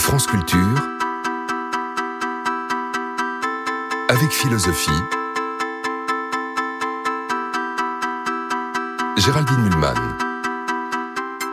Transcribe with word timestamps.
France 0.00 0.26
Culture, 0.26 0.58
avec 4.08 4.30
philosophie, 4.32 4.90
Géraldine 9.18 9.60
Mulman. 9.62 9.94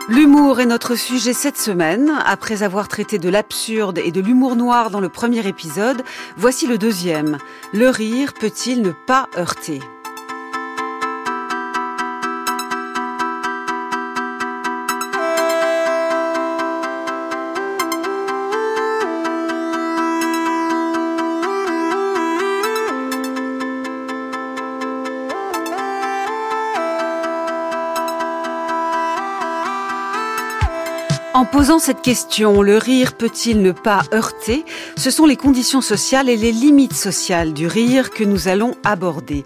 L'humour 0.08 0.60
est 0.60 0.66
notre 0.66 0.94
sujet 0.94 1.34
cette 1.34 1.58
semaine. 1.58 2.10
Après 2.24 2.62
avoir 2.62 2.88
traité 2.88 3.18
de 3.18 3.28
l'absurde 3.28 3.98
et 3.98 4.10
de 4.10 4.20
l'humour 4.22 4.56
noir 4.56 4.90
dans 4.90 5.00
le 5.00 5.10
premier 5.10 5.46
épisode, 5.46 6.02
voici 6.36 6.66
le 6.66 6.78
deuxième. 6.78 7.36
Le 7.74 7.90
rire 7.90 8.32
peut-il 8.32 8.80
ne 8.80 8.92
pas 8.92 9.28
heurter? 9.36 9.80
En 31.38 31.44
posant 31.44 31.78
cette 31.78 32.02
question, 32.02 32.62
le 32.62 32.78
rire 32.78 33.12
peut-il 33.12 33.62
ne 33.62 33.70
pas 33.70 34.02
heurter? 34.12 34.64
Ce 34.96 35.08
sont 35.12 35.24
les 35.24 35.36
conditions 35.36 35.80
sociales 35.80 36.28
et 36.28 36.36
les 36.36 36.50
limites 36.50 36.94
sociales 36.94 37.52
du 37.52 37.68
rire 37.68 38.10
que 38.10 38.24
nous 38.24 38.48
allons 38.48 38.74
aborder. 38.82 39.44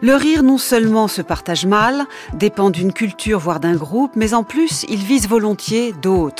Le 0.00 0.14
rire 0.14 0.42
non 0.42 0.56
seulement 0.56 1.06
se 1.06 1.20
partage 1.20 1.66
mal, 1.66 2.06
dépend 2.32 2.70
d'une 2.70 2.94
culture 2.94 3.40
voire 3.40 3.60
d'un 3.60 3.76
groupe, 3.76 4.12
mais 4.16 4.32
en 4.32 4.42
plus 4.42 4.86
il 4.88 5.00
vise 5.00 5.28
volontiers 5.28 5.92
d'autres. 5.92 6.33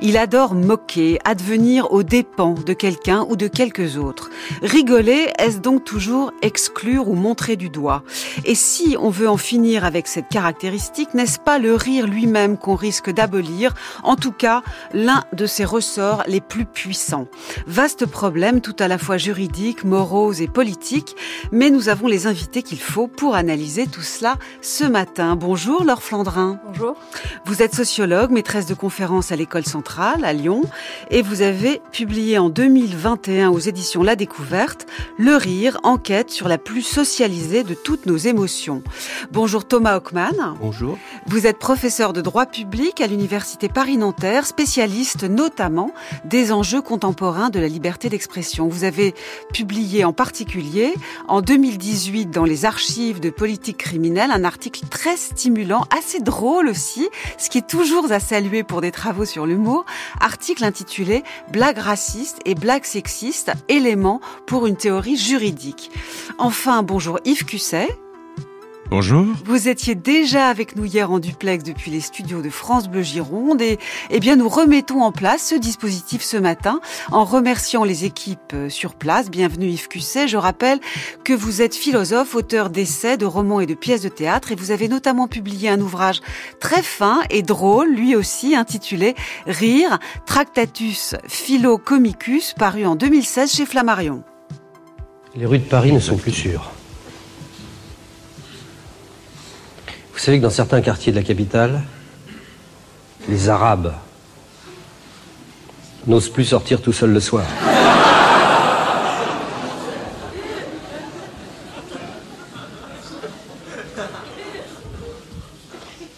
Il 0.00 0.16
adore 0.16 0.54
moquer, 0.54 1.18
advenir 1.24 1.92
aux 1.92 2.02
dépens 2.02 2.54
de 2.54 2.72
quelqu'un 2.72 3.26
ou 3.28 3.36
de 3.36 3.48
quelques 3.48 3.96
autres. 3.96 4.30
Rigoler, 4.62 5.30
est-ce 5.38 5.58
donc 5.58 5.84
toujours 5.84 6.32
exclure 6.42 7.08
ou 7.08 7.14
montrer 7.14 7.56
du 7.56 7.68
doigt? 7.68 8.02
Et 8.44 8.54
si 8.54 8.96
on 8.98 9.10
veut 9.10 9.28
en 9.28 9.36
finir 9.36 9.84
avec 9.84 10.06
cette 10.08 10.28
caractéristique, 10.28 11.14
n'est-ce 11.14 11.38
pas 11.38 11.58
le 11.58 11.74
rire 11.74 12.06
lui-même 12.06 12.56
qu'on 12.58 12.74
risque 12.74 13.10
d'abolir? 13.10 13.74
En 14.02 14.16
tout 14.16 14.32
cas 14.32 14.62
l'un 14.92 15.24
de 15.32 15.46
ses 15.46 15.64
ressorts 15.64 16.24
les 16.26 16.40
plus 16.40 16.64
puissants. 16.64 17.28
Vaste 17.66 18.06
problème 18.06 18.60
tout 18.60 18.76
à 18.78 18.88
la 18.88 18.98
fois 18.98 19.18
juridique, 19.18 19.84
moraux 19.84 20.32
et 20.32 20.48
politique, 20.48 21.16
mais 21.52 21.70
nous 21.70 21.88
avons 21.88 22.08
les 22.08 22.26
invités 22.26 22.62
qu'il 22.62 22.80
faut 22.80 23.06
pour 23.06 23.34
analyser 23.34 23.86
tout 23.86 24.02
cela 24.02 24.36
ce 24.60 24.84
matin. 24.84 25.36
Bonjour 25.36 25.84
Laure 25.84 26.02
Flandrin. 26.02 26.58
Bonjour. 26.66 26.96
Vous 27.44 27.62
êtes 27.62 27.74
sociologue, 27.74 28.30
maîtresse 28.30 28.66
de 28.66 28.74
conférences 28.74 29.32
à 29.32 29.35
l'école 29.36 29.64
centrale 29.64 30.24
à 30.24 30.32
Lyon 30.32 30.62
et 31.10 31.22
vous 31.22 31.42
avez 31.42 31.80
publié 31.92 32.38
en 32.38 32.48
2021 32.48 33.50
aux 33.50 33.58
éditions 33.58 34.02
La 34.02 34.16
Découverte 34.16 34.86
Le 35.18 35.36
rire, 35.36 35.78
enquête 35.82 36.30
sur 36.30 36.48
la 36.48 36.58
plus 36.58 36.82
socialisée 36.82 37.62
de 37.62 37.74
toutes 37.74 38.06
nos 38.06 38.16
émotions. 38.16 38.82
Bonjour 39.30 39.66
Thomas 39.66 39.96
Hockman. 39.96 40.56
Bonjour. 40.60 40.98
Vous 41.26 41.46
êtes 41.46 41.58
professeur 41.58 42.12
de 42.12 42.20
droit 42.20 42.46
public 42.46 43.00
à 43.00 43.06
l'université 43.06 43.68
Paris-Nanterre, 43.68 44.46
spécialiste 44.46 45.24
notamment 45.24 45.92
des 46.24 46.52
enjeux 46.52 46.82
contemporains 46.82 47.50
de 47.50 47.60
la 47.60 47.68
liberté 47.68 48.08
d'expression. 48.08 48.68
Vous 48.68 48.84
avez 48.84 49.14
publié 49.52 50.04
en 50.04 50.12
particulier 50.12 50.94
en 51.28 51.42
2018 51.42 52.30
dans 52.30 52.44
les 52.44 52.64
archives 52.64 53.20
de 53.20 53.30
politique 53.30 53.76
criminelle 53.76 54.30
un 54.30 54.44
article 54.44 54.86
très 54.88 55.16
stimulant, 55.16 55.84
assez 55.96 56.20
drôle 56.20 56.68
aussi, 56.68 57.08
ce 57.38 57.50
qui 57.50 57.58
est 57.58 57.66
toujours 57.66 58.10
à 58.10 58.20
saluer 58.20 58.62
pour 58.62 58.80
des 58.80 58.90
travaux 58.90 59.25
sur 59.26 59.46
l'humour, 59.46 59.84
article 60.20 60.64
intitulé 60.64 61.22
Blagues 61.52 61.78
racistes 61.78 62.38
et 62.44 62.54
blagues 62.54 62.84
sexistes, 62.84 63.52
éléments 63.68 64.20
pour 64.46 64.66
une 64.66 64.76
théorie 64.76 65.16
juridique. 65.16 65.90
Enfin, 66.38 66.82
bonjour 66.82 67.18
Yves 67.24 67.44
Cusset. 67.44 67.88
Bonjour. 68.88 69.26
Vous 69.44 69.68
étiez 69.68 69.96
déjà 69.96 70.46
avec 70.46 70.76
nous 70.76 70.84
hier 70.84 71.10
en 71.10 71.18
duplex 71.18 71.64
depuis 71.64 71.90
les 71.90 72.00
studios 72.00 72.40
de 72.40 72.50
France 72.50 72.88
Bleu 72.88 73.02
Gironde 73.02 73.60
et 73.60 73.78
eh 74.10 74.20
bien 74.20 74.36
nous 74.36 74.48
remettons 74.48 75.02
en 75.02 75.10
place 75.10 75.48
ce 75.48 75.56
dispositif 75.56 76.22
ce 76.22 76.36
matin 76.36 76.80
en 77.10 77.24
remerciant 77.24 77.82
les 77.82 78.04
équipes 78.04 78.54
sur 78.68 78.94
place. 78.94 79.28
Bienvenue 79.28 79.66
Yves 79.66 79.88
Cusset. 79.88 80.28
Je 80.28 80.36
rappelle 80.36 80.78
que 81.24 81.32
vous 81.32 81.62
êtes 81.62 81.74
philosophe, 81.74 82.36
auteur 82.36 82.70
d'essais, 82.70 83.16
de 83.16 83.26
romans 83.26 83.58
et 83.58 83.66
de 83.66 83.74
pièces 83.74 84.02
de 84.02 84.08
théâtre 84.08 84.52
et 84.52 84.54
vous 84.54 84.70
avez 84.70 84.86
notamment 84.86 85.26
publié 85.26 85.68
un 85.68 85.80
ouvrage 85.80 86.20
très 86.60 86.82
fin 86.82 87.22
et 87.28 87.42
drôle, 87.42 87.88
lui 87.88 88.14
aussi 88.14 88.54
intitulé 88.54 89.16
Rire, 89.46 89.98
Tractatus 90.26 91.16
Philo-Comicus, 91.26 92.54
paru 92.54 92.86
en 92.86 92.94
2016 92.94 93.52
chez 93.52 93.66
Flammarion. 93.66 94.22
Les 95.34 95.44
rues 95.44 95.58
de 95.58 95.64
Paris 95.64 95.92
ne 95.92 95.98
sont 95.98 96.16
plus 96.16 96.32
sûres. 96.32 96.72
Vous 100.16 100.22
savez 100.22 100.38
que 100.38 100.42
dans 100.42 100.50
certains 100.50 100.80
quartiers 100.80 101.12
de 101.12 101.18
la 101.18 101.22
capitale, 101.22 101.82
les 103.28 103.50
Arabes 103.50 103.92
n'osent 106.06 106.30
plus 106.30 106.46
sortir 106.46 106.80
tout 106.80 106.94
seuls 106.94 107.12
le 107.12 107.20
soir. 107.20 107.44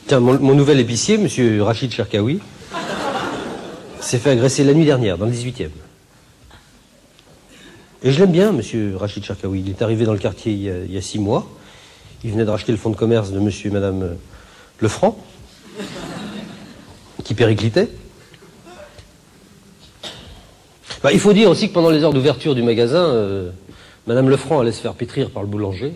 Tiens, 0.07 0.21
mon, 0.21 0.55
nouvel 0.55 0.79
épicier, 0.79 1.19
monsieur 1.19 1.61
Rachid 1.65 1.91
Cherkaoui, 1.91 2.41
s'est 4.01 4.19
fait 4.19 4.31
agresser 4.31 4.63
la 4.63 4.75
nuit 4.75 4.87
dernière, 4.87 5.19
dans 5.19 5.27
le 5.27 5.33
18e. 5.33 5.71
Et 8.05 8.13
je 8.13 8.21
l'aime 8.21 8.31
bien, 8.31 8.53
monsieur 8.53 8.97
Rachid 8.97 9.25
Cherkaoui. 9.25 9.61
Il 9.67 9.71
est 9.71 9.83
arrivé 9.83 10.05
dans 10.05 10.13
le 10.13 10.21
quartier 10.21 10.53
il 10.53 10.93
y 10.93 10.97
a 10.97 11.03
six 11.03 11.19
mois. 11.19 11.49
Il 12.25 12.33
venait 12.33 12.45
de 12.45 12.51
racheter 12.51 12.73
le 12.73 12.79
fonds 12.79 12.91
de 12.91 12.97
commerce 12.97 13.31
de 13.31 13.39
monsieur 13.39 13.71
et 13.71 13.73
madame 13.73 14.03
euh, 14.03 14.15
Lefranc, 14.81 15.17
qui 17.23 17.35
périclitait. 17.35 17.89
Bah, 21.03 21.13
il 21.13 21.21
faut 21.21 21.33
dire 21.33 21.49
aussi 21.49 21.69
que 21.69 21.75
pendant 21.75 21.91
les 21.91 22.03
heures 22.03 22.13
d'ouverture 22.13 22.57
du 22.57 22.63
magasin, 22.63 23.05
euh, 23.05 23.51
madame 24.09 24.29
Lefranc 24.29 24.59
allait 24.61 24.73
se 24.73 24.81
faire 24.81 24.95
pétrir 24.95 25.31
par 25.31 25.45
le 25.45 25.49
boulanger, 25.49 25.93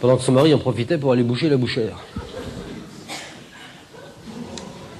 pendant 0.00 0.16
que 0.16 0.24
son 0.24 0.32
mari 0.32 0.52
en 0.52 0.58
profitait 0.58 0.98
pour 0.98 1.12
aller 1.12 1.22
boucher 1.22 1.48
la 1.48 1.56
bouchère. 1.56 1.98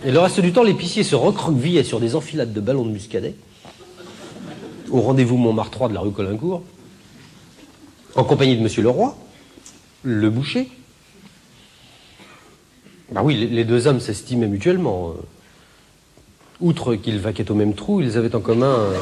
Et 0.04 0.12
le 0.12 0.18
reste 0.20 0.40
du 0.40 0.52
temps, 0.52 0.62
l'épicier 0.62 1.02
se 1.02 1.16
recroquevillait 1.16 1.82
sur 1.82 1.98
des 1.98 2.14
enfilades 2.14 2.52
de 2.52 2.60
ballons 2.60 2.84
de 2.84 2.92
muscadet, 2.92 3.34
au 4.88 5.00
rendez-vous 5.00 5.36
Montmartre 5.36 5.72
3 5.72 5.88
de 5.88 5.94
la 5.94 6.00
rue 6.00 6.12
Colincourt, 6.12 6.62
en 8.14 8.22
compagnie 8.22 8.56
de 8.56 8.62
monsieur 8.62 8.82
Leroy, 8.82 9.16
le 10.02 10.30
boucher. 10.30 10.68
Bah 13.12 13.22
oui, 13.24 13.34
les- 13.36 13.46
les 13.48 13.64
deux 13.64 13.86
hommes 13.86 14.00
s'estimaient 14.00 14.46
mutuellement. 14.48 15.10
Euh, 15.10 15.22
Outre 16.62 16.94
qu'ils 16.94 17.18
vaquaient 17.18 17.50
au 17.50 17.54
même 17.54 17.72
trou, 17.72 18.02
ils 18.02 18.18
avaient 18.18 18.34
en 18.34 18.40
commun. 18.40 18.66
euh, 18.66 18.94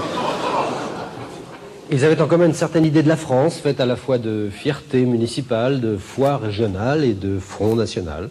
Ils 1.91 2.05
avaient 2.05 2.21
en 2.21 2.27
commun 2.29 2.47
une 2.47 2.55
certaine 2.55 2.85
idée 2.85 3.03
de 3.03 3.09
la 3.09 3.17
France, 3.17 3.59
faite 3.59 3.81
à 3.81 3.87
la 3.87 3.97
fois 3.97 4.19
de 4.19 4.49
fierté 4.53 5.05
municipale, 5.07 5.81
de 5.81 5.97
foi 5.97 6.37
régionale 6.37 7.03
et 7.03 7.15
de 7.15 7.39
front 7.41 7.75
national. 7.75 8.29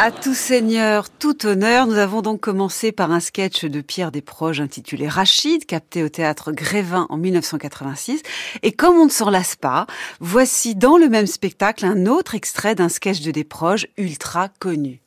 À 0.00 0.12
tout 0.12 0.32
seigneur, 0.32 1.10
tout 1.10 1.44
honneur, 1.44 1.88
nous 1.88 1.96
avons 1.96 2.22
donc 2.22 2.38
commencé 2.38 2.92
par 2.92 3.10
un 3.10 3.18
sketch 3.18 3.64
de 3.64 3.80
Pierre 3.80 4.12
Desproges 4.12 4.60
intitulé 4.60 5.08
Rachid, 5.08 5.66
capté 5.66 6.04
au 6.04 6.08
théâtre 6.08 6.52
Grévin 6.52 7.08
en 7.10 7.16
1986. 7.16 8.22
Et 8.62 8.70
comme 8.70 8.94
on 8.94 9.06
ne 9.06 9.10
s'en 9.10 9.28
lasse 9.28 9.56
pas, 9.56 9.88
voici 10.20 10.76
dans 10.76 10.98
le 10.98 11.08
même 11.08 11.26
spectacle 11.26 11.84
un 11.84 12.06
autre 12.06 12.36
extrait 12.36 12.76
d'un 12.76 12.88
sketch 12.88 13.22
de 13.22 13.32
Desproges 13.32 13.88
ultra 13.96 14.50
connu. 14.60 15.00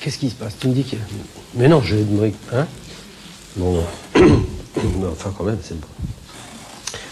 Qu'est-ce 0.00 0.18
qui 0.18 0.28
se 0.28 0.34
passe? 0.34 0.58
Tu 0.58 0.66
me 0.66 0.74
dis 0.74 0.82
que. 0.82 0.96
Mais 1.54 1.68
non, 1.68 1.80
je 1.82 1.94
vais 1.94 2.34
Hein? 2.52 2.66
Bon. 3.54 3.80
Enfin, 5.08 5.32
quand 5.38 5.44
même, 5.44 5.58
c'est 5.62 5.78
bon. 5.78 5.86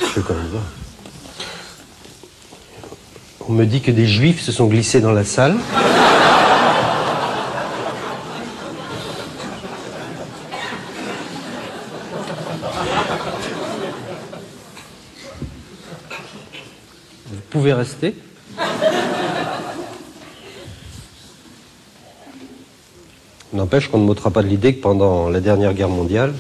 Je 0.01 0.21
vais. 0.21 0.82
On 3.49 3.55
me 3.55 3.65
dit 3.65 3.81
que 3.81 3.91
des 3.91 4.07
juifs 4.07 4.41
se 4.41 4.53
sont 4.53 4.67
glissés 4.67 5.01
dans 5.01 5.11
la 5.11 5.25
salle. 5.25 5.57
Vous 17.27 17.41
pouvez 17.51 17.73
rester. 17.73 18.15
N'empêche 23.53 23.89
qu'on 23.89 23.99
ne 23.99 24.05
m'ôtera 24.05 24.31
pas 24.31 24.43
de 24.43 24.49
l'idée 24.49 24.75
que 24.75 24.81
pendant 24.81 25.29
la 25.29 25.41
dernière 25.41 25.75
guerre 25.75 25.89
mondiale, 25.89 26.33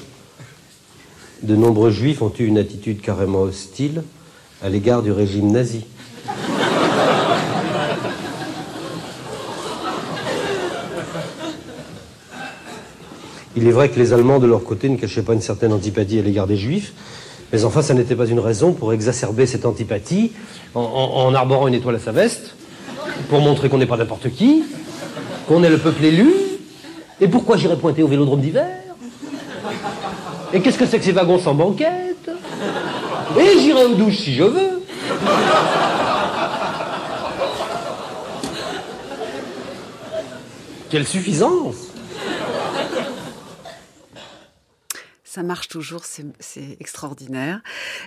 de 1.43 1.57
nombreux 1.57 1.91
juifs 1.91 2.23
ont 2.23 2.33
eu 2.39 2.45
une 2.45 2.59
attitude 2.59 3.01
carrément 3.01 3.41
hostile 3.41 4.05
à 4.63 4.69
l'égard 4.69 5.03
du 5.03 5.11
régime 5.11 5.51
nazi. 5.51 5.85
Il 13.57 13.67
est 13.67 13.71
vrai 13.71 13.91
que 13.91 13.99
les 13.99 14.13
Allemands, 14.13 14.39
de 14.39 14.47
leur 14.47 14.65
côté, 14.65 14.89
ne 14.89 14.97
cachaient 14.97 15.23
pas 15.23 15.35
une 15.35 15.43
certaine 15.43 15.73
antipathie 15.73 16.19
à 16.19 16.23
l'égard 16.23 16.47
des 16.47 16.57
Juifs, 16.57 16.93
mais 17.53 17.65
enfin, 17.65 17.83
ça 17.83 17.93
n'était 17.93 18.17
pas 18.17 18.27
une 18.27 18.41
raison 18.41 18.73
pour 18.73 18.95
exacerber 18.95 19.45
cette 19.45 19.67
antipathie 19.67 20.33
en, 20.75 21.35
arborant 21.35 21.69
une 21.69 21.75
étoile 21.75 21.97
à 21.97 21.99
sa 21.99 22.13
veste, 22.13 22.55
pour 23.29 23.41
montrer 23.41 23.69
qu'on 23.69 23.77
n'est 23.77 23.87
pas 23.87 23.99
n'importe 23.99 24.31
qui, 24.31 24.65
qu'on 25.47 25.63
est 25.63 25.69
le 25.69 25.77
peuple 25.77 26.05
élu, 26.05 26.33
et 27.21 27.29
pourquoi 27.29 27.59
j'irais 27.59 27.77
pointer 27.77 28.03
au 28.03 28.09
vélodrome 28.09 28.41
d'hiver? 28.41 28.69
Et 30.55 30.61
qu'est-ce 30.61 30.79
que 30.79 30.87
c'est 30.87 30.99
que 30.99 31.05
ces 31.05 31.13
wagons 31.13 31.39
sans 31.39 31.55
banquette? 31.55 32.31
Et 33.39 33.59
j'irai 33.61 33.85
aux 33.85 33.95
douches 33.95 34.19
si 34.19 34.35
je 34.35 34.45
veux. 34.45 34.83
Quelle 40.91 41.07
suffisance 41.07 41.92
ça 45.33 45.43
marche 45.43 45.69
toujours, 45.69 46.03
c'est 46.05 46.77
extraordinaire. 46.79 47.63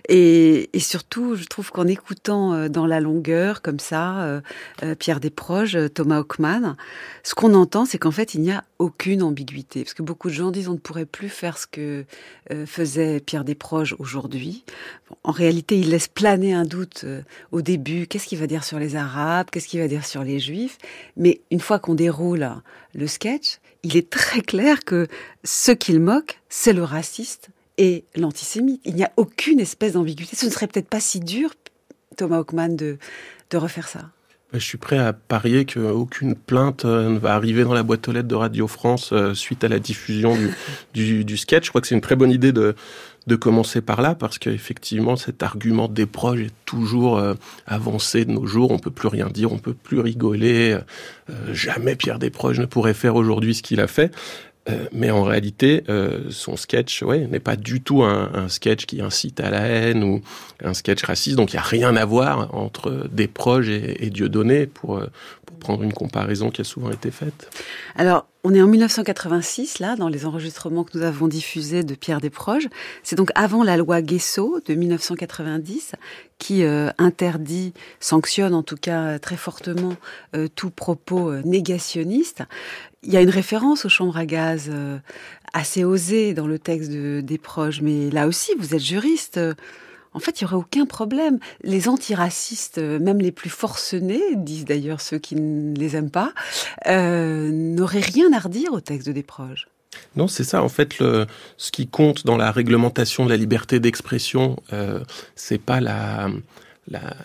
Et, 0.10 0.70
et, 0.74 0.80
surtout, 0.80 1.36
je 1.36 1.46
trouve 1.46 1.72
qu'en 1.72 1.88
écoutant 1.88 2.54
euh, 2.54 2.70
dans 2.70 2.86
la 2.86 3.00
longueur, 3.00 3.64
comme 3.64 3.80
ça, 3.80 4.22
euh, 4.22 4.42
euh, 4.84 4.94
Pierre 4.94 5.20
Desproges, 5.20 5.76
Thomas 5.96 6.20
Hockman, 6.20 6.76
ce 7.24 7.34
qu'on 7.34 7.56
entend, 7.56 7.86
c'est 7.86 7.98
qu'en 7.98 8.12
fait, 8.12 8.36
il 8.36 8.42
n'y 8.42 8.52
a 8.52 8.64
aucune 8.78 9.24
ambiguïté. 9.24 9.84
Parce 9.84 9.96
que 9.96 10.04
beaucoup 10.04 10.30
de 10.30 10.36
gens 10.36 10.52
disent 10.52 10.68
on 10.68 10.74
ne 10.74 10.78
pourrait 10.78 11.08
plus 11.08 11.30
faire 11.30 11.58
ce 11.58 11.66
que 11.66 12.06
faisait 12.68 13.20
Pierre 13.22 13.44
Desproges 13.44 13.96
aujourd'hui. 13.98 14.64
en 15.24 15.32
réalité, 15.32 15.80
il 15.80 15.90
laisse 15.90 16.08
planer 16.08 16.54
un 16.54 16.66
doute 16.66 17.06
au 17.52 17.64
début. 17.64 18.06
Qu'est-ce 18.06 18.28
qu'il 18.28 18.38
va 18.38 18.46
dire 18.46 18.64
sur 18.64 18.78
les 18.78 18.96
Arabes? 18.96 19.48
Qu'est-ce 19.52 19.68
qu'il 19.68 19.80
va 19.80 19.88
dire 19.88 20.06
sur 20.06 20.24
les 20.24 20.40
Juifs? 20.40 20.78
Mais 21.18 21.42
une 21.50 21.60
fois 21.60 21.80
qu'on 21.80 21.96
déroule 21.96 22.48
le 22.94 23.08
sketch, 23.08 23.60
il 23.86 23.96
est 23.98 24.10
très 24.10 24.42
clair 24.42 24.84
que 24.84 25.08
ce 25.44 25.72
qu'il 25.72 26.00
moque, 26.00 26.40
c'est 26.50 26.74
le 26.74 26.84
raciste 26.84 27.50
et 27.78 28.04
l'antisémite. 28.16 28.82
Il 28.84 28.96
n'y 28.96 29.04
a 29.04 29.12
aucune 29.16 29.60
espèce 29.60 29.94
d'ambiguïté. 29.94 30.36
Ce 30.36 30.48
ne 30.48 30.52
serait 30.52 30.66
peut-être 30.66 30.90
pas 30.90 31.00
si 31.00 31.20
dur, 31.20 31.54
Thomas 32.18 32.40
Hockman, 32.40 32.70
de, 32.70 32.98
refaire 33.54 33.88
ça. 33.88 34.10
Je 34.54 34.60
suis 34.60 34.78
prêt 34.78 34.98
à 34.98 35.14
parier 35.14 35.66
qu'aucune 35.66 36.36
plainte 36.36 36.84
euh, 36.84 37.10
ne 37.10 37.20
va 37.20 37.36
arriver 37.36 37.64
dans 37.64 37.74
la 37.74 37.84
boîte 37.84 38.08
aux 38.08 38.12
lettres 38.12 38.28
de 38.28 38.36
Radio 38.36 38.68
France 38.68 39.12
euh, 39.14 39.34
suite 39.34 39.64
à 39.64 39.68
la 39.68 39.80
diffusion 39.80 40.36
du, 40.94 41.24
du, 41.24 41.38
sketch. 41.38 41.66
Je 41.66 41.70
crois 41.70 41.80
que 41.80 41.88
c'est 41.88 41.96
une 41.96 42.02
très 42.02 42.16
bonne 42.16 42.32
idée 42.32 42.52
de, 42.52 42.76
de 43.28 43.36
commencer 43.36 43.82
par 43.82 44.02
là 44.02 44.16
parce 44.16 44.38
qu'effectivement 44.38 45.16
cet 45.16 45.44
argument 45.44 45.88
des 45.88 46.06
proches 46.06 46.40
est 46.40 46.54
toujours 46.66 47.18
euh, 47.18 47.34
avancé 47.66 48.26
de 48.26 48.32
nos 48.32 48.46
jours. 48.46 48.72
On 48.72 48.80
peut 48.80 48.92
plus 48.92 49.08
rien 49.08 49.28
dire, 49.28 49.52
on 49.52 49.58
peut 49.58 49.74
plus 49.74 50.00
rigoler. 50.00 50.78
jamais 51.52 51.96
Pierre 51.96 52.20
Desproges 52.20 52.60
ne 52.60 52.66
pourrait 52.66 52.94
faire 52.94 53.16
aujourd'hui 53.16 53.56
ce 53.56 53.64
qu'il 53.64 53.80
a 53.80 53.88
fait. 53.88 54.12
Euh, 54.68 54.88
mais 54.92 55.12
en 55.12 55.24
réalité, 55.24 55.84
euh, 55.90 56.24
son 56.32 56.58
sketch 56.58 57.04
ouais, 57.04 57.28
n'est 57.28 57.40
pas 57.40 57.56
du 57.56 57.82
tout 57.82 58.04
un, 58.04 58.50
sketch 58.50 58.86
qui 58.86 59.02
incite 59.02 59.40
à 59.40 59.50
la 59.52 59.62
haine 59.62 60.04
ou 60.04 60.22
un 60.64 60.74
sketch 60.74 61.04
raciste. 61.04 61.38
Donc 61.38 61.54
il 61.54 61.58
n'y 61.58 61.60
a 61.60 61.64
rien 61.64 61.96
à 61.96 62.06
voir 62.06 62.54
entre 62.56 63.08
des 63.12 63.28
proches 63.28 63.68
et, 63.68 64.06
et 64.06 64.10
Dieudonné 64.10 64.66
pour, 64.66 64.98
euh, 64.98 65.08
pour 65.46 65.58
prendre 65.58 65.84
une 65.84 65.94
comparaison 65.94 66.50
qui 66.50 66.62
a 66.62 66.64
souvent 66.64 66.92
été 66.92 67.12
faite. 67.12 67.50
Alors, 67.96 68.28
on 68.46 68.54
est 68.54 68.62
en 68.62 68.68
1986, 68.68 69.80
là, 69.80 69.96
dans 69.96 70.08
les 70.08 70.28
enregistrements 70.28 70.84
que 70.84 70.96
nous 70.96 71.04
avons 71.04 71.28
diffusés 71.28 71.82
de 71.82 71.96
Pierre 71.96 72.22
Desproges. 72.22 72.70
C'est 73.02 73.16
donc 73.16 73.32
avant 73.34 73.64
la 73.64 73.76
loi 73.76 74.04
Guesso 74.04 74.60
de 74.64 74.76
1990 74.76 75.94
qui 76.38 76.64
euh, 76.64 76.92
interdit, 77.00 77.74
sanctionne 78.00 78.54
en 78.54 78.62
tout 78.62 78.76
cas 78.76 79.18
très 79.18 79.36
fortement 79.36 79.96
euh, 80.36 80.48
tout 80.48 80.70
propos 80.70 81.32
euh, 81.32 81.42
négationniste. 81.44 82.44
Il 83.02 83.12
y 83.12 83.18
a 83.18 83.22
une 83.22 83.32
référence 83.32 83.84
aux 83.86 83.90
chambres 83.90 84.18
à 84.18 84.28
gaz 84.28 84.72
assez 85.54 85.84
osée 85.84 86.36
dans 86.36 86.48
le 86.48 86.60
texte 86.60 86.92
de 86.92 87.22
Desproges, 87.22 87.82
mais 87.82 88.12
là 88.12 88.28
aussi, 88.28 88.52
vous 88.60 88.76
êtes 88.76 88.84
juriste 88.84 89.40
en 90.16 90.20
fait, 90.20 90.40
il 90.40 90.46
n'y 90.46 90.48
aurait 90.48 90.62
aucun 90.62 90.86
problème. 90.86 91.40
Les 91.62 91.90
antiracistes, 91.90 92.78
euh, 92.78 93.00
même 93.00 93.20
les 93.20 93.34
plus 93.34 93.50
forcenés, 93.50 94.22
disent 94.36 94.66
d'ailleurs 94.66 95.02
ceux 95.02 95.20
qui 95.20 95.36
ne 95.36 95.76
les 95.76 95.98
aiment 95.98 96.10
pas, 96.10 96.34
euh, 96.88 97.52
n'auraient 97.52 98.00
rien 98.00 98.32
à 98.34 98.40
redire 98.40 98.72
au 98.72 98.80
texte 98.80 99.08
de 99.08 99.14
Desproges. 99.14 99.68
Non, 100.16 100.28
c'est 100.28 100.46
ça. 100.46 100.64
En 100.64 100.70
fait, 100.70 100.96
ce 101.00 101.72
qui 101.72 101.88
compte 101.88 102.26
dans 102.26 102.38
la 102.38 102.52
réglementation 102.52 103.26
de 103.26 103.30
la 103.30 103.38
liberté 103.38 103.80
d'expression, 103.80 104.58
euh, 104.74 105.02
c'est 105.36 105.58
pas 105.58 105.80
la, 105.80 106.30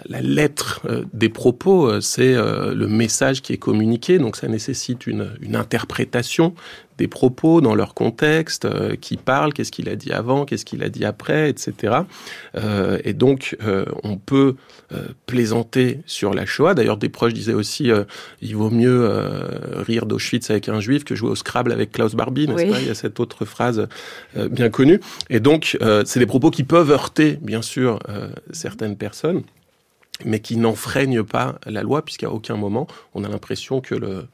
lettre 0.09 0.81
euh, 0.85 1.05
des 1.13 1.29
propos, 1.29 2.01
c'est 2.01 2.35
le 2.35 2.87
message 2.87 3.43
qui 3.43 3.53
est 3.53 3.59
communiqué. 3.59 4.19
Donc, 4.19 4.37
ça 4.37 4.49
nécessite 4.49 5.07
une 5.07 5.57
interprétation 5.57 6.55
des 7.01 7.09
propos 7.09 7.63
dans 7.63 7.75
leur 7.75 7.95
contexte, 7.95 8.67
euh, 8.67 8.95
qui 8.95 9.17
parle, 9.17 9.55
qu'est-ce 9.55 9.73
qu'il 9.73 9.89
a 9.89 9.97
dit 9.97 10.13
avant, 10.13 10.45
qu'est-ce 10.45 10.67
qu'il 10.67 10.83
a 10.83 10.91
dit 10.91 11.07
après, 11.07 11.49
etc. 11.49 12.01
Euh, 12.57 12.99
et 13.05 13.15
donc, 13.15 13.57
euh, 13.65 13.87
on 14.05 14.19
peut 14.19 14.57
plaisanter 15.25 16.01
sur 16.05 16.35
la 16.35 16.47
Shoah. 16.47 16.75
D'ailleurs, 16.75 16.97
des 16.97 17.09
proches 17.09 17.33
disaient 17.33 17.55
aussi, 17.55 17.91
il 18.43 18.57
vaut 18.57 18.71
mieux 18.71 19.09
rire 19.77 20.05
d'Auschwitz 20.05 20.51
avec 20.51 20.69
un 20.69 20.81
juif 20.81 21.05
que 21.05 21.15
jouer 21.15 21.31
au 21.31 21.37
Scrabble 21.37 21.71
avec 21.71 21.93
Klaus 21.93 22.17
Barbie, 22.17 22.49
n'est-ce 22.49 22.65
oui. 22.65 22.71
pas? 22.71 22.81
Il 22.81 22.89
y 22.89 22.91
a 22.91 22.97
cette 22.97 23.21
autre 23.21 23.45
phrase 23.45 23.87
bien 24.35 24.69
connue. 24.69 24.99
Et 25.29 25.39
donc, 25.39 25.79
c'est 26.05 26.19
des 26.19 26.27
propos 26.27 26.51
qui 26.51 26.65
peuvent 26.65 26.91
heurter, 26.91 27.39
bien 27.41 27.63
sûr, 27.63 28.01
certaines 28.51 28.97
personnes 28.97 29.43
mais 30.25 30.41
qui 30.41 30.57
n'enfreignent 30.57 31.23
pas 31.23 31.59
la 31.65 31.83
loi, 31.83 32.05
puisqu'à 32.05 32.31
aucun 32.31 32.57
moment 32.57 32.87
on 33.15 33.25
a 33.25 33.29
l'impression 33.29 33.81
que 33.81 33.95
le, 33.95 34.27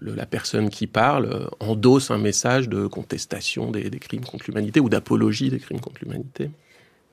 la 0.00 0.26
personne 0.26 0.70
qui 0.70 0.86
parle 0.86 1.26
euh, 1.26 1.46
endosse 1.60 2.10
un 2.10 2.18
message 2.18 2.68
de 2.68 2.86
contestation 2.86 3.70
des, 3.70 3.90
crimes 3.90 4.24
contre 4.24 4.44
l'humanité 4.48 4.80
ou 4.80 4.88
d'apologie 4.88 5.50
des 5.50 5.58
crimes 5.58 5.80
contre 5.80 6.00
l'humanité. 6.02 6.50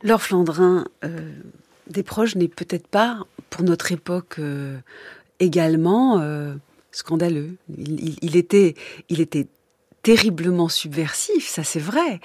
Laure 0.03 0.21
Flandrin, 0.21 0.85
euh, 1.03 1.31
des 1.89 2.03
proches 2.03 2.35
n'est 2.35 2.47
peut-être 2.47 2.87
pas, 2.87 3.25
pour 3.49 3.63
notre 3.63 3.91
époque 3.91 4.35
euh, 4.39 4.77
également, 5.39 6.23
scandaleux. 6.91 7.55
Il, 7.77 8.35
était, 8.37 8.75
il 9.09 9.19
était 9.19 9.47
terriblement 10.01 10.69
subversif, 10.69 11.47
ça 11.47 11.63
c'est 11.63 11.79
vrai. 11.79 12.21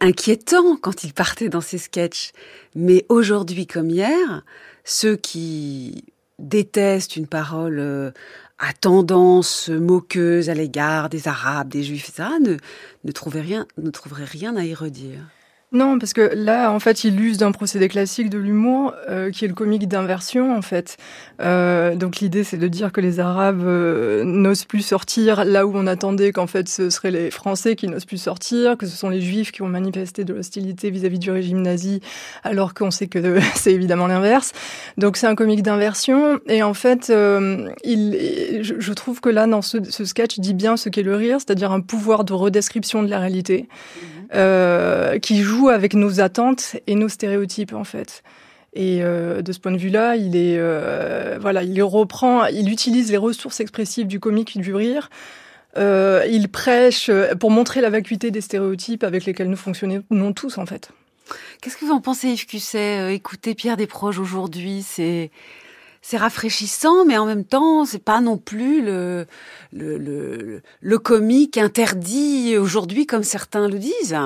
Inquiétant 0.00 0.76
quand 0.76 1.04
il 1.04 1.12
partait 1.12 1.48
dans 1.48 1.60
ses 1.60 1.76
sketchs. 1.76 2.32
Mais 2.74 3.04
aujourd'hui 3.08 3.66
comme 3.66 3.90
hier, 3.90 4.44
ceux 4.84 5.16
qui 5.16 6.04
détestent 6.38 7.16
une 7.16 7.26
parole 7.26 8.14
à 8.58 8.72
tendance 8.72 9.68
moqueuse 9.68 10.50
à 10.50 10.54
l'égard 10.54 11.08
des 11.08 11.28
Arabes, 11.28 11.68
des 11.68 11.82
Juifs, 11.82 12.08
etc., 12.08 12.28
ne, 12.40 12.56
ne, 13.04 13.12
trouvaient 13.12 13.40
rien, 13.40 13.66
ne 13.76 13.90
trouveraient 13.90 14.24
rien 14.24 14.56
à 14.56 14.64
y 14.64 14.74
redire. 14.74 15.20
Non, 15.70 15.98
parce 15.98 16.14
que 16.14 16.30
là, 16.34 16.72
en 16.72 16.78
fait, 16.78 17.04
il 17.04 17.20
use 17.20 17.36
d'un 17.36 17.52
procédé 17.52 17.88
classique 17.88 18.30
de 18.30 18.38
l'humour, 18.38 18.94
euh, 19.10 19.30
qui 19.30 19.44
est 19.44 19.48
le 19.48 19.54
comique 19.54 19.86
d'inversion, 19.86 20.56
en 20.56 20.62
fait. 20.62 20.96
Euh, 21.42 21.94
donc 21.94 22.20
l'idée, 22.20 22.42
c'est 22.42 22.56
de 22.56 22.68
dire 22.68 22.90
que 22.90 23.02
les 23.02 23.20
Arabes 23.20 23.62
euh, 23.66 24.24
n'osent 24.24 24.64
plus 24.64 24.80
sortir 24.80 25.44
là 25.44 25.66
où 25.66 25.72
on 25.74 25.86
attendait 25.86 26.32
qu'en 26.32 26.46
fait 26.46 26.70
ce 26.70 26.88
seraient 26.88 27.10
les 27.10 27.30
Français 27.30 27.76
qui 27.76 27.86
n'osent 27.86 28.06
plus 28.06 28.16
sortir, 28.16 28.78
que 28.78 28.86
ce 28.86 28.96
sont 28.96 29.10
les 29.10 29.20
Juifs 29.20 29.52
qui 29.52 29.60
ont 29.60 29.68
manifesté 29.68 30.24
de 30.24 30.32
l'hostilité 30.32 30.90
vis-à-vis 30.90 31.18
du 31.18 31.30
régime 31.30 31.60
nazi, 31.60 32.00
alors 32.44 32.72
qu'on 32.72 32.90
sait 32.90 33.06
que 33.06 33.38
c'est 33.54 33.72
évidemment 33.72 34.06
l'inverse. 34.06 34.52
Donc 34.96 35.18
c'est 35.18 35.26
un 35.26 35.34
comique 35.34 35.62
d'inversion, 35.62 36.40
et 36.48 36.62
en 36.62 36.74
fait, 36.74 37.12
il, 37.84 38.58
je, 38.62 38.74
je, 38.78 38.92
trouve 38.94 39.20
que 39.20 39.28
là, 39.28 39.46
dans 39.46 39.62
ce, 39.62 39.78
ce 39.84 40.06
sketch, 40.06 40.38
dit 40.38 40.54
bien 40.54 40.78
ce 40.78 40.88
qu'est 40.88 41.02
le 41.02 41.14
rire, 41.14 41.36
c'est-à-dire 41.38 41.72
un 41.72 41.80
pouvoir 41.80 42.24
de 42.24 42.32
redescription 42.32 43.02
de 43.02 43.10
la 43.10 43.18
réalité. 43.18 43.68
Euh, 44.34 45.18
qui 45.18 45.40
joue 45.40 45.57
avec 45.66 45.94
nos 45.94 46.20
attentes 46.20 46.76
et 46.86 46.94
nos 46.94 47.08
stéréotypes 47.08 47.72
en 47.72 47.82
fait. 47.82 48.22
Et 48.74 49.02
euh, 49.02 49.42
de 49.42 49.50
ce 49.50 49.58
point 49.58 49.72
de 49.72 49.78
vue-là, 49.78 50.14
il 50.14 50.36
est 50.36 50.56
euh, 50.58 51.38
voilà, 51.40 51.64
il 51.64 51.82
reprend, 51.82 52.46
il 52.46 52.70
utilise 52.70 53.10
les 53.10 53.16
ressources 53.16 53.58
expressives 53.58 54.06
du 54.06 54.20
comique 54.20 54.56
du 54.60 54.72
rire. 54.74 55.10
Euh, 55.76 56.24
il 56.30 56.48
prêche 56.48 57.10
pour 57.40 57.50
montrer 57.50 57.80
la 57.80 57.90
vacuité 57.90 58.30
des 58.30 58.40
stéréotypes 58.40 59.02
avec 59.04 59.24
lesquels 59.24 59.50
nous 59.50 59.56
fonctionnons 59.56 60.32
tous 60.32 60.58
en 60.58 60.66
fait. 60.66 60.90
Qu'est-ce 61.60 61.76
que 61.76 61.84
vous 61.84 61.92
en 61.92 62.00
pensez, 62.00 62.28
Yves 62.28 62.46
Cusset? 62.46 63.14
Écoutez 63.14 63.54
Pierre 63.54 63.76
Desproges 63.76 64.18
aujourd'hui, 64.18 64.82
c'est 64.82 65.30
rafraîchissant, 66.16 67.04
mais 67.04 67.18
en 67.18 67.26
même 67.26 67.44
temps, 67.44 67.84
c'est 67.84 68.02
pas 68.02 68.20
non 68.20 68.38
plus 68.38 68.82
le, 68.82 69.26
le, 69.72 70.98
comique 70.98 71.58
interdit 71.58 72.56
aujourd'hui, 72.56 73.06
comme 73.06 73.24
certains 73.24 73.68
le 73.68 73.78
disent, 73.78 74.16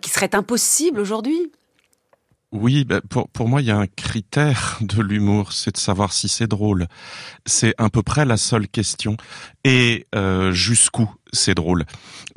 qui 0.00 0.10
serait 0.10 0.34
impossible 0.34 1.00
aujourd'hui. 1.00 1.50
Oui, 2.52 2.84
bah, 2.84 3.00
pour, 3.08 3.28
pour 3.28 3.48
moi, 3.48 3.62
il 3.62 3.68
y 3.68 3.70
a 3.70 3.78
un 3.78 3.86
critère 3.86 4.78
de 4.80 5.00
l'humour, 5.02 5.52
c'est 5.52 5.72
de 5.72 5.78
savoir 5.78 6.12
si 6.12 6.28
c'est 6.28 6.48
drôle. 6.48 6.88
C'est 7.46 7.74
à 7.78 7.88
peu 7.90 8.02
près 8.02 8.24
la 8.24 8.36
seule 8.36 8.66
question. 8.66 9.16
Et 9.62 10.06
euh, 10.16 10.50
jusqu'où 10.50 11.08
c'est 11.32 11.54
drôle. 11.54 11.84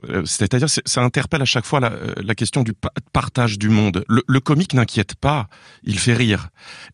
Euh, 0.10 0.24
c'est-à-dire, 0.26 0.68
ça 0.70 1.02
interpelle 1.02 1.42
à 1.42 1.46
chaque 1.46 1.66
fois 1.66 1.80
la, 1.80 1.92
euh, 1.92 2.14
la 2.24 2.36
question 2.36 2.62
du 2.64 2.74
partage 3.12 3.58
du 3.58 3.70
monde. 3.70 4.04
Le, 4.08 4.22
le 4.28 4.40
comique 4.40 4.74
n'inquiète 4.74 5.16
pas, 5.16 5.48
il 5.84 5.98
fait 5.98 6.14
rire. 6.14 6.50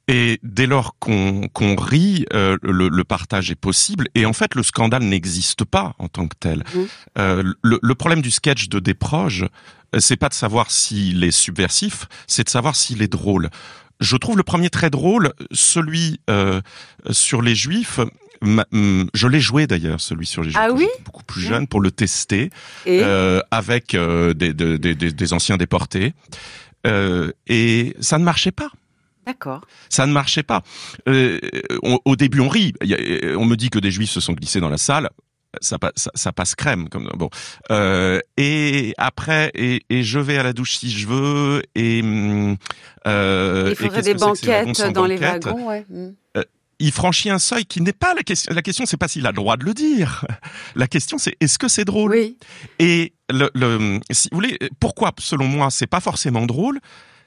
Et 0.08 0.40
dès 0.44 0.66
lors 0.66 0.96
qu'on 1.00 1.48
qu'on 1.50 1.76
rit, 1.76 2.26
euh, 2.34 2.58
le, 2.62 2.88
le, 2.88 3.04
partage 3.04 3.52
est 3.52 3.56
possible. 3.56 4.08
Et 4.16 4.26
en 4.26 4.34
fait, 4.34 4.56
le 4.56 4.64
scandale 4.64 5.04
n'existe 5.04 5.66
pas 5.66 5.94
en 6.00 6.08
tant 6.08 6.28
que 6.28 6.36
tel. 6.40 6.60
Mmh. 6.60 6.80
Euh, 7.18 7.44
le, 7.64 7.80
le, 7.82 7.96
problème 7.96 8.22
du 8.22 8.32
sketch 8.32 8.70
de 8.70 8.80
Desproges, 8.80 9.46
c'est 9.98 10.18
pas 10.18 10.30
de 10.30 10.34
savoir 10.34 10.72
s'il 10.72 11.24
est 11.24 11.32
subversif, 11.32 12.06
c'est 12.28 12.44
de 12.44 12.50
savoir 12.50 12.76
s'il 12.76 13.02
est 13.02 13.08
drôle. 13.12 13.50
Je 14.00 14.16
trouve 14.16 14.38
le 14.38 14.44
premier 14.44 14.70
très 14.70 14.90
drôle, 14.90 15.34
celui 15.52 16.22
euh, 16.30 16.62
sur 17.10 17.42
les 17.42 17.56
juifs. 17.56 18.00
Hum, 18.42 19.10
je 19.14 19.28
l'ai 19.28 19.42
joué 19.42 19.68
d'ailleurs, 19.68 20.00
celui 20.00 20.26
sur 20.26 20.44
les 20.44 20.52
juifs. 20.52 20.62
Ah 20.62 20.72
oui 20.72 20.88
beaucoup 21.04 21.24
plus 21.24 21.42
jeune 21.42 21.68
pour 21.68 21.82
le 21.82 21.92
tester 21.92 22.52
euh, 22.88 23.42
avec 23.52 23.96
euh, 23.96 24.34
des, 24.34 24.54
des, 24.54 24.78
des, 24.78 24.96
des, 24.96 25.34
anciens 25.34 25.58
déportés. 25.58 26.14
Euh, 26.88 27.34
et 27.48 27.96
ça 28.00 28.18
ne 28.18 28.24
marchait 28.24 28.52
pas. 28.54 28.70
D'accord. 29.26 29.62
Ça 29.90 30.08
ne 30.08 30.14
marchait 30.14 30.44
pas. 30.44 30.64
Euh, 31.10 31.40
au 31.82 32.16
début, 32.16 32.40
on 32.40 32.48
rit. 32.48 32.74
On 33.38 33.46
me 33.46 33.56
dit 33.56 33.70
que 33.70 33.80
des 33.80 33.92
juifs 33.92 34.10
se 34.10 34.22
sont 34.22 34.34
glissés 34.34 34.62
dans 34.62 34.70
la 34.70 34.78
salle 34.78 35.10
ça, 35.62 35.78
ça, 35.96 36.12
ça, 36.14 36.32
passe 36.32 36.56
crème 36.56 36.90
comme 36.90 37.10
bon 37.16 37.30
euh, 37.72 38.20
et 38.38 38.94
après 38.98 39.52
et, 39.56 39.84
et, 39.90 40.04
je 40.04 40.20
vais 40.20 40.38
à 40.38 40.44
la 40.44 40.54
douche 40.54 40.78
si 40.78 40.92
je 40.92 41.08
veux 41.08 41.64
et 41.76 42.02
euh, 43.08 43.70
il 43.72 43.76
faudrait 43.76 44.02
des 44.02 44.14
banquettes 44.14 44.82
dans 44.94 45.06
les 45.06 45.18
wagons 45.18 45.68
ouais. 45.68 45.86
Hmm. 45.90 46.12
Euh, 46.38 46.44
il 46.80 46.92
franchit 46.92 47.30
un 47.30 47.40
seuil 47.40 47.66
qui 47.66 47.82
n'est 47.82 47.92
pas 47.92 48.14
la 48.14 48.24
question. 48.24 48.54
La 48.54 48.62
question, 48.62 48.86
c'est 48.86 48.96
pas 48.96 49.10
s'il 49.10 49.28
a 49.28 49.32
le 49.32 49.36
droit 49.36 49.58
de 49.58 49.66
le 49.66 49.74
dire. 49.74 50.26
La 50.76 50.88
question, 50.88 51.18
c'est 51.18 51.36
est-ce 51.42 51.60
que 51.60 51.68
c'est 51.68 51.84
drôle? 51.84 52.12
Oui. 52.12 52.38
Et 52.80 53.12
le, 53.30 53.52
le, 53.54 54.00
si 54.12 54.30
vous 54.32 54.38
voulez, 54.38 54.58
pourquoi, 54.80 55.12
selon 55.20 55.46
moi, 55.46 55.72
c'est 55.72 55.88
pas 55.88 56.00
forcément 56.00 56.46
drôle? 56.46 56.80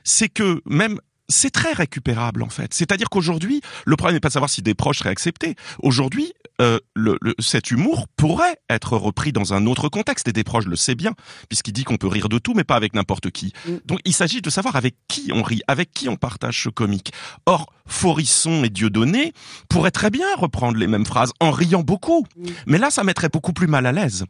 C'est 0.04 0.30
que 0.30 0.62
même 0.64 0.98
c'est 1.32 1.50
très 1.50 1.72
récupérable 1.72 2.42
en 2.42 2.48
fait. 2.48 2.72
C'est-à-dire 2.72 3.10
qu'aujourd'hui, 3.10 3.60
le 3.84 3.96
problème 3.96 4.16
n'est 4.16 4.20
pas 4.20 4.28
de 4.28 4.34
savoir 4.34 4.50
si 4.50 4.62
des 4.62 4.74
proches 4.74 4.98
seraient 4.98 5.10
acceptés. 5.10 5.56
Aujourd'hui, 5.80 6.32
euh, 6.60 6.78
le, 6.94 7.18
le, 7.20 7.34
cet 7.38 7.70
humour 7.70 8.06
pourrait 8.16 8.58
être 8.70 8.96
repris 8.96 9.32
dans 9.32 9.54
un 9.54 9.66
autre 9.66 9.88
contexte 9.88 10.28
et 10.28 10.32
des 10.32 10.44
proches 10.44 10.66
le 10.66 10.76
sait 10.76 10.94
bien 10.94 11.14
puisqu'il 11.48 11.72
dit 11.72 11.84
qu'on 11.84 11.96
peut 11.96 12.06
rire 12.06 12.28
de 12.28 12.38
tout 12.38 12.54
mais 12.54 12.64
pas 12.64 12.76
avec 12.76 12.94
n'importe 12.94 13.30
qui. 13.30 13.52
Mm. 13.66 13.72
Donc 13.86 14.00
il 14.04 14.12
s'agit 14.12 14.42
de 14.42 14.50
savoir 14.50 14.76
avec 14.76 14.94
qui 15.08 15.30
on 15.32 15.42
rit, 15.42 15.62
avec 15.66 15.92
qui 15.92 16.08
on 16.08 16.16
partage 16.16 16.62
ce 16.62 16.68
comique. 16.68 17.12
Or, 17.46 17.72
Forisson 17.86 18.64
et 18.64 18.70
Dieudonné 18.70 19.32
pourraient 19.68 19.90
très 19.90 20.10
bien 20.10 20.26
reprendre 20.36 20.78
les 20.78 20.86
mêmes 20.86 21.06
phrases 21.06 21.32
en 21.40 21.50
riant 21.50 21.82
beaucoup. 21.82 22.26
Mm. 22.36 22.46
Mais 22.66 22.78
là, 22.78 22.90
ça 22.90 23.04
mettrait 23.04 23.28
beaucoup 23.28 23.52
plus 23.52 23.66
mal 23.66 23.86
à 23.86 23.92
l'aise. 23.92 24.24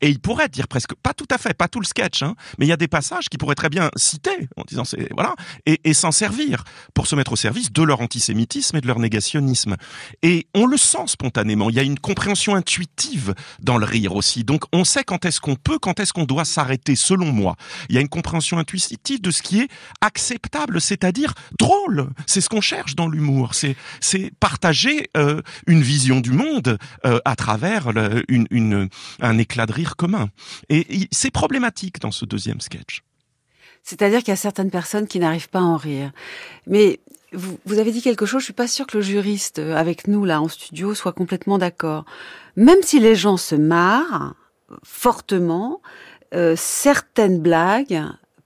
Et 0.00 0.08
il 0.08 0.20
pourrait 0.20 0.48
dire 0.48 0.68
presque, 0.68 0.94
pas 1.02 1.14
tout 1.14 1.26
à 1.30 1.38
fait, 1.38 1.54
pas 1.54 1.68
tout 1.68 1.80
le 1.80 1.86
sketch, 1.86 2.22
hein, 2.22 2.34
mais 2.58 2.66
il 2.66 2.68
y 2.68 2.72
a 2.72 2.76
des 2.76 2.88
passages 2.88 3.28
qui 3.28 3.38
pourraient 3.38 3.54
très 3.54 3.68
bien 3.68 3.90
citer 3.96 4.48
en 4.56 4.62
disant 4.66 4.84
c'est 4.84 5.08
voilà 5.12 5.34
et, 5.66 5.80
et 5.84 5.94
s'en 5.94 6.12
servir 6.12 6.43
pour 6.94 7.06
se 7.06 7.16
mettre 7.16 7.32
au 7.32 7.36
service 7.36 7.72
de 7.72 7.82
leur 7.82 8.00
antisémitisme 8.00 8.76
et 8.76 8.80
de 8.80 8.86
leur 8.86 8.98
négationnisme. 8.98 9.76
Et 10.22 10.46
on 10.54 10.66
le 10.66 10.76
sent 10.76 11.06
spontanément. 11.06 11.70
Il 11.70 11.76
y 11.76 11.80
a 11.80 11.82
une 11.82 11.98
compréhension 11.98 12.54
intuitive 12.54 13.34
dans 13.60 13.78
le 13.78 13.86
rire 13.86 14.14
aussi. 14.14 14.44
Donc 14.44 14.64
on 14.72 14.84
sait 14.84 15.04
quand 15.04 15.24
est-ce 15.24 15.40
qu'on 15.40 15.56
peut, 15.56 15.78
quand 15.78 16.00
est-ce 16.00 16.12
qu'on 16.12 16.24
doit 16.24 16.44
s'arrêter. 16.44 16.96
Selon 16.96 17.32
moi, 17.32 17.56
il 17.88 17.94
y 17.94 17.98
a 17.98 18.00
une 18.00 18.08
compréhension 18.08 18.58
intuitive 18.58 19.20
de 19.20 19.30
ce 19.30 19.42
qui 19.42 19.60
est 19.60 19.68
acceptable, 20.00 20.80
c'est-à-dire 20.80 21.34
drôle. 21.58 22.08
C'est 22.26 22.40
ce 22.40 22.48
qu'on 22.48 22.60
cherche 22.60 22.94
dans 22.94 23.08
l'humour. 23.08 23.52
C'est 23.54 24.30
partager 24.40 25.10
euh, 25.16 25.42
une 25.66 25.82
vision 25.82 26.20
du 26.20 26.32
monde 26.32 26.78
euh, 27.04 27.18
à 27.24 27.36
travers 27.36 27.88
un 27.88 29.38
éclat 29.38 29.66
de 29.66 29.72
rire 29.72 29.96
commun. 29.96 30.28
Et 30.68 31.08
c'est 31.10 31.30
problématique 31.30 32.00
dans 32.00 32.10
ce 32.10 32.24
deuxième 32.24 32.60
sketch. 32.60 33.02
C'est-à-dire 33.84 34.20
qu'il 34.20 34.28
y 34.28 34.32
a 34.32 34.36
certaines 34.36 34.70
personnes 34.70 35.06
qui 35.06 35.20
n'arrivent 35.20 35.50
pas 35.50 35.60
à 35.60 35.62
en 35.62 35.76
rire. 35.76 36.10
Mais 36.66 37.00
vous, 37.32 37.58
vous, 37.66 37.78
avez 37.78 37.92
dit 37.92 38.02
quelque 38.02 38.26
chose, 38.26 38.40
je 38.40 38.46
suis 38.46 38.52
pas 38.52 38.66
sûre 38.66 38.86
que 38.86 38.96
le 38.96 39.02
juriste 39.02 39.58
euh, 39.60 39.76
avec 39.76 40.08
nous 40.08 40.24
là 40.24 40.40
en 40.40 40.48
studio 40.48 40.94
soit 40.94 41.12
complètement 41.12 41.58
d'accord. 41.58 42.04
Même 42.56 42.82
si 42.82 42.98
les 42.98 43.14
gens 43.14 43.36
se 43.36 43.54
marrent 43.54 44.34
fortement, 44.82 45.80
euh, 46.34 46.54
certaines 46.56 47.40
blagues 47.40 48.02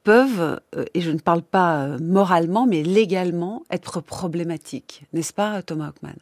peuvent, 0.08 0.58
euh, 0.74 0.84
et 0.94 1.02
je 1.02 1.10
ne 1.10 1.18
parle 1.18 1.42
pas 1.42 1.82
euh, 1.82 1.98
moralement, 2.00 2.66
mais 2.66 2.82
légalement, 2.82 3.64
être 3.70 4.00
problématiques. 4.00 5.04
N'est-ce 5.12 5.34
pas, 5.34 5.60
Thomas 5.60 5.88
Hockman 5.88 6.14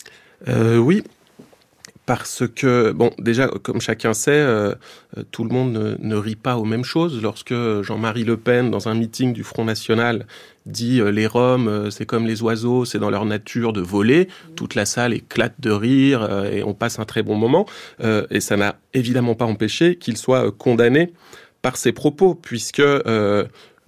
euh, 0.49 0.79
Oui, 0.79 1.05
parce 2.07 2.45
que, 2.47 2.93
bon, 2.93 3.11
déjà, 3.19 3.49
comme 3.49 3.81
chacun 3.81 4.15
sait, 4.15 4.31
euh, 4.31 4.75
tout 5.33 5.43
le 5.43 5.51
monde 5.51 5.99
ne, 5.99 6.17
rit 6.17 6.37
pas 6.37 6.57
aux 6.57 6.65
mêmes 6.65 6.85
choses. 6.85 7.21
Lorsque 7.21 7.53
Jean-Marie 7.83 8.23
Le 8.23 8.37
Pen, 8.37 8.71
dans 8.71 8.89
un 8.89 8.95
meeting 8.95 9.33
du 9.33 9.43
Front 9.43 9.65
National, 9.65 10.25
dit 10.67 11.01
euh, 11.01 11.11
les 11.11 11.27
Roms, 11.27 11.67
euh, 11.67 11.91
c'est 11.91 12.07
comme 12.07 12.25
les 12.25 12.43
oiseaux, 12.43 12.85
c'est 12.85 13.01
dans 13.01 13.11
leur 13.11 13.25
nature 13.25 13.73
de 13.73 13.81
voler, 13.81 14.29
toute 14.55 14.77
la 14.77 14.87
salle 14.87 15.15
éclate 15.15 15.55
de 15.59 15.71
rire 15.71 16.47
et 16.53 16.63
on 16.63 16.75
passe 16.75 17.01
un 17.01 17.05
très 17.05 17.23
bon 17.23 17.35
moment. 17.35 17.67
et 18.31 18.41
ça 18.41 18.57
n'a 18.57 18.79
évidemment 18.95 19.35
pas 19.35 19.45
empêché 19.45 19.97
qu'il 19.97 20.17
soit 20.17 20.53
condamné 20.53 21.13
par 21.61 21.77
ses 21.77 21.93
propos, 21.93 22.35
puisque 22.35 22.83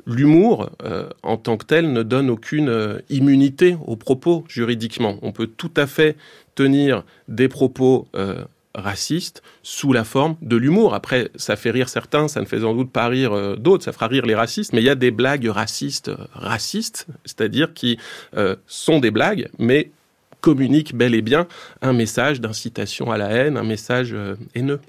l'humour, 0.09 0.71
euh, 0.83 1.09
en 1.23 1.37
tant 1.37 1.57
que 1.57 1.67
tel, 1.67 1.93
ne 1.93 2.03
donne 2.03 2.31
aucune 2.31 2.69
euh, 2.69 2.99
immunité 3.11 3.77
aux 3.87 3.97
propos 3.97 4.45
juridiquement. 4.49 5.19
On 5.23 5.33
peut 5.33 5.47
tout 5.47 5.71
à 5.77 5.87
fait 5.87 6.17
tenir 6.59 7.05
des 7.29 7.47
propos 7.47 8.09
euh, 8.17 8.45
racistes 8.75 9.43
sous 9.63 9.93
la 9.93 10.03
forme 10.03 10.35
de 10.43 10.57
l'humour. 10.57 10.93
Après, 10.93 11.31
ça 11.37 11.55
fait 11.55 11.71
rire 11.71 11.89
certains, 11.89 12.27
ça 12.27 12.41
ne 12.41 12.47
fait 12.47 12.61
sans 12.61 12.75
doute 12.75 12.91
pas 12.91 13.07
rire 13.07 13.33
euh, 13.33 13.55
d'autres, 13.55 13.85
ça 13.85 13.93
fera 13.93 14.09
rire 14.09 14.27
les 14.27 14.35
racistes, 14.35 14.73
mais 14.73 14.81
il 14.81 14.85
y 14.85 14.91
a 14.91 14.97
des 14.97 15.13
blagues 15.13 15.47
racistes 15.47 16.11
racistes, 16.33 17.07
c'est-à-dire 17.25 17.75
qui 17.75 17.97
euh, 18.37 18.57
sont 18.67 18.99
des 18.99 19.13
blagues, 19.13 19.49
mais 19.61 19.93
communiquent 20.41 20.97
bel 20.97 21.15
et 21.15 21.23
bien 21.23 21.47
un 21.81 21.93
message 21.93 22.41
d'incitation 22.41 23.13
à 23.13 23.19
la 23.19 23.29
haine, 23.31 23.57
un 23.57 23.63
message 23.65 24.17
haineux. 24.57 24.81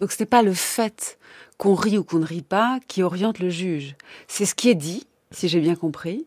Donc 0.00 0.10
ce 0.10 0.20
n'est 0.20 0.28
pas 0.28 0.42
le 0.42 0.54
fait 0.54 1.18
qu'on 1.56 1.74
rit 1.74 1.98
ou 1.98 2.04
qu'on 2.04 2.18
ne 2.18 2.26
rit 2.26 2.42
pas 2.42 2.80
qui 2.88 3.04
oriente 3.04 3.38
le 3.38 3.48
juge. 3.48 3.94
C'est 4.26 4.44
ce 4.44 4.56
qui 4.56 4.70
est 4.70 4.74
dit, 4.74 5.06
si 5.30 5.48
j'ai 5.48 5.60
bien 5.60 5.76
compris, 5.76 6.26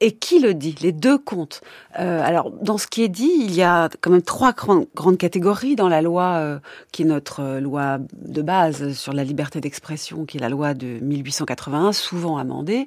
et 0.00 0.12
qui 0.12 0.40
le 0.40 0.52
dit? 0.52 0.74
Les 0.82 0.92
deux 0.92 1.16
comptent. 1.16 1.62
Euh, 1.98 2.20
alors, 2.22 2.50
dans 2.50 2.76
ce 2.76 2.86
qui 2.86 3.02
est 3.02 3.08
dit, 3.08 3.32
il 3.40 3.54
y 3.54 3.62
a 3.62 3.88
quand 4.02 4.10
même 4.10 4.20
trois 4.20 4.52
grandes 4.52 5.16
catégories 5.18 5.74
dans 5.74 5.88
la 5.88 6.02
loi 6.02 6.34
euh, 6.34 6.58
qui 6.92 7.02
est 7.02 7.06
notre 7.06 7.40
euh, 7.40 7.60
loi 7.60 7.98
de 8.12 8.42
base 8.42 8.92
sur 8.92 9.14
la 9.14 9.24
liberté 9.24 9.60
d'expression, 9.62 10.26
qui 10.26 10.36
est 10.36 10.40
la 10.40 10.50
loi 10.50 10.74
de 10.74 10.98
1881, 11.00 11.92
souvent 11.92 12.36
amendée. 12.36 12.86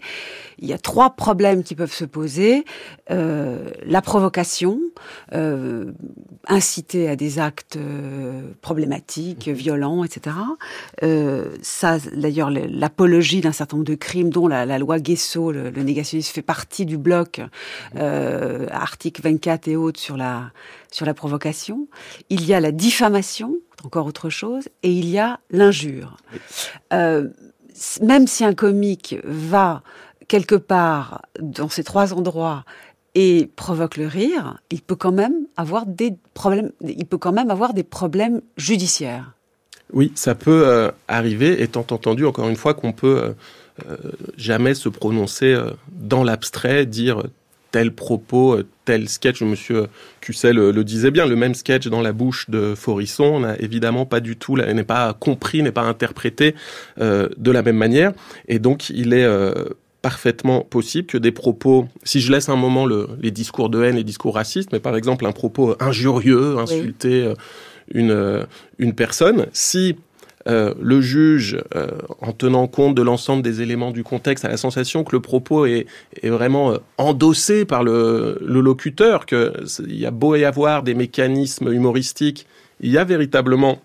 Il 0.59 0.67
y 0.67 0.73
a 0.73 0.77
trois 0.77 1.11
problèmes 1.11 1.63
qui 1.63 1.73
peuvent 1.73 1.91
se 1.91 2.05
poser 2.05 2.63
euh, 3.09 3.71
la 3.83 4.03
provocation, 4.03 4.79
euh, 5.33 5.91
inciter 6.47 7.09
à 7.09 7.15
des 7.15 7.39
actes 7.39 7.79
problématiques, 8.61 9.47
violents, 9.47 10.03
etc. 10.03 10.35
ça, 11.61 11.97
d'ailleurs, 12.15 12.51
l'apologie 12.51 13.41
d'un 13.41 13.51
certain 13.51 13.77
nombre 13.77 13.89
de 13.89 13.95
crimes, 13.95 14.29
dont 14.29 14.47
la, 14.47 14.65
la 14.65 14.77
loi 14.77 14.99
Guesso, 14.99 15.51
le, 15.51 15.69
le 15.71 15.83
négationnisme, 15.83 16.33
fait 16.33 16.41
partie 16.41 16.85
du 16.85 16.98
bloc, 16.99 17.41
euh, 17.95 18.67
article 18.71 19.21
24 19.23 19.67
et 19.67 19.75
autres 19.75 19.99
sur 19.99 20.17
la, 20.17 20.51
sur 20.91 21.05
la 21.05 21.13
provocation. 21.13 21.87
Il 22.29 22.45
y 22.45 22.53
a 22.53 22.59
la 22.59 22.71
diffamation, 22.71 23.55
encore 23.83 24.05
autre 24.05 24.29
chose, 24.29 24.69
et 24.83 24.91
il 24.91 25.09
y 25.09 25.17
a 25.17 25.39
l'injure. 25.51 26.17
Euh, 26.93 27.27
même 28.01 28.27
si 28.27 28.43
un 28.43 28.53
comique 28.53 29.15
va 29.23 29.83
quelque 30.27 30.55
part 30.55 31.21
dans 31.39 31.69
ces 31.69 31.83
trois 31.83 32.13
endroits 32.13 32.65
et 33.15 33.49
provoque 33.55 33.97
le 33.97 34.07
rire, 34.07 34.59
il 34.69 34.81
peut 34.81 34.95
quand 34.95 35.11
même 35.11 35.47
avoir 35.57 35.85
des 35.85 36.15
problèmes, 36.33 36.71
il 36.81 37.05
peut 37.05 37.17
quand 37.17 37.31
même 37.31 37.49
avoir 37.49 37.73
des 37.73 37.83
problèmes 37.83 38.41
judiciaires. 38.57 39.33
Oui, 39.91 40.11
ça 40.15 40.35
peut 40.35 40.67
euh, 40.67 40.91
arriver, 41.07 41.63
étant 41.63 41.85
entendu 41.89 42.25
encore 42.25 42.47
une 42.47 42.55
fois 42.55 42.75
qu'on 42.75 42.91
peut 42.91 43.17
euh, 43.23 43.33
jamais 44.37 44.73
se 44.73 44.89
prononcer 44.89 45.53
euh, 45.53 45.71
dans 45.91 46.23
l'abstrait, 46.23 46.85
dire 46.85 47.23
tel 47.71 47.91
propos, 47.91 48.55
euh, 48.55 48.65
tel 48.85 49.09
sketch. 49.09 49.41
Monsieur 49.41 49.87
Cussel 50.21 50.55
le, 50.55 50.71
le, 50.71 50.83
disait 50.83 51.11
bien, 51.11 51.25
le 51.25 51.35
même 51.35 51.55
sketch 51.55 51.87
dans 51.87 52.01
la 52.01 52.11
bouche 52.11 52.49
de 52.49 52.73
Forisson 52.75 53.41
n'a 53.41 53.59
évidemment 53.59 54.05
pas 54.05 54.19
du 54.19 54.37
tout, 54.37 54.57
n'est 54.57 54.83
pas 54.83 55.13
compris, 55.13 55.61
n'est 55.61 55.71
pas 55.71 55.83
interprété 55.83 56.55
euh, 56.99 57.29
de 57.37 57.51
la 57.51 57.61
même 57.61 57.77
manière. 57.77 58.13
Et 58.47 58.59
donc, 58.59 58.89
il 58.89 59.13
est 59.13 59.23
euh, 59.23 59.53
parfaitement 60.01 60.61
possible 60.61 61.07
que 61.07 61.17
des 61.17 61.31
propos, 61.31 61.87
si 62.03 62.21
je 62.21 62.31
laisse 62.31 62.49
un 62.49 62.55
moment 62.55 62.85
le, 62.85 63.09
les 63.21 63.31
discours 63.31 63.69
de 63.69 63.83
haine, 63.83 63.95
les 63.95 64.03
discours 64.03 64.35
racistes, 64.35 64.71
mais 64.71 64.79
par 64.79 64.95
exemple 64.95 65.25
un 65.25 65.31
propos 65.31 65.75
injurieux, 65.79 66.57
insulter 66.57 67.27
oui. 67.27 67.33
une, 67.93 68.45
une 68.77 68.93
personne, 68.93 69.47
si 69.51 69.97
euh, 70.47 70.73
le 70.81 71.01
juge, 71.01 71.61
euh, 71.75 71.87
en 72.21 72.31
tenant 72.31 72.67
compte 72.67 72.95
de 72.95 73.01
l'ensemble 73.01 73.43
des 73.43 73.61
éléments 73.61 73.91
du 73.91 74.03
contexte, 74.03 74.45
a 74.45 74.49
la 74.49 74.57
sensation 74.57 75.03
que 75.03 75.13
le 75.15 75.19
propos 75.19 75.65
est, 75.65 75.85
est 76.23 76.29
vraiment 76.29 76.71
euh, 76.71 76.77
endossé 76.97 77.65
par 77.65 77.83
le, 77.83 78.37
le 78.41 78.61
locuteur, 78.61 79.25
qu'il 79.25 79.51
y 79.87 80.05
a 80.05 80.11
beau 80.11 80.35
y 80.35 80.45
avoir 80.45 80.83
des 80.83 80.93
mécanismes 80.93 81.73
humoristiques, 81.73 82.47
il 82.79 82.89
y 82.89 82.97
a 82.97 83.03
véritablement 83.03 83.81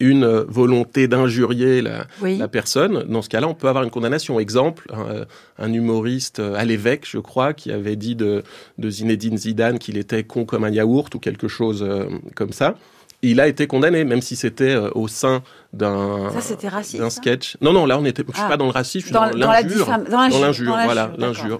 une 0.00 0.26
volonté 0.48 1.08
d'injurier 1.08 1.82
la, 1.82 2.06
Oui. 2.22 2.36
la 2.38 2.48
personne. 2.48 3.04
Dans 3.08 3.22
ce 3.22 3.28
cas-là, 3.28 3.48
on 3.48 3.54
peut 3.54 3.68
avoir 3.68 3.84
une 3.84 3.90
condamnation. 3.90 4.40
Exemple, 4.40 4.86
un, 4.92 5.24
un 5.58 5.72
humoriste 5.72 6.40
à 6.40 6.64
l'évêque, 6.64 7.04
je 7.08 7.18
crois, 7.18 7.52
qui 7.52 7.70
avait 7.72 7.96
dit 7.96 8.14
de, 8.16 8.42
de 8.78 8.90
Zinedine 8.90 9.38
Zidane 9.38 9.78
qu'il 9.78 9.96
était 9.98 10.24
con 10.24 10.44
comme 10.44 10.64
un 10.64 10.70
yaourt 10.70 11.14
ou 11.14 11.18
quelque 11.18 11.48
chose 11.48 11.86
comme 12.34 12.52
ça. 12.52 12.76
Il 13.26 13.40
a 13.40 13.48
été 13.48 13.66
condamné, 13.66 14.04
même 14.04 14.20
si 14.20 14.36
c'était 14.36 14.74
euh, 14.74 14.90
au 14.94 15.08
sein 15.08 15.42
d'un 15.72 16.30
sketch. 17.10 17.56
Non, 17.60 17.72
non, 17.72 17.86
là, 17.86 17.98
on 17.98 18.04
était. 18.04 18.22
Je 18.28 18.32
suis 18.32 18.42
Ah. 18.44 18.48
pas 18.48 18.56
dans 18.56 18.66
le 18.66 18.70
racisme, 18.70 19.00
je 19.00 19.04
suis 19.06 19.12
dans, 19.12 19.24
l'injure. 19.24 19.86
dans 20.30 20.40
l'injure, 20.40 20.76
voilà, 20.84 21.10
l'injure. 21.18 21.58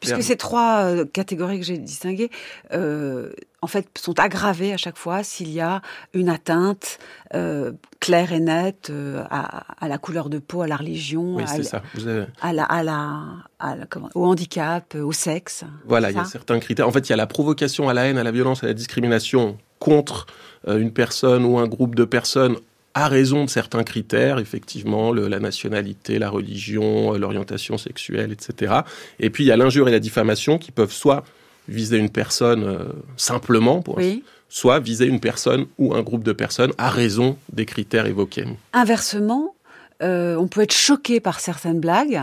Puisque 0.00 0.22
ces 0.22 0.36
trois 0.36 0.80
euh, 0.84 1.04
catégories 1.04 1.58
que 1.60 1.64
j'ai 1.64 1.78
distinguées, 1.78 2.30
euh, 2.72 3.32
en 3.62 3.66
fait, 3.66 3.86
sont 3.98 4.18
aggravées 4.20 4.72
à 4.72 4.76
chaque 4.76 4.98
fois 4.98 5.22
s'il 5.22 5.50
y 5.50 5.60
a 5.60 5.80
une 6.12 6.28
atteinte 6.28 6.98
euh, 7.34 7.72
claire 8.00 8.32
et 8.32 8.40
nette 8.40 8.90
euh, 8.90 9.22
à, 9.30 9.64
à 9.84 9.88
la 9.88 9.98
couleur 9.98 10.28
de 10.28 10.38
peau, 10.38 10.62
à 10.62 10.66
la 10.68 10.76
religion, 10.76 11.36
Oui, 11.36 11.42
à, 11.44 11.46
c'est 11.46 11.62
ça. 11.62 11.82
Vous 11.94 12.06
avez- 12.06 12.26
à 12.42 12.52
la, 12.52 12.64
à 12.64 12.82
la, 12.82 13.22
à 13.58 13.74
la- 13.76 13.86
comment- 13.86 14.10
au 14.14 14.24
handicap, 14.26 14.94
au 14.94 15.12
sexe. 15.12 15.64
Voilà, 15.86 16.10
il 16.10 16.16
y 16.16 16.20
a 16.20 16.24
certains 16.24 16.58
critères. 16.60 16.86
En 16.86 16.92
fait, 16.92 17.08
il 17.08 17.10
y 17.10 17.14
a 17.14 17.16
la 17.16 17.26
provocation 17.26 17.88
à 17.88 17.94
la 17.94 18.06
haine, 18.06 18.18
à 18.18 18.24
la 18.24 18.32
violence, 18.32 18.62
à 18.62 18.66
la 18.66 18.74
discrimination 18.74 19.56
contre 19.78 20.26
euh, 20.68 20.78
une 20.78 20.92
personne 20.92 21.44
ou 21.44 21.58
un 21.58 21.66
groupe 21.68 21.94
de 21.94 22.04
personnes 22.04 22.56
à 22.94 23.08
raison 23.08 23.44
de 23.44 23.50
certains 23.50 23.84
critères, 23.84 24.38
effectivement, 24.38 25.12
le- 25.12 25.28
la 25.28 25.38
nationalité, 25.38 26.18
la 26.18 26.30
religion, 26.30 27.14
euh, 27.14 27.18
l'orientation 27.18 27.76
sexuelle, 27.76 28.32
etc. 28.32 28.80
Et 29.20 29.28
puis, 29.30 29.44
il 29.44 29.48
y 29.48 29.52
a 29.52 29.56
l'injure 29.56 29.86
et 29.88 29.92
la 29.92 30.00
diffamation 30.00 30.56
qui 30.58 30.72
peuvent 30.72 30.92
soit 30.92 31.22
viser 31.68 31.98
une 31.98 32.10
personne 32.10 32.64
euh, 32.64 32.84
simplement, 33.16 33.82
pour 33.82 33.98
Oui. 33.98 34.22
soit 34.48 34.78
viser 34.80 35.06
une 35.06 35.20
personne 35.20 35.66
ou 35.78 35.94
un 35.94 36.02
groupe 36.02 36.22
de 36.24 36.32
personnes 36.32 36.72
à 36.78 36.88
raison 36.88 37.36
des 37.52 37.66
critères 37.66 38.06
évoqués. 38.06 38.44
Inversement, 38.72 39.54
euh, 40.02 40.36
on 40.36 40.46
peut 40.46 40.60
être 40.62 40.72
choqué 40.74 41.20
par 41.20 41.40
certaines 41.40 41.80
blagues, 41.80 42.22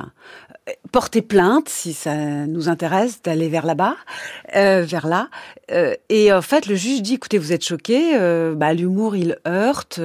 porter 0.92 1.22
plainte 1.22 1.68
si 1.68 1.94
ça 1.94 2.16
nous 2.46 2.70
intéresse 2.70 3.22
d'aller 3.22 3.50
vers 3.50 3.66
là-bas, 3.66 3.96
euh, 4.56 4.84
vers 4.88 5.08
là. 5.08 5.30
Euh, 5.72 5.94
et 6.10 6.32
en 6.32 6.42
fait, 6.42 6.68
le 6.68 6.76
juge 6.76 7.02
dit 7.02 7.16
écoutez, 7.16 7.38
vous 7.38 7.52
êtes 7.52 7.66
choqué, 7.66 8.16
euh, 8.16 8.54
bah, 8.56 8.74
l'humour 8.74 9.16
il 9.16 9.38
heurte, 9.48 10.00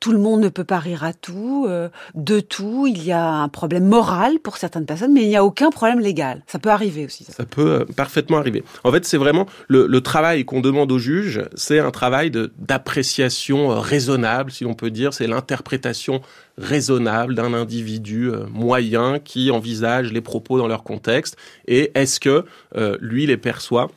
tout 0.00 0.12
le 0.12 0.18
monde 0.18 0.40
ne 0.40 0.48
peut 0.48 0.64
pas 0.64 0.78
rire 0.78 1.04
à 1.04 1.12
tout, 1.12 1.68
de 2.14 2.40
tout. 2.40 2.86
Il 2.86 3.02
y 3.02 3.12
a 3.12 3.28
un 3.28 3.48
problème 3.48 3.84
moral 3.84 4.38
pour 4.40 4.56
certaines 4.56 4.86
personnes, 4.86 5.12
mais 5.12 5.22
il 5.22 5.28
n'y 5.28 5.36
a 5.36 5.44
aucun 5.44 5.70
problème 5.70 6.00
légal. 6.00 6.42
Ça 6.46 6.58
peut 6.58 6.70
arriver 6.70 7.06
aussi. 7.06 7.24
Ça. 7.24 7.32
Ça 7.32 7.44
peut 7.44 7.86
parfaitement 7.96 8.38
arriver. 8.38 8.64
En 8.84 8.92
fait, 8.92 9.04
c'est 9.04 9.18
vraiment 9.18 9.46
le, 9.68 9.98
travail 10.00 10.44
qu'on 10.44 10.60
demande 10.60 10.92
au 10.92 10.98
juge, 10.98 11.42
c'est 11.54 11.80
un 11.80 11.90
travail 11.90 12.30
d'appréciation 12.30 13.68
raisonnable, 13.80 14.50
si 14.50 14.64
l'on 14.64 14.74
peut 14.74 14.90
dire. 14.90 15.12
C'est 15.12 15.26
l'interprétation 15.26 16.22
raisonnable 16.58 17.34
d'un 17.34 17.54
individu 17.54 18.30
euh, 18.30 18.46
moyen 18.50 19.18
qui 19.18 19.50
envisage 19.50 20.12
les 20.12 20.20
propos 20.20 20.58
dans 20.58 20.68
leur 20.68 20.82
contexte. 20.82 21.36
Et 21.66 21.90
est-ce 21.94 22.20
que 22.20 22.44
euh, 22.76 22.96
lui 23.00 23.26
les 23.26 23.36
perçoit 23.36 23.90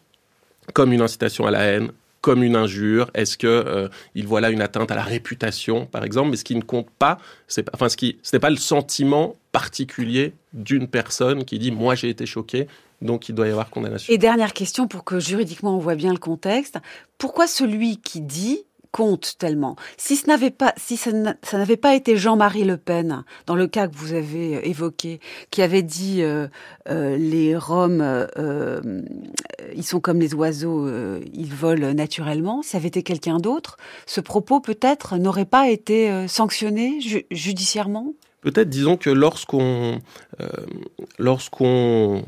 comme 0.74 0.94
une 0.94 1.02
incitation 1.02 1.46
à 1.46 1.52
la 1.52 1.64
haine 1.64 1.92
comme 2.22 2.44
une 2.44 2.56
injure? 2.56 3.10
Est-ce 3.14 3.38
que 3.38 3.48
euh, 3.48 3.90
il 4.16 4.28
voit 4.28 4.42
là 4.42 4.52
une 4.52 4.62
atteinte 4.62 4.92
à 4.92 4.96
la 4.96 5.04
réputation, 5.04 5.88
par 5.88 6.04
exemple? 6.04 6.30
Mais 6.30 6.38
ce 6.38 6.44
qui 6.44 6.56
ne 6.56 6.62
compte 6.62 6.90
pas, 7.00 7.18
c'est 7.48 7.68
enfin 7.74 7.90
ce 7.90 8.06
n'est 8.06 8.40
pas 8.40 8.52
le 8.52 8.58
sentiment 8.58 9.36
particulier 9.52 10.34
d'une 10.54 10.88
personne 10.88 11.44
qui 11.44 11.60
dit 11.60 11.72
moi 11.72 11.96
j'ai 11.96 12.10
été 12.10 12.26
choqué, 12.26 12.68
donc 13.02 13.28
il 13.28 13.36
doit 13.36 13.48
y 13.48 13.52
avoir 13.52 13.70
condamnation. 13.70 14.14
Et 14.14 14.18
dernière 14.18 14.54
question 14.54 14.88
pour 14.88 15.04
que 15.04 15.20
juridiquement 15.20 15.76
on 15.76 15.80
voit 15.80 15.96
bien 15.96 16.14
le 16.14 16.20
contexte. 16.20 16.78
Pourquoi 17.18 17.48
celui 17.48 17.98
qui 17.98 18.22
dit 18.22 18.64
compte 18.92 19.36
tellement 19.38 19.76
Si 19.98 20.16
ce 20.16 20.28
n'avait 20.28 20.52
pas, 20.52 20.74
ça 20.78 21.12
n'a- 21.12 21.36
ça 21.44 21.58
n'avait 21.58 21.78
pas 21.78 21.96
été 21.96 22.18
Jean-Marie 22.18 22.64
Le 22.66 22.78
Pen, 22.78 23.24
dans 23.46 23.56
le 23.56 23.68
cas 23.68 23.88
que 23.88 23.96
vous 23.96 24.14
avez 24.14 24.58
euh, 24.58 24.68
évoqué, 24.68 25.20
qui 25.50 25.62
avait 25.62 25.82
dit 25.84 26.22
euh, 26.24 26.48
euh, 26.90 27.16
les 27.18 27.56
Roms, 27.56 28.02
ils 29.76 29.84
sont 29.84 30.00
comme 30.00 30.20
les 30.20 30.34
oiseaux, 30.34 30.88
ils 31.34 31.54
volent 31.54 31.94
naturellement. 31.94 32.62
Si 32.62 32.70
ça 32.72 32.78
avait 32.78 32.88
été 32.90 33.04
quelqu'un 33.04 33.38
d'autre, 33.38 33.78
ce 34.06 34.22
propos 34.22 34.60
peut-être 34.60 35.18
n'aurait 35.18 35.46
pas 35.46 35.70
été 35.70 36.28
sanctionné 36.28 37.00
ju- 37.02 37.26
judiciairement? 37.32 38.14
Peut-être 38.42 38.70
disons 38.70 38.98
que 38.98 39.10
lorsqu'on 39.10 40.00
lorsqu'on 41.20 42.24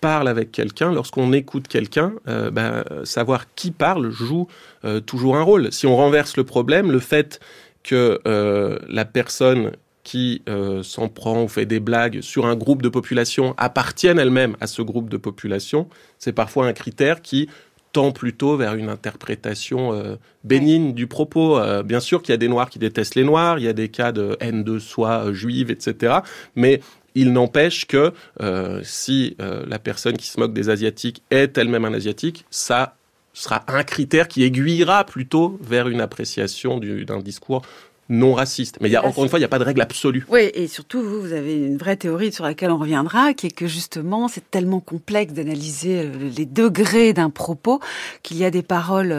parle 0.00 0.28
avec 0.28 0.52
quelqu'un, 0.52 0.92
lorsqu'on 0.92 1.32
écoute 1.32 1.68
quelqu'un, 1.68 2.12
euh, 2.28 2.50
ben, 2.50 2.84
savoir 3.04 3.54
qui 3.54 3.70
parle 3.70 4.10
joue 4.10 4.46
euh, 4.84 5.00
toujours 5.00 5.36
un 5.36 5.42
rôle. 5.42 5.72
Si 5.72 5.86
on 5.86 5.96
renverse 5.96 6.36
le 6.36 6.44
problème, 6.44 6.90
le 6.90 7.00
fait 7.00 7.40
que 7.82 8.20
euh, 8.26 8.78
la 8.88 9.04
personne 9.04 9.72
qui 10.04 10.42
s'en 10.84 11.10
prend 11.10 11.42
ou 11.42 11.48
fait 11.48 11.66
des 11.66 11.80
blagues 11.80 12.22
sur 12.22 12.46
un 12.46 12.56
groupe 12.56 12.80
de 12.80 12.88
population 12.88 13.54
appartienne 13.58 14.18
elle-même 14.18 14.56
à 14.58 14.66
ce 14.66 14.80
groupe 14.80 15.10
de 15.10 15.18
population, 15.18 15.86
c'est 16.18 16.32
parfois 16.32 16.66
un 16.66 16.72
critère 16.72 17.20
qui 17.20 17.50
tend 17.92 18.12
plutôt 18.12 18.56
vers 18.56 18.74
une 18.74 18.88
interprétation 18.88 19.92
euh, 19.92 20.16
bénigne 20.44 20.92
du 20.92 21.06
propos. 21.06 21.58
Euh, 21.58 21.82
bien 21.82 22.00
sûr 22.00 22.22
qu'il 22.22 22.32
y 22.32 22.34
a 22.34 22.38
des 22.38 22.48
Noirs 22.48 22.70
qui 22.70 22.78
détestent 22.78 23.14
les 23.14 23.24
Noirs, 23.24 23.58
il 23.58 23.64
y 23.64 23.68
a 23.68 23.72
des 23.72 23.88
cas 23.88 24.12
de 24.12 24.36
haine 24.40 24.62
de 24.62 24.78
soi 24.78 25.26
euh, 25.26 25.32
juive, 25.32 25.70
etc. 25.70 26.18
Mais 26.54 26.80
il 27.20 27.32
n'empêche 27.32 27.86
que 27.86 28.12
euh, 28.40 28.80
si 28.84 29.36
euh, 29.40 29.64
la 29.66 29.78
personne 29.78 30.16
qui 30.16 30.26
se 30.28 30.38
moque 30.40 30.52
des 30.52 30.70
Asiatiques 30.70 31.22
est 31.30 31.56
elle-même 31.58 31.84
un 31.84 31.94
Asiatique, 31.94 32.44
ça 32.50 32.94
sera 33.34 33.64
un 33.68 33.82
critère 33.84 34.26
qui 34.28 34.42
aiguillera 34.42 35.04
plutôt 35.04 35.58
vers 35.62 35.88
une 35.88 36.00
appréciation 36.00 36.78
du- 36.78 37.04
d'un 37.04 37.20
discours 37.20 37.62
non 38.10 38.32
raciste. 38.32 38.78
Mais 38.80 38.88
il 38.88 38.92
y 38.92 38.96
a, 38.96 39.02
Là, 39.02 39.08
encore 39.08 39.22
une 39.24 39.28
fois, 39.30 39.38
il 39.38 39.42
n'y 39.42 39.46
a 39.46 39.48
pas 39.48 39.58
de 39.58 39.64
règle 39.64 39.82
absolue. 39.82 40.24
Oui, 40.30 40.50
et 40.54 40.66
surtout, 40.66 41.02
vous, 41.02 41.20
vous 41.20 41.32
avez 41.34 41.54
une 41.56 41.76
vraie 41.76 41.96
théorie 41.96 42.32
sur 42.32 42.44
laquelle 42.44 42.70
on 42.70 42.78
reviendra, 42.78 43.34
qui 43.34 43.48
est 43.48 43.50
que 43.50 43.66
justement, 43.66 44.28
c'est 44.28 44.50
tellement 44.50 44.80
complexe 44.80 45.34
d'analyser 45.34 46.00
euh, 46.06 46.30
les 46.36 46.46
degrés 46.46 47.12
d'un 47.12 47.28
propos 47.30 47.80
qu'il 48.22 48.38
y 48.38 48.44
a 48.46 48.50
des 48.50 48.62
paroles 48.62 49.12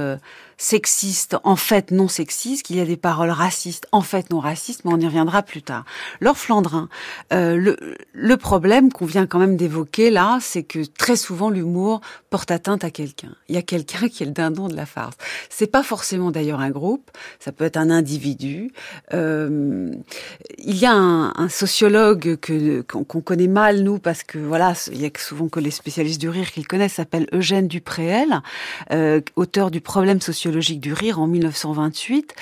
sexistes, 0.59 1.37
en 1.45 1.55
fait 1.55 1.89
non 1.89 2.09
sexistes, 2.09 2.63
qu'il 2.63 2.75
y 2.75 2.81
a 2.81 2.85
des 2.85 2.97
paroles 2.97 3.31
racistes, 3.31 3.87
en 3.93 4.01
fait 4.01 4.29
non 4.29 4.39
racistes, 4.39 4.83
mais 4.83 4.91
on 4.93 4.99
y 4.99 5.05
reviendra 5.05 5.41
plus 5.41 5.61
tard. 5.63 5.85
Laure 6.19 6.37
Flandrin, 6.37 6.89
euh, 7.31 7.55
le, 7.55 7.77
le 8.11 8.37
problème 8.37 8.91
qu'on 8.91 9.05
vient 9.05 9.25
quand 9.25 9.39
même 9.39 9.55
d'évoquer 9.55 10.11
là, 10.11 10.37
c'est 10.41 10.63
que 10.63 10.83
très 10.83 11.15
souvent 11.15 11.49
l'humour 11.49 12.01
porte 12.29 12.51
atteinte 12.51 12.83
à 12.83 12.91
quelqu'un. 12.91 13.33
Il 13.47 13.55
y 13.55 13.57
a 13.57 13.61
quelqu'un 13.61 14.09
qui 14.09 14.23
est 14.23 14.25
le 14.25 14.33
dindon 14.33 14.67
de 14.67 14.75
la 14.75 14.85
farce. 14.85 15.15
C'est 15.49 15.71
pas 15.71 15.81
forcément 15.81 16.29
d'ailleurs 16.29 16.59
un 16.59 16.71
groupe, 16.71 17.09
ça 17.39 17.53
peut 17.53 17.63
être 17.63 17.77
un 17.77 17.89
individu. 17.89 18.73
Euh, 19.13 19.91
il 20.57 20.75
y 20.75 20.85
a 20.85 20.91
un, 20.91 21.33
un 21.37 21.49
sociologue 21.49 22.35
que 22.35 22.81
qu'on 22.81 23.21
connaît 23.21 23.47
mal 23.47 23.79
nous 23.81 23.97
parce 23.97 24.23
que 24.23 24.37
voilà, 24.37 24.73
il 24.91 25.01
y 25.01 25.05
a 25.05 25.09
souvent 25.17 25.47
que 25.47 25.61
les 25.61 25.71
spécialistes 25.71 26.19
du 26.19 26.27
rire 26.27 26.51
qui 26.51 26.59
le 26.59 26.67
connaissent, 26.67 26.95
s'appelle 26.95 27.27
Eugène 27.31 27.69
Dupréel, 27.69 28.41
euh, 28.91 29.21
auteur 29.37 29.71
du 29.71 29.79
problème 29.79 30.19
sociologique 30.19 30.48
du 30.53 30.93
rire 30.93 31.19
en 31.19 31.27
1928, 31.27 32.33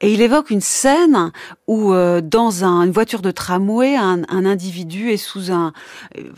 et 0.00 0.12
il 0.12 0.20
évoque 0.20 0.50
une 0.50 0.60
scène 0.60 1.30
où 1.66 1.92
euh, 1.92 2.20
dans 2.20 2.64
un- 2.64 2.82
une 2.82 2.90
voiture 2.90 3.22
de 3.22 3.30
tramway, 3.30 3.96
un, 3.96 4.22
individu 4.28 5.10
est 5.10 5.16
sous 5.16 5.52
un, 5.52 5.72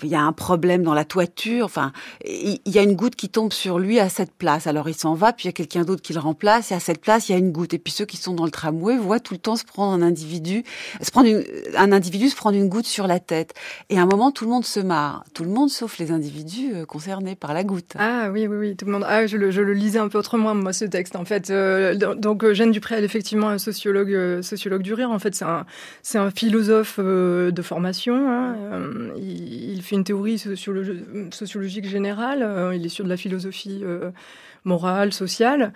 il 0.02 0.08
y 0.08 0.14
a 0.14 0.20
un 0.22 0.32
problème 0.32 0.82
dans 0.82 0.94
la 0.94 1.04
toiture, 1.04 1.64
enfin, 1.64 1.92
il 2.24 2.60
il 2.66 2.72
y 2.74 2.78
a 2.78 2.82
une 2.82 2.94
goutte 2.96 3.14
qui 3.14 3.28
tombe 3.28 3.52
sur 3.52 3.78
lui 3.78 4.00
à 4.00 4.08
cette 4.08 4.32
place. 4.32 4.66
Alors 4.66 4.88
il 4.88 4.94
s'en 4.94 5.14
va, 5.14 5.32
puis 5.32 5.44
il 5.44 5.46
y 5.46 5.50
a 5.50 5.52
quelqu'un 5.52 5.84
d'autre 5.84 6.02
qui 6.02 6.12
le 6.12 6.18
remplace, 6.20 6.72
et 6.72 6.74
à 6.74 6.80
cette 6.80 7.00
place 7.00 7.28
il 7.28 7.32
y 7.32 7.34
a 7.34 7.38
une 7.38 7.52
goutte. 7.52 7.72
Et 7.74 7.78
puis 7.78 7.92
ceux 7.92 8.04
qui 8.04 8.16
sont 8.16 8.34
dans 8.34 8.44
le 8.44 8.50
tramway 8.50 8.96
voient 8.96 9.20
tout 9.20 9.34
le 9.34 9.38
temps 9.38 9.56
se 9.56 9.64
prendre 9.64 9.92
un 9.92 10.02
individu, 10.06 10.64
se 11.00 11.10
prendre 11.10 11.28
une- 11.28 11.44
un 11.76 11.92
individu 11.92 12.28
se 12.28 12.36
prendre 12.36 12.56
une 12.56 12.68
goutte 12.68 12.86
sur 12.86 13.06
la 13.06 13.20
tête. 13.20 13.54
Et 13.90 13.98
à 13.98 14.02
un 14.02 14.06
moment 14.06 14.30
tout 14.32 14.44
le 14.44 14.50
monde 14.50 14.64
se 14.64 14.80
marre, 14.80 15.24
tout 15.34 15.44
le 15.44 15.50
monde 15.50 15.70
sauf 15.70 15.98
les 15.98 16.10
individus 16.10 16.72
euh, 16.74 16.84
concernés 16.84 17.36
par 17.36 17.54
la 17.54 17.64
goutte. 17.64 17.92
Ah 17.98 18.28
oui, 18.32 18.46
oui, 18.46 18.56
oui, 18.56 18.76
tout 18.76 18.86
le 18.86 18.92
monde. 18.92 19.04
Ah, 19.06 19.26
je 19.26 19.36
le, 19.36 19.50
je 19.50 19.60
le 19.62 19.72
lisais 19.72 19.98
un 19.98 20.08
peu 20.08 20.18
autrement, 20.18 20.54
moi, 20.54 20.72
ce 20.72 20.84
texte, 20.84 21.13
en 21.16 21.24
fait. 21.24 21.50
Euh, 21.50 21.94
do- 21.94 22.14
donc, 22.14 22.44
euh, 22.44 22.54
Jeanne 22.54 22.70
Dupré, 22.72 22.96
est 22.96 23.04
effectivement 23.04 23.48
un 23.48 23.58
sociologue, 23.58 24.12
euh, 24.12 24.42
sociologue 24.42 24.82
du 24.82 24.94
rire. 24.94 25.10
En 25.10 25.18
fait, 25.18 25.34
c'est 25.34 25.44
un, 25.44 25.66
un 26.14 26.30
philosophe 26.30 26.98
de 26.98 27.62
formation. 27.62 28.30
hein. 28.30 28.56
Il, 29.16 29.80
fait 29.82 29.96
une 29.96 30.04
théorie 30.04 30.36
sociologi- 30.36 31.32
sociologique 31.32 31.86
générale. 31.88 32.72
Il 32.74 32.84
est 32.84 32.88
sur 32.88 33.04
de 33.04 33.08
la 33.10 33.16
philosophie 33.16 33.82
morale, 34.64 35.12
sociale. 35.12 35.72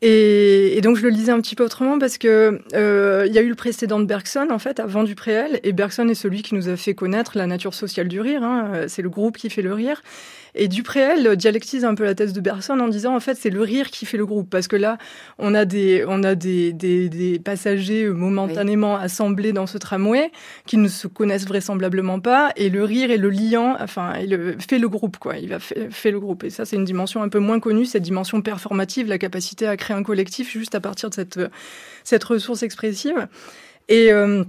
Et, 0.00 0.76
Et, 0.78 0.80
donc 0.80 0.96
je 0.96 1.02
le 1.02 1.08
lisais 1.08 1.32
un 1.32 1.40
petit 1.40 1.56
peu 1.56 1.64
autrement 1.64 1.98
parce 1.98 2.18
que 2.18 2.60
euh, 2.74 3.24
il 3.26 3.32
y 3.32 3.38
a 3.38 3.42
eu 3.42 3.48
le 3.48 3.56
précédent 3.56 3.98
de 3.98 4.04
Bergson 4.04 4.46
en 4.50 4.60
fait 4.60 4.78
avant 4.78 5.02
Dupréel 5.02 5.58
et 5.64 5.72
Bergson 5.72 6.08
est 6.08 6.14
celui 6.14 6.42
qui 6.42 6.54
nous 6.54 6.68
a 6.68 6.76
fait 6.76 6.94
connaître 6.94 7.36
la 7.36 7.48
nature 7.48 7.74
sociale 7.74 8.06
du 8.06 8.20
rire. 8.20 8.44
Hein. 8.44 8.86
C'est 8.86 9.02
le 9.02 9.10
groupe 9.10 9.36
qui 9.36 9.50
fait 9.50 9.62
le 9.62 9.74
rire. 9.74 10.00
Et 10.54 10.68
Dupréel 10.68 11.36
dialectise 11.36 11.84
un 11.84 11.94
peu 11.94 12.04
la 12.04 12.14
thèse 12.14 12.32
de 12.32 12.40
Bergson 12.40 12.78
en 12.80 12.88
disant 12.88 13.14
en 13.14 13.20
fait 13.20 13.36
c'est 13.36 13.50
le 13.50 13.60
rire 13.60 13.90
qui 13.90 14.06
fait 14.06 14.16
le 14.16 14.24
groupe 14.24 14.48
parce 14.48 14.68
que 14.68 14.76
là 14.76 14.98
on 15.38 15.54
a 15.54 15.64
des 15.64 16.04
on 16.06 16.22
a 16.22 16.34
des, 16.34 16.72
des, 16.72 17.08
des 17.08 17.38
passagers 17.38 18.08
momentanément 18.08 18.96
assemblés 18.96 19.52
dans 19.52 19.66
ce 19.66 19.78
tramway 19.78 20.30
qui 20.66 20.76
ne 20.76 20.88
se 20.88 21.06
connaissent 21.06 21.46
vraisemblablement 21.46 22.20
pas 22.20 22.50
et 22.56 22.70
le 22.70 22.84
rire 22.84 23.10
est 23.10 23.18
le 23.18 23.30
liant 23.30 23.76
enfin 23.80 24.14
il 24.20 24.56
fait 24.58 24.78
le 24.78 24.88
groupe 24.88 25.18
quoi 25.18 25.36
il 25.36 25.48
va 25.48 25.58
fait, 25.58 25.88
fait 25.90 26.10
le 26.10 26.20
groupe 26.20 26.44
et 26.44 26.50
ça 26.50 26.64
c'est 26.64 26.76
une 26.76 26.84
dimension 26.84 27.22
un 27.22 27.28
peu 27.28 27.38
moins 27.38 27.60
connue 27.60 27.84
cette 27.84 28.02
dimension 28.02 28.40
performative 28.42 29.08
la 29.08 29.18
capacité 29.18 29.66
à 29.66 29.76
créer 29.76 29.87
un 29.94 30.02
collectif 30.02 30.52
juste 30.52 30.74
à 30.74 30.80
partir 30.80 31.10
de 31.10 31.14
cette 31.14 31.40
cette 32.04 32.24
ressource 32.24 32.62
expressive. 32.62 33.28
Et 33.88 34.12
euh, 34.12 34.44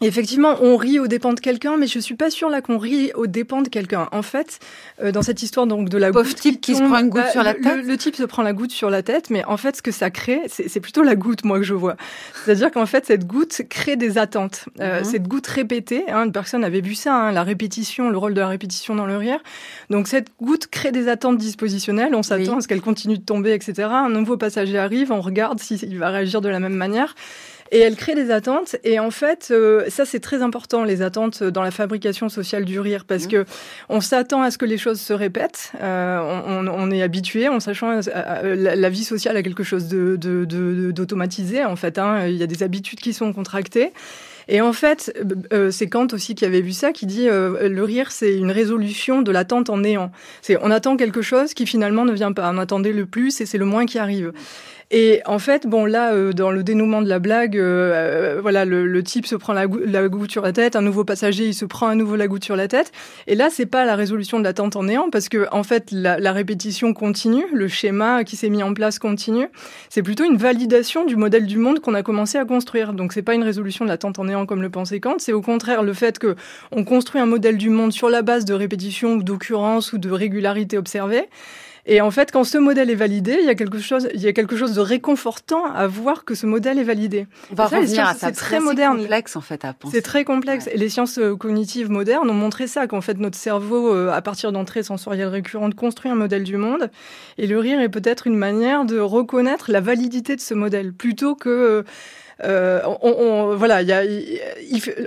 Effectivement, 0.00 0.56
on 0.60 0.76
rit 0.76 0.98
aux 0.98 1.06
dépens 1.06 1.34
de 1.34 1.40
quelqu'un, 1.40 1.76
mais 1.76 1.86
je 1.86 2.00
suis 2.00 2.16
pas 2.16 2.28
sûre 2.28 2.48
là 2.50 2.60
qu'on 2.60 2.78
rit 2.78 3.12
aux 3.14 3.28
dépens 3.28 3.62
de 3.62 3.68
quelqu'un. 3.68 4.08
En 4.10 4.22
fait, 4.22 4.58
euh, 5.00 5.12
dans 5.12 5.22
cette 5.22 5.40
histoire 5.44 5.68
donc 5.68 5.88
de 5.88 5.96
la 5.96 6.10
goutte 6.10 6.34
type 6.34 6.60
qui, 6.60 6.74
se 6.74 6.82
prend 6.82 6.98
une 6.98 7.10
goutte 7.10 7.22
bah, 7.22 7.30
sur 7.30 7.44
la 7.44 7.54
tête. 7.54 7.86
Le, 7.86 7.96
type 7.96 8.16
se 8.16 8.24
prend 8.24 8.42
la 8.42 8.52
goutte 8.52 8.72
sur 8.72 8.90
la 8.90 9.04
tête, 9.04 9.30
mais 9.30 9.44
en 9.44 9.56
fait, 9.56 9.76
ce 9.76 9.82
que 9.82 9.92
ça 9.92 10.10
crée, 10.10 10.42
c'est 10.48 10.80
plutôt 10.80 11.04
la 11.04 11.14
goutte, 11.14 11.44
moi 11.44 11.58
que 11.58 11.64
je 11.64 11.74
vois. 11.74 11.96
C'est-à-dire 12.44 12.72
qu'en 12.72 12.86
fait, 12.86 13.06
cette 13.06 13.24
goutte 13.24 13.62
crée 13.70 13.94
des 13.94 14.18
attentes. 14.18 14.64
Euh, 14.80 14.98
mhm. 14.98 15.04
Cette 15.04 15.28
goutte 15.28 15.46
répétée, 15.46 16.02
hein, 16.08 16.24
une 16.24 16.32
personne 16.32 16.64
avait 16.64 16.80
vu 16.80 16.96
ça, 16.96 17.14
hein, 17.14 17.32
la 17.32 17.44
répétition, 17.44 18.10
le 18.10 18.18
rôle 18.18 18.34
de 18.34 18.40
la 18.40 18.48
répétition 18.48 18.96
dans 18.96 19.06
le 19.06 19.16
rire. 19.16 19.38
Donc 19.90 20.08
cette 20.08 20.28
goutte 20.42 20.66
crée 20.66 20.90
des 20.90 21.06
attentes 21.06 21.38
dispositionnelles. 21.38 22.16
On 22.16 22.24
s'attend 22.24 22.58
à 22.58 22.60
ce 22.60 22.66
qu'elle 22.66 22.82
continue 22.82 23.18
de 23.18 23.24
tomber, 23.24 23.52
etc. 23.54 23.88
Un 23.90 24.08
nouveau 24.08 24.36
passager 24.36 24.76
arrive, 24.76 25.12
on 25.12 25.20
regarde 25.20 25.60
s'il 25.60 25.98
va 25.98 26.10
réagir 26.10 26.40
de 26.40 26.48
la 26.48 26.58
même 26.58 26.74
manière. 26.74 27.14
Et 27.74 27.80
elle 27.80 27.96
crée 27.96 28.14
des 28.14 28.30
attentes. 28.30 28.76
Et 28.84 29.00
en 29.00 29.10
fait, 29.10 29.48
euh, 29.50 29.86
ça 29.88 30.04
c'est 30.04 30.20
très 30.20 30.42
important, 30.42 30.84
les 30.84 31.02
attentes 31.02 31.42
dans 31.42 31.62
la 31.62 31.72
fabrication 31.72 32.28
sociale 32.28 32.64
du 32.64 32.78
rire, 32.78 33.04
parce 33.04 33.24
mmh. 33.24 33.30
que 33.30 33.44
on 33.88 34.00
s'attend 34.00 34.42
à 34.42 34.52
ce 34.52 34.58
que 34.58 34.64
les 34.64 34.78
choses 34.78 35.00
se 35.00 35.12
répètent. 35.12 35.72
Euh, 35.82 36.20
on, 36.46 36.68
on, 36.68 36.90
est 36.92 37.02
habitué, 37.02 37.48
en 37.48 37.58
sachant 37.58 38.00
euh, 38.06 38.54
la, 38.54 38.88
vie 38.90 39.02
sociale 39.02 39.36
a 39.36 39.42
quelque 39.42 39.64
chose 39.64 39.88
de 39.88 40.14
d'automatisé. 40.92 41.62
De, 41.62 41.66
en 41.66 41.74
fait, 41.74 41.98
hein. 41.98 42.28
il 42.28 42.36
y 42.36 42.44
a 42.44 42.46
des 42.46 42.62
habitudes 42.62 43.00
qui 43.00 43.12
sont 43.12 43.32
contractées. 43.32 43.92
Et 44.48 44.60
en 44.60 44.72
fait, 44.72 45.12
euh, 45.52 45.70
c'est 45.70 45.88
Kant 45.88 46.08
aussi 46.12 46.34
qui 46.34 46.44
avait 46.44 46.60
vu 46.60 46.72
ça, 46.72 46.92
qui 46.92 47.06
dit 47.06 47.28
euh, 47.28 47.68
le 47.68 47.84
rire, 47.84 48.12
c'est 48.12 48.36
une 48.36 48.50
résolution 48.50 49.22
de 49.22 49.32
l'attente 49.32 49.70
en 49.70 49.78
néant. 49.78 50.10
C'est 50.42 50.58
on 50.62 50.70
attend 50.70 50.96
quelque 50.96 51.22
chose 51.22 51.54
qui 51.54 51.66
finalement 51.66 52.04
ne 52.04 52.12
vient 52.12 52.32
pas. 52.32 52.50
On 52.52 52.58
attendait 52.58 52.92
le 52.92 53.06
plus 53.06 53.40
et 53.40 53.46
c'est 53.46 53.58
le 53.58 53.64
moins 53.64 53.86
qui 53.86 53.98
arrive. 53.98 54.32
Et 54.96 55.22
en 55.26 55.40
fait, 55.40 55.66
bon 55.66 55.86
là, 55.86 56.12
euh, 56.12 56.32
dans 56.32 56.52
le 56.52 56.62
dénouement 56.62 57.02
de 57.02 57.08
la 57.08 57.18
blague, 57.18 57.58
euh, 57.58 58.38
voilà, 58.40 58.64
le, 58.64 58.86
le, 58.86 59.02
type 59.02 59.26
se 59.26 59.34
prend 59.34 59.52
la, 59.52 59.66
la, 59.66 60.08
goutte 60.08 60.30
sur 60.30 60.42
la 60.42 60.52
tête, 60.52 60.76
un 60.76 60.82
nouveau 60.82 61.02
passager, 61.02 61.46
il 61.46 61.52
se 61.52 61.64
prend 61.64 61.88
à 61.88 61.96
nouveau 61.96 62.14
la 62.14 62.28
goutte 62.28 62.44
sur 62.44 62.54
la 62.54 62.68
tête. 62.68 62.92
Et 63.26 63.34
là, 63.34 63.48
c'est 63.50 63.66
pas 63.66 63.84
la 63.86 63.96
résolution 63.96 64.38
de 64.38 64.44
l'attente 64.44 64.76
en 64.76 64.84
néant, 64.84 65.10
parce 65.10 65.28
que 65.28 65.48
en 65.50 65.64
fait, 65.64 65.88
la, 65.90 66.20
la 66.20 66.30
répétition 66.30 66.94
continue, 66.94 67.44
le 67.52 67.66
schéma 67.66 68.22
qui 68.22 68.36
s'est 68.36 68.50
mis 68.50 68.62
en 68.62 68.72
place 68.72 69.00
continue. 69.00 69.48
C'est 69.90 70.04
plutôt 70.04 70.22
une 70.22 70.36
validation 70.36 71.04
du 71.04 71.16
modèle 71.16 71.46
du 71.46 71.58
monde 71.58 71.80
qu'on 71.80 71.94
a 71.94 72.04
commencé 72.04 72.38
à 72.38 72.44
construire. 72.44 72.92
Donc, 72.92 73.14
c'est 73.14 73.22
pas 73.22 73.34
une 73.34 73.42
résolution 73.42 73.84
de 73.84 73.90
l'attente 73.90 74.20
en 74.20 74.26
néant 74.26 74.46
comme 74.46 74.62
le 74.62 74.70
pensait 74.70 75.00
Kant. 75.00 75.16
C'est 75.18 75.32
au 75.32 75.42
contraire 75.42 75.82
le 75.82 75.92
fait 75.92 76.20
que 76.20 76.36
on 76.70 76.84
construit 76.84 77.20
un 77.20 77.26
modèle 77.26 77.56
du 77.56 77.68
monde 77.68 77.92
sur 77.92 78.10
la 78.10 78.22
base 78.22 78.44
de 78.44 78.54
répétition 78.54 79.14
ou 79.14 79.24
d'occurrence 79.24 79.92
ou 79.92 79.98
de 79.98 80.12
régularité 80.12 80.78
observée. 80.78 81.24
Et 81.86 82.00
en 82.00 82.10
fait, 82.10 82.30
quand 82.32 82.44
ce 82.44 82.56
modèle 82.56 82.88
est 82.88 82.94
validé, 82.94 83.36
il 83.40 83.46
y 83.46 83.50
a 83.50 83.54
quelque 83.54 83.78
chose, 83.78 84.08
il 84.14 84.20
y 84.20 84.26
a 84.26 84.32
quelque 84.32 84.56
chose 84.56 84.74
de 84.74 84.80
réconfortant 84.80 85.66
à 85.66 85.86
voir 85.86 86.24
que 86.24 86.34
ce 86.34 86.46
modèle 86.46 86.78
est 86.78 86.84
validé. 86.84 87.26
On 87.52 87.54
va 87.54 87.66
revenir 87.66 88.06
à 88.06 88.14
ça. 88.14 88.28
C'est 88.28 88.32
très 88.32 88.60
moderne. 88.60 88.98
complexe 88.98 89.36
en 89.36 89.42
fait 89.42 89.64
à 89.64 89.74
penser. 89.74 89.96
C'est 89.96 90.02
très 90.02 90.24
complexe. 90.24 90.68
Et 90.72 90.78
les 90.78 90.88
sciences 90.88 91.18
euh, 91.18 91.36
cognitives 91.36 91.90
modernes 91.90 92.30
ont 92.30 92.34
montré 92.34 92.66
ça, 92.66 92.86
qu'en 92.86 93.02
fait 93.02 93.18
notre 93.18 93.36
cerveau, 93.36 93.94
euh, 93.94 94.10
à 94.10 94.22
partir 94.22 94.50
d'entrées 94.50 94.82
sensorielles 94.82 95.28
récurrentes, 95.28 95.74
construit 95.74 96.10
un 96.10 96.14
modèle 96.14 96.44
du 96.44 96.56
monde. 96.56 96.90
Et 97.36 97.46
le 97.46 97.58
rire 97.58 97.80
est 97.80 97.90
peut-être 97.90 98.26
une 98.26 98.36
manière 98.36 98.84
de 98.86 98.98
reconnaître 98.98 99.70
la 99.70 99.80
validité 99.80 100.36
de 100.36 100.40
ce 100.40 100.54
modèle, 100.54 100.92
plutôt 100.94 101.34
que 101.34 101.84
euh, 102.42 102.80
on, 103.02 103.54
voilà, 103.56 103.82
y 103.82 103.92
a, 103.92 104.02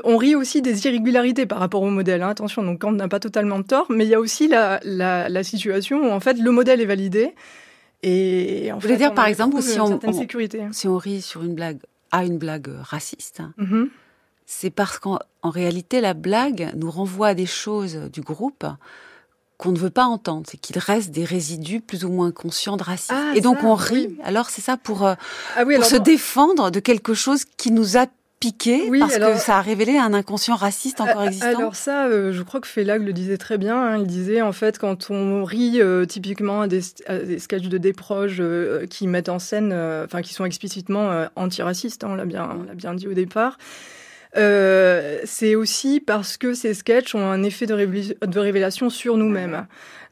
on 0.03 0.17
rit 0.17 0.35
aussi 0.35 0.61
des 0.61 0.85
irrégularités 0.85 1.45
par 1.45 1.59
rapport 1.59 1.81
au 1.81 1.89
modèle. 1.89 2.21
Hein, 2.21 2.29
attention, 2.29 2.63
donc 2.63 2.79
Kant 2.79 2.93
n'a 2.93 3.07
pas 3.07 3.19
totalement 3.19 3.61
tort, 3.63 3.87
mais 3.89 4.05
il 4.05 4.09
y 4.09 4.15
a 4.15 4.19
aussi 4.19 4.47
la, 4.47 4.79
la, 4.83 5.27
la, 5.27 5.43
situation 5.43 6.07
où 6.07 6.11
en 6.11 6.19
fait 6.19 6.35
le 6.39 6.51
modèle 6.51 6.79
est 6.79 6.85
validé. 6.85 7.33
Et 8.03 8.71
en 8.71 8.75
Vous 8.75 8.81
voulez 8.81 8.97
dire 8.97 9.13
par 9.13 9.27
exemple 9.27 9.61
si 9.61 9.79
on, 9.79 9.99
sécurité. 10.13 10.61
si 10.71 10.87
on 10.87 10.97
rit 10.97 11.21
sur 11.21 11.43
une 11.43 11.55
blague 11.55 11.79
à 12.11 12.23
une 12.23 12.37
blague 12.37 12.69
raciste, 12.81 13.41
mm-hmm. 13.59 13.89
c'est 14.45 14.69
parce 14.69 14.99
qu'en 14.99 15.19
réalité 15.43 15.99
la 15.99 16.13
blague 16.13 16.71
nous 16.75 16.91
renvoie 16.91 17.29
à 17.29 17.33
des 17.33 17.47
choses 17.47 18.09
du 18.13 18.21
groupe 18.21 18.65
qu'on 19.57 19.71
ne 19.71 19.77
veut 19.77 19.89
pas 19.89 20.05
entendre, 20.05 20.45
c'est 20.49 20.57
qu'il 20.57 20.77
reste 20.77 21.11
des 21.11 21.25
résidus 21.25 21.81
plus 21.81 22.05
ou 22.05 22.09
moins 22.09 22.31
conscients 22.31 22.77
de 22.77 22.83
racisme. 22.83 23.15
Ah, 23.15 23.33
et 23.35 23.41
donc 23.41 23.63
on 23.63 23.73
rit. 23.73 24.15
Alors 24.23 24.49
c'est 24.49 24.61
ça 24.61 24.77
pour, 24.77 25.05
euh, 25.05 25.15
ah 25.55 25.65
pour 25.65 25.85
se 25.85 25.95
défendre 25.95 26.69
de 26.69 26.79
quelque 26.79 27.13
chose 27.13 27.43
qui 27.57 27.71
nous 27.71 27.97
a 27.97 28.05
piqué 28.39 28.87
parce 28.99 29.17
que 29.17 29.37
ça 29.37 29.57
a 29.57 29.61
révélé 29.61 29.97
un 29.97 30.13
inconscient 30.13 30.55
raciste 30.55 31.01
encore 31.01 31.23
existant. 31.23 31.57
Alors 31.57 31.75
ça, 31.75 32.05
euh, 32.05 32.31
je 32.31 32.43
crois 32.43 32.59
que 32.59 32.67
Félag 32.67 33.01
le 33.03 33.13
disait 33.13 33.39
très 33.39 33.57
bien. 33.57 33.75
Hein. 33.75 33.97
il 33.97 34.05
disait 34.05 34.43
en 34.43 34.51
fait 34.51 34.77
quand 34.77 35.09
on 35.09 35.43
rit 35.43 35.81
euh, 35.81 36.05
typiquement 36.05 36.61
à 36.61 36.67
des, 36.67 36.81
des, 37.25 37.39
sketchs 37.39 37.67
de 37.67 37.79
déproches 37.79 38.39
qui 38.91 39.07
mettent 39.07 39.29
en 39.29 39.39
scène, 39.39 39.73
enfin 40.05 40.21
qui 40.21 40.35
sont 40.35 40.45
explicitement 40.45 41.25
antiracistes, 41.35 42.03
hein, 42.03 42.09
on 42.11 42.15
l'a 42.15 42.25
bien, 42.25 42.47
on 42.59 42.63
l'a 42.63 42.75
bien 42.75 42.93
dit 42.93 43.07
au 43.07 43.13
départ. 43.13 43.57
Euh, 44.37 45.19
c'est 45.25 45.55
aussi 45.55 45.99
parce 45.99 46.37
que 46.37 46.53
ces 46.53 46.73
sketchs 46.73 47.15
ont 47.15 47.25
un 47.25 47.43
effet 47.43 47.65
de, 47.65 48.39
révélation 48.39 48.89
sur 48.89 49.17
nous-mêmes. 49.17 49.65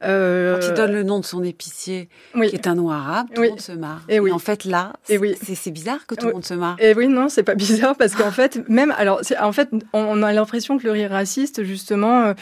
Euh... 0.03 0.59
Quand 0.59 0.67
il 0.67 0.73
donne 0.73 0.91
le 0.91 1.03
nom 1.03 1.19
de 1.19 1.25
son 1.25 1.43
épicier, 1.43 2.09
qui 2.33 2.55
est 2.55 2.67
un 2.67 2.75
nom 2.75 2.89
arabe, 2.89 3.27
tout 3.33 3.41
le 3.41 3.49
monde 3.49 3.61
se 3.61 3.71
marre. 3.71 4.01
Et, 4.09 4.19
oui. 4.19 4.31
en 4.31 4.39
fait, 4.39 4.65
là, 4.65 4.93
c'est 5.05 5.71
bizarre 5.71 6.05
que 6.07 6.15
tout 6.15 6.27
le 6.27 6.33
monde 6.33 6.45
se 6.45 6.53
marre. 6.53 6.75
Et 6.79 6.93
oui, 6.93 7.07
non, 7.07 7.29
c'est 7.29 7.43
pas 7.43 7.55
bizarre 7.55 7.95
parce 7.95 8.15
qu'en 8.15 8.31
fait, 8.31 8.67
même, 8.67 8.93
alors, 8.97 9.21
en 9.39 9.51
fait, 9.51 9.69
on 9.93 10.23
a 10.23 10.33
l'impression 10.33 10.77
que 10.77 10.83
le 10.85 10.91
rire 10.91 11.11
raciste, 11.11 11.63
justement, 11.63 12.23
euh, 12.23 12.33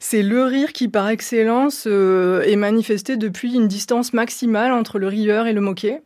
c'est 0.00 0.22
le 0.22 0.44
rire 0.44 0.72
qui, 0.72 0.88
par 0.88 1.08
excellence, 1.08 1.84
euh, 1.86 2.42
est 2.42 2.56
manifesté 2.56 3.16
depuis 3.16 3.54
une 3.54 3.68
distance 3.68 4.12
maximale 4.12 4.72
entre 4.72 4.98
le 4.98 5.08
rieur 5.08 5.46
et 5.46 5.52
le 5.52 5.60
moqué. 5.60 6.00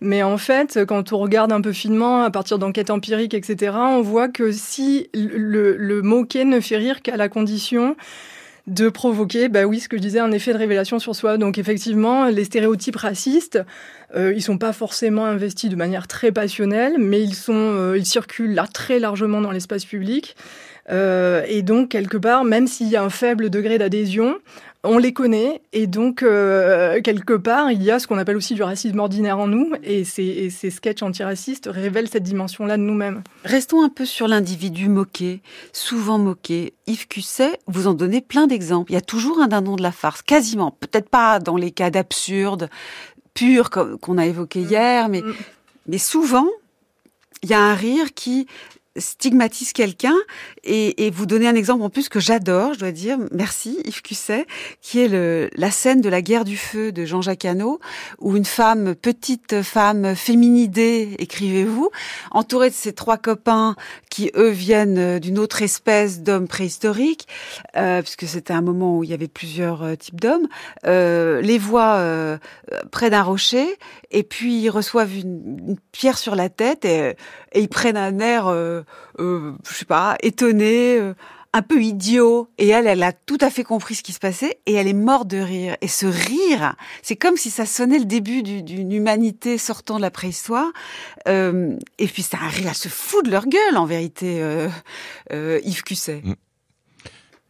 Mais 0.00 0.22
en 0.22 0.36
fait, 0.36 0.84
quand 0.86 1.12
on 1.12 1.18
regarde 1.18 1.52
un 1.52 1.60
peu 1.60 1.72
finement, 1.72 2.22
à 2.22 2.30
partir 2.30 2.58
d'enquêtes 2.58 2.90
empiriques, 2.90 3.34
etc., 3.34 3.72
on 3.76 4.02
voit 4.02 4.28
que 4.28 4.52
si 4.52 5.08
le, 5.14 5.76
le 5.76 6.02
moqué 6.02 6.44
ne 6.44 6.60
fait 6.60 6.76
rire 6.76 7.02
qu'à 7.02 7.16
la 7.16 7.28
condition 7.28 7.96
de 8.66 8.88
provoquer, 8.88 9.48
bah 9.48 9.64
oui, 9.64 9.78
ce 9.78 9.88
que 9.88 9.96
je 9.96 10.02
disais, 10.02 10.18
un 10.18 10.32
effet 10.32 10.52
de 10.52 10.58
révélation 10.58 10.98
sur 10.98 11.14
soi. 11.14 11.38
Donc 11.38 11.56
effectivement, 11.56 12.26
les 12.26 12.44
stéréotypes 12.44 12.96
racistes, 12.96 13.60
euh, 14.16 14.32
ils 14.34 14.42
sont 14.42 14.58
pas 14.58 14.72
forcément 14.72 15.24
investis 15.24 15.70
de 15.70 15.76
manière 15.76 16.08
très 16.08 16.32
passionnelle, 16.32 16.96
mais 16.98 17.22
ils 17.22 17.34
sont, 17.34 17.54
euh, 17.54 17.96
ils 17.96 18.06
circulent 18.06 18.54
là 18.54 18.66
très 18.66 18.98
largement 18.98 19.40
dans 19.40 19.52
l'espace 19.52 19.84
public. 19.84 20.36
Euh, 20.90 21.42
et 21.48 21.62
donc 21.62 21.90
quelque 21.90 22.16
part, 22.16 22.44
même 22.44 22.66
s'il 22.66 22.88
y 22.88 22.96
a 22.96 23.02
un 23.02 23.10
faible 23.10 23.50
degré 23.50 23.78
d'adhésion, 23.78 24.36
on 24.86 24.98
les 24.98 25.12
connaît 25.12 25.60
et 25.72 25.86
donc 25.86 26.22
euh, 26.22 27.00
quelque 27.02 27.34
part 27.34 27.70
il 27.70 27.82
y 27.82 27.90
a 27.90 27.98
ce 27.98 28.06
qu'on 28.06 28.18
appelle 28.18 28.36
aussi 28.36 28.54
du 28.54 28.62
racisme 28.62 28.98
ordinaire 28.98 29.38
en 29.38 29.46
nous 29.46 29.72
et 29.82 30.04
ces, 30.04 30.50
ces 30.50 30.70
sketchs 30.70 31.02
antiracistes 31.02 31.68
révèlent 31.70 32.08
cette 32.08 32.22
dimension-là 32.22 32.76
de 32.76 32.82
nous-mêmes. 32.82 33.22
Restons 33.44 33.82
un 33.82 33.88
peu 33.88 34.04
sur 34.04 34.28
l'individu 34.28 34.88
moqué, 34.88 35.40
souvent 35.72 36.18
moqué. 36.18 36.74
Yves 36.86 37.08
Cusset, 37.08 37.58
vous 37.66 37.86
en 37.86 37.94
donnez 37.94 38.20
plein 38.20 38.46
d'exemples. 38.46 38.92
Il 38.92 38.94
y 38.94 38.98
a 38.98 39.02
toujours 39.02 39.40
un 39.40 39.48
dindon 39.48 39.76
de 39.76 39.82
la 39.82 39.92
farce, 39.92 40.22
quasiment. 40.22 40.70
Peut-être 40.70 41.08
pas 41.08 41.40
dans 41.40 41.56
les 41.56 41.70
cas 41.70 41.90
d'absurde 41.90 42.68
pur 43.34 43.70
qu'on 43.70 44.18
a 44.18 44.26
évoqué 44.26 44.60
mm. 44.60 44.68
hier, 44.68 45.08
mais, 45.08 45.22
mm. 45.22 45.34
mais 45.88 45.98
souvent 45.98 46.46
il 47.42 47.50
y 47.50 47.54
a 47.54 47.60
un 47.60 47.74
rire 47.74 48.14
qui 48.14 48.46
stigmatise 48.98 49.72
quelqu'un. 49.72 50.16
Et, 50.64 51.06
et, 51.06 51.10
vous 51.10 51.26
donner 51.26 51.48
un 51.48 51.54
exemple 51.54 51.82
en 51.82 51.90
plus 51.90 52.08
que 52.08 52.20
j'adore, 52.20 52.74
je 52.74 52.80
dois 52.80 52.90
dire, 52.90 53.18
merci 53.32 53.78
Yves 53.84 54.02
Cusset, 54.02 54.46
qui 54.80 55.00
est 55.00 55.08
le, 55.08 55.48
la 55.54 55.70
scène 55.70 56.00
de 56.00 56.08
la 56.08 56.22
guerre 56.22 56.44
du 56.44 56.56
feu 56.56 56.92
de 56.92 57.04
Jean-Jacques 57.04 57.44
Hano, 57.44 57.80
où 58.18 58.36
une 58.36 58.44
femme, 58.44 58.94
petite 58.94 59.62
femme 59.62 60.14
féminidée, 60.14 61.14
écrivez-vous, 61.18 61.90
entourée 62.30 62.70
de 62.70 62.74
ses 62.74 62.92
trois 62.92 63.18
copains 63.18 63.76
qui, 64.10 64.30
eux, 64.36 64.50
viennent 64.50 65.18
d'une 65.18 65.38
autre 65.38 65.62
espèce 65.62 66.20
d'hommes 66.20 66.48
préhistoriques, 66.48 67.28
euh, 67.76 68.02
puisque 68.02 68.26
c'était 68.26 68.52
un 68.52 68.62
moment 68.62 68.98
où 68.98 69.04
il 69.04 69.10
y 69.10 69.14
avait 69.14 69.28
plusieurs 69.28 69.82
euh, 69.82 69.94
types 69.94 70.20
d'hommes, 70.20 70.48
euh, 70.86 71.40
les 71.40 71.58
voit 71.58 71.96
euh, 71.96 72.38
près 72.90 73.10
d'un 73.10 73.22
rocher, 73.22 73.66
et 74.10 74.22
puis 74.22 74.62
ils 74.62 74.70
reçoivent 74.70 75.14
une, 75.14 75.58
une, 75.68 75.76
pierre 75.92 76.18
sur 76.18 76.34
la 76.34 76.48
tête, 76.48 76.84
et, 76.84 77.16
et 77.52 77.60
ils 77.60 77.68
prennent 77.68 77.96
un 77.96 78.18
air... 78.18 78.48
Euh, 78.48 78.82
euh, 79.18 79.52
je 79.68 79.74
sais 79.74 79.84
pas, 79.84 80.16
étonné, 80.22 80.98
euh, 80.98 81.14
un 81.56 81.62
peu 81.62 81.82
idiot. 81.82 82.48
Et 82.58 82.68
elle, 82.68 82.86
elle 82.86 83.02
a 83.02 83.12
tout 83.12 83.38
à 83.40 83.50
fait 83.50 83.64
compris 83.64 83.94
ce 83.94 84.02
qui 84.02 84.12
se 84.12 84.18
passait 84.18 84.58
et 84.66 84.74
elle 84.74 84.88
est 84.88 84.92
morte 84.92 85.26
de 85.28 85.38
rire. 85.38 85.76
Et 85.80 85.88
ce 85.88 86.06
rire, 86.06 86.76
c'est 87.02 87.16
comme 87.16 87.36
si 87.36 87.50
ça 87.50 87.64
sonnait 87.64 87.98
le 87.98 88.04
début 88.04 88.42
d'une 88.42 88.92
humanité 88.92 89.56
sortant 89.56 89.96
de 89.96 90.02
la 90.02 90.10
préhistoire. 90.10 90.70
Euh, 91.28 91.76
et 91.98 92.06
puis 92.06 92.22
c'est 92.22 92.36
un 92.36 92.48
rire 92.48 92.70
à 92.70 92.74
se 92.74 92.88
foutre 92.88 93.24
de 93.24 93.30
leur 93.30 93.46
gueule, 93.46 93.76
en 93.76 93.86
vérité, 93.86 94.42
euh, 94.42 94.68
euh, 95.32 95.60
Yves 95.64 95.82
Cusset. 95.82 96.22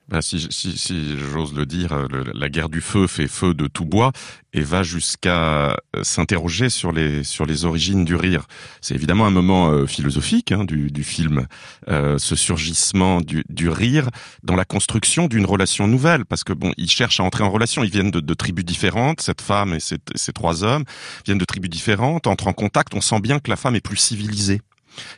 Ben, 0.08 0.20
si, 0.20 0.46
si, 0.50 0.78
si 0.78 1.18
j'ose 1.18 1.52
le 1.52 1.66
dire, 1.66 1.92
euh, 1.92 2.06
la 2.32 2.48
guerre 2.48 2.68
du 2.68 2.80
feu 2.80 3.08
fait 3.08 3.26
feu 3.26 3.54
de 3.54 3.66
tout 3.66 3.84
bois 3.84 4.12
et 4.52 4.60
va 4.60 4.84
jusqu'à 4.84 5.70
euh, 5.70 5.74
s'interroger 6.02 6.70
sur 6.70 6.92
les 6.92 7.24
sur 7.24 7.44
les 7.44 7.64
origines 7.64 8.04
du 8.04 8.14
rire. 8.14 8.46
C'est 8.80 8.94
évidemment 8.94 9.26
un 9.26 9.30
moment 9.30 9.68
euh, 9.68 9.86
philosophique 9.86 10.52
hein, 10.52 10.64
du, 10.64 10.92
du 10.92 11.02
film, 11.02 11.48
ce 11.88 12.36
surgissement 12.36 13.20
du, 13.20 13.42
du 13.48 13.68
rire 13.68 14.08
dans 14.44 14.54
la 14.54 14.64
construction 14.64 15.26
d'une 15.26 15.44
relation 15.44 15.88
nouvelle, 15.88 16.24
parce 16.24 16.44
que 16.44 16.52
bon, 16.52 16.72
ils 16.76 16.90
cherchent 16.90 17.18
à 17.18 17.24
entrer 17.24 17.42
en 17.42 17.50
relation. 17.50 17.82
Ils 17.82 17.90
viennent 17.90 18.12
de, 18.12 18.20
de 18.20 18.34
tribus 18.34 18.64
différentes, 18.64 19.20
cette 19.20 19.40
femme 19.40 19.74
et 19.74 19.80
ces 19.80 20.32
trois 20.32 20.62
hommes 20.62 20.84
viennent 21.24 21.38
de 21.38 21.44
tribus 21.44 21.70
différentes, 21.70 22.28
entrent 22.28 22.46
en 22.46 22.52
contact. 22.52 22.94
On 22.94 23.00
sent 23.00 23.20
bien 23.20 23.40
que 23.40 23.50
la 23.50 23.56
femme 23.56 23.74
est 23.74 23.80
plus 23.80 23.96
civilisée 23.96 24.60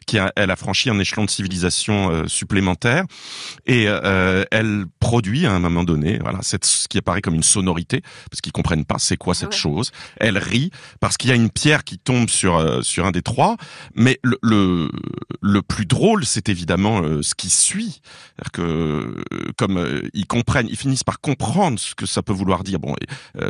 qui 0.06 0.18
a, 0.18 0.32
elle 0.36 0.50
a 0.50 0.56
franchi 0.56 0.90
un 0.90 0.98
échelon 0.98 1.24
de 1.24 1.30
civilisation 1.30 2.10
euh, 2.10 2.26
supplémentaire 2.26 3.04
et 3.66 3.84
euh, 3.88 4.44
elle 4.50 4.84
produit 5.00 5.46
à 5.46 5.52
un 5.52 5.58
moment 5.58 5.84
donné, 5.84 6.18
voilà, 6.20 6.40
cette, 6.42 6.64
ce 6.64 6.88
qui 6.88 6.98
apparaît 6.98 7.20
comme 7.20 7.34
une 7.34 7.42
sonorité 7.42 8.02
parce 8.30 8.40
qu'ils 8.40 8.52
comprennent 8.52 8.84
pas 8.84 8.98
c'est 8.98 9.16
quoi 9.16 9.34
cette 9.34 9.54
chose. 9.54 9.90
Elle 10.18 10.38
rit 10.38 10.70
parce 11.00 11.16
qu'il 11.16 11.30
y 11.30 11.32
a 11.32 11.36
une 11.36 11.50
pierre 11.50 11.84
qui 11.84 11.98
tombe 11.98 12.28
sur 12.28 12.56
euh, 12.56 12.82
sur 12.82 13.06
un 13.06 13.10
des 13.10 13.22
trois, 13.22 13.56
mais 13.94 14.18
le 14.22 14.38
le, 14.42 14.90
le 15.40 15.62
plus 15.62 15.86
drôle 15.86 16.24
c'est 16.24 16.48
évidemment 16.48 17.02
ce 17.22 17.34
qui 17.34 17.50
suit, 17.50 18.00
c'est-à-dire 18.36 18.52
que 18.52 19.22
comme 19.56 20.02
ils 20.14 20.26
comprennent, 20.26 20.68
ils 20.68 20.76
finissent 20.76 21.04
par 21.04 21.20
comprendre 21.20 21.78
ce 21.78 21.94
que 21.94 22.06
ça 22.06 22.22
peut 22.22 22.32
vouloir 22.32 22.64
dire. 22.64 22.78
Bon, 22.78 22.94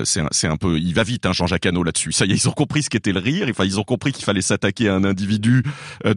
c'est 0.04 0.22
c'est 0.30 0.46
un 0.46 0.56
peu, 0.56 0.78
il 0.78 0.94
va 0.94 1.02
vite 1.02 1.26
hein, 1.26 1.32
Jean-Jacques 1.32 1.66
Hano 1.66 1.82
là-dessus. 1.82 2.12
Ça 2.12 2.24
y 2.24 2.32
est, 2.32 2.34
ils 2.34 2.48
ont 2.48 2.52
compris 2.52 2.82
ce 2.82 2.90
qu'était 2.90 3.12
le 3.12 3.20
rire. 3.20 3.46
Enfin, 3.50 3.64
ils 3.64 3.78
ont 3.78 3.84
compris 3.84 4.12
qu'il 4.12 4.24
fallait 4.24 4.42
s'attaquer 4.42 4.88
à 4.88 4.94
un 4.94 5.04
individu 5.04 5.62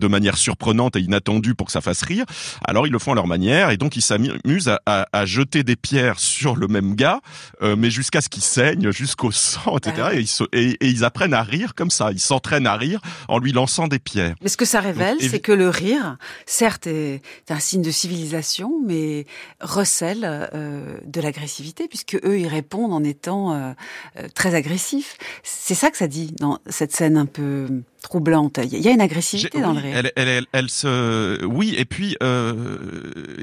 de 0.02 0.08
manière 0.08 0.38
surprenante 0.38 0.96
et 0.98 1.00
inattendue 1.00 1.56
pour 1.56 1.68
que 1.68 1.72
ça 1.72 1.80
fasse 1.82 2.02
rire. 2.02 2.26
Alors 2.66 2.88
ils 2.88 2.92
le 2.92 3.00
font 3.00 3.14
à 3.14 3.16
leur 3.16 3.28
manière 3.28 3.70
et 3.70 3.78
donc 3.78 3.96
ils 3.96 4.02
s'amusent 4.02 4.68
à, 4.68 4.82
à, 4.86 5.08
à, 5.14 5.26
jeter 5.26 5.64
des 5.64 5.76
pierres 5.76 6.20
sur 6.20 6.56
le 6.56 6.68
même 6.68 6.96
gars, 6.96 7.22
euh, 7.62 7.76
mais 7.78 7.90
jusqu'à 7.90 8.22
ce 8.22 8.30
qu'il 8.30 8.44
saigne, 8.44 8.92
jusqu'au 8.92 9.32
sang, 9.32 9.78
etc. 9.78 10.04
Ah 10.04 10.14
et, 10.14 10.22
ils 10.22 10.48
et, 10.54 10.70
et, 10.82 10.90
ils 10.90 11.04
apprennent 11.04 11.34
à 11.34 11.44
rire 11.44 11.74
comme 11.76 11.92
ça. 11.92 12.12
Ils 12.12 12.20
s'entraînent 12.20 12.68
à 12.68 12.76
rire 12.76 13.00
en 13.28 13.40
lui 13.40 13.52
lançant 13.52 13.88
des 13.88 14.00
pierres. 14.00 14.36
Mais 14.42 14.50
ce 14.50 14.58
que 14.58 14.66
ça 14.66 14.80
révèle, 14.80 15.18
c'est 15.22 15.40
que 15.40 15.52
le 15.52 15.70
rire, 15.70 16.18
certes, 16.46 16.88
est 16.88 17.22
un 17.50 17.60
signe 17.60 17.82
de 17.82 17.92
civilisation, 17.92 18.82
mais 18.86 19.26
recèle 19.62 20.22
euh, 20.24 20.98
de 21.06 21.22
l'agressivité, 21.22 21.88
puisque 21.88 22.16
eux, 22.24 22.40
ils 22.40 22.48
répondent 22.48 22.94
en 22.94 23.04
étant 23.04 23.54
euh, 23.54 23.74
euh 24.18 24.28
très 24.34 24.56
agressifs. 24.56 25.18
C'est 25.44 25.76
ça 25.76 25.92
que 25.92 25.98
ça 25.98 26.08
dit 26.08 26.34
dans 26.40 26.60
cette 26.68 26.94
scène 26.94 27.18
un 27.18 27.26
peu 27.26 27.68
troublante. 28.02 28.60
Il 28.64 28.80
y 28.80 28.88
a 28.88 28.92
une 28.92 29.02
agressivité 29.02 29.62
dans 29.62 29.74
le 29.74 29.80
rire. 29.80 29.96
Elle, 29.96 30.12
elle, 30.16 30.46
elle, 30.52 30.70
se, 30.70 31.44
oui, 31.46 31.76
et 31.78 31.86
puis 31.86 32.18
euh, 32.22 32.54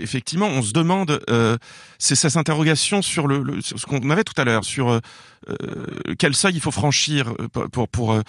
effectivement, 0.00 0.46
on 0.46 0.62
se 0.62 0.72
demande, 0.72 1.20
euh, 1.30 1.56
c'est 1.98 2.14
cette 2.14 2.36
interrogation 2.36 3.00
sur 3.00 3.26
le, 3.26 3.42
le 3.42 3.60
sur 3.60 3.78
ce 3.78 3.86
qu'on 3.86 4.10
avait 4.10 4.24
tout 4.24 4.38
à 4.40 4.44
l'heure, 4.44 4.64
sur 4.64 4.90
euh, 4.90 5.00
quel 6.18 6.34
seuil 6.34 6.54
il 6.54 6.60
faut 6.60 6.70
franchir 6.70 7.32
euh, 7.40 7.68
pour 7.68 7.88
pour 7.88 8.12
euh, 8.12 8.22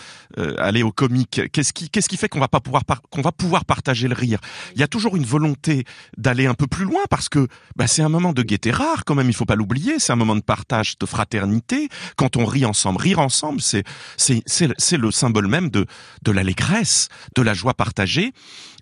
aller 0.58 0.84
au 0.84 0.92
comique? 0.92 1.42
Qu'est-ce 1.52 1.74
qui 1.74 1.90
qu'est-ce 1.90 2.10
qui 2.10 2.18
fait 2.18 2.30
qu'on 2.30 2.40
va 2.40 2.48
pas 2.48 2.60
pouvoir 2.60 2.84
qu'on 3.10 3.22
va 3.22 3.32
pouvoir 3.32 3.66
partager 3.66 4.08
le 4.08 4.16
rire? 4.16 4.40
Il 4.76 4.80
y 4.80 4.84
a 4.84 4.88
toujours 4.88 5.16
une 5.16 5.26
volonté 5.26 5.86
d'aller 6.18 6.46
un 6.46 6.54
peu 6.54 6.68
plus 6.68 6.86
loin 6.86 7.02
parce 7.10 7.30
que 7.30 7.48
bah, 7.76 7.88
c'est 7.88 8.02
un 8.02 8.10
moment 8.10 8.34
de 8.34 8.44
gaieté 8.44 8.72
rare 8.72 9.06
quand 9.06 9.16
même. 9.16 9.28
Il 9.28 9.36
faut 9.36 9.46
pas 9.46 9.56
l'oublier. 9.56 10.00
C'est 10.00 10.14
un 10.14 10.18
moment 10.18 10.36
de 10.36 10.42
partage, 10.42 10.98
de 10.98 11.06
fraternité. 11.06 11.90
Quand 12.16 12.38
on 12.38 12.46
rit 12.46 12.66
ensemble, 12.66 13.02
rire 13.02 13.20
ensemble, 13.20 13.62
c'est 13.62 13.84
c'est 14.18 14.44
c'est 14.46 14.98
le 14.98 15.12
symbole 15.12 15.48
même 15.48 15.70
de 15.70 15.86
de 16.24 16.32
l'allégresse, 16.32 17.10
de 17.36 17.42
la 17.42 17.54
joie 17.54 17.74
partagée. 17.74 18.34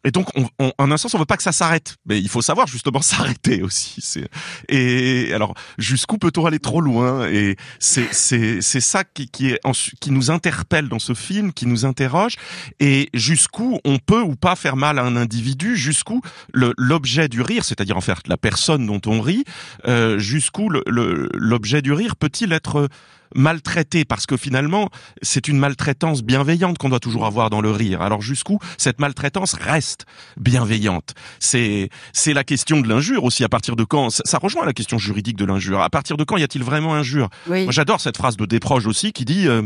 Et 0.04 0.12
donc, 0.12 0.28
on, 0.36 0.48
on, 0.60 0.72
en 0.78 0.92
un 0.92 0.98
sens, 0.98 1.14
on 1.14 1.20
veut 1.20 1.26
pas 1.26 1.38
que 1.38 1.44
ça 1.44 1.52
s'arrête, 1.52 1.98
mais 2.06 2.20
il 2.20 2.30
faut 2.30 2.42
savoir 2.42 2.68
justement 2.68 3.02
s'arrêter 3.02 3.62
aussi. 3.62 4.26
Et 4.70 5.32
alors, 5.34 5.54
jusqu'où 5.78 6.18
peut-on 6.18 6.46
aller 6.46 6.60
trop 6.60 6.82
loin? 6.82 7.28
Et 7.28 7.56
c'est 7.80 8.14
c'est 8.14 8.62
c'est 8.62 8.82
ça 8.82 9.04
qui 9.04 9.30
qui 9.30 9.50
est 9.50 9.60
qui 10.00 10.12
nous 10.12 10.32
interpelle 10.32 10.90
dans 10.90 11.00
ce 11.00 11.14
film, 11.14 11.54
qui 11.54 11.66
nous 11.66 11.86
interroge, 11.86 12.36
et 12.80 13.10
jusqu'où 13.14 13.80
on 13.86 13.98
peut 14.00 14.22
ou 14.22 14.36
pas 14.36 14.56
faire 14.56 14.76
mal 14.76 15.00
à 15.00 15.04
un 15.04 15.16
individu, 15.16 15.76
jusqu'où 15.76 16.22
l'objet 16.54 17.28
du 17.28 17.42
rire, 17.42 17.64
c'est-à-dire 17.64 17.98
en 17.98 18.02
fait 18.02 18.28
la 18.28 18.38
personne 18.38 18.86
dont 18.86 19.02
on 19.06 19.22
rit, 19.22 19.44
euh, 19.88 20.20
jusqu'où 20.20 20.70
l'objet 20.70 21.82
du 21.82 21.94
rire 21.94 22.16
peut-il 22.16 22.54
être 22.54 22.90
maltraité 23.36 24.06
parce 24.06 24.26
que 24.26 24.38
finalement 24.38 24.90
c'est 25.22 25.48
une 25.48 25.58
maltraitance 25.58 26.24
bienveillante 26.24 26.78
qu'on 26.78 26.90
doit 26.90 27.00
toujours 27.00 27.26
avoir 27.26 27.50
dans 27.50 27.62
le 27.62 27.72
rire. 27.72 28.02
Alors 28.02 28.22
jusqu'où 28.22 28.60
cette 28.78 29.00
maltraitance 29.00 29.54
reste 29.54 30.06
bienveillante? 30.38 31.14
C'est 31.40 31.90
c'est 32.14 32.34
la 32.34 32.44
question 32.44 32.82
de 32.82 32.88
l'injure 32.88 33.24
aussi. 33.24 33.44
À 33.44 33.50
partir 33.50 33.76
de 33.76 33.84
quand 33.84 34.10
ça, 34.10 34.38
rejoint 34.38 34.66
la 34.66 34.74
question 34.74 34.98
juridique 34.98 35.38
de 35.38 35.46
l'injure. 35.46 35.82
À 35.82 35.90
partir 35.90 36.18
de 36.18 36.24
quand 36.24 36.38
y 36.38 36.44
a-t-il 36.44 36.64
vraiment 36.64 36.96
injure? 36.96 37.30
Moi 37.48 37.72
j'adore 37.72 38.02
cette 38.02 38.18
phrase 38.18 38.38
de 38.38 38.46
Desproges 38.46 38.88
aussi 38.88 39.12
qui 39.12 39.26
dit 39.26 39.48
euh, 39.48 39.64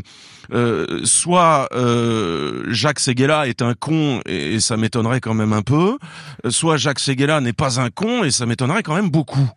euh, 0.54 1.02
soit 1.04 1.69
euh, 1.74 2.65
Jacques 2.69 3.00
Seguela 3.00 3.47
est 3.47 3.62
un 3.62 3.74
con 3.74 4.21
et, 4.26 4.60
ça 4.60 4.78
m'étonnerait 4.78 5.21
quand 5.21 5.34
même 5.34 5.54
un 5.54 5.62
peu, 5.62 5.97
soit 6.50 6.78
Jacques 6.78 7.00
Seguela 7.00 7.41
n'est 7.41 7.54
pas 7.54 7.80
un 7.80 7.89
con 7.89 8.24
et 8.24 8.32
ça 8.32 8.45
m'étonnerait 8.45 8.84
quand 8.84 8.95
même 8.95 9.10
beaucoup. 9.10 9.50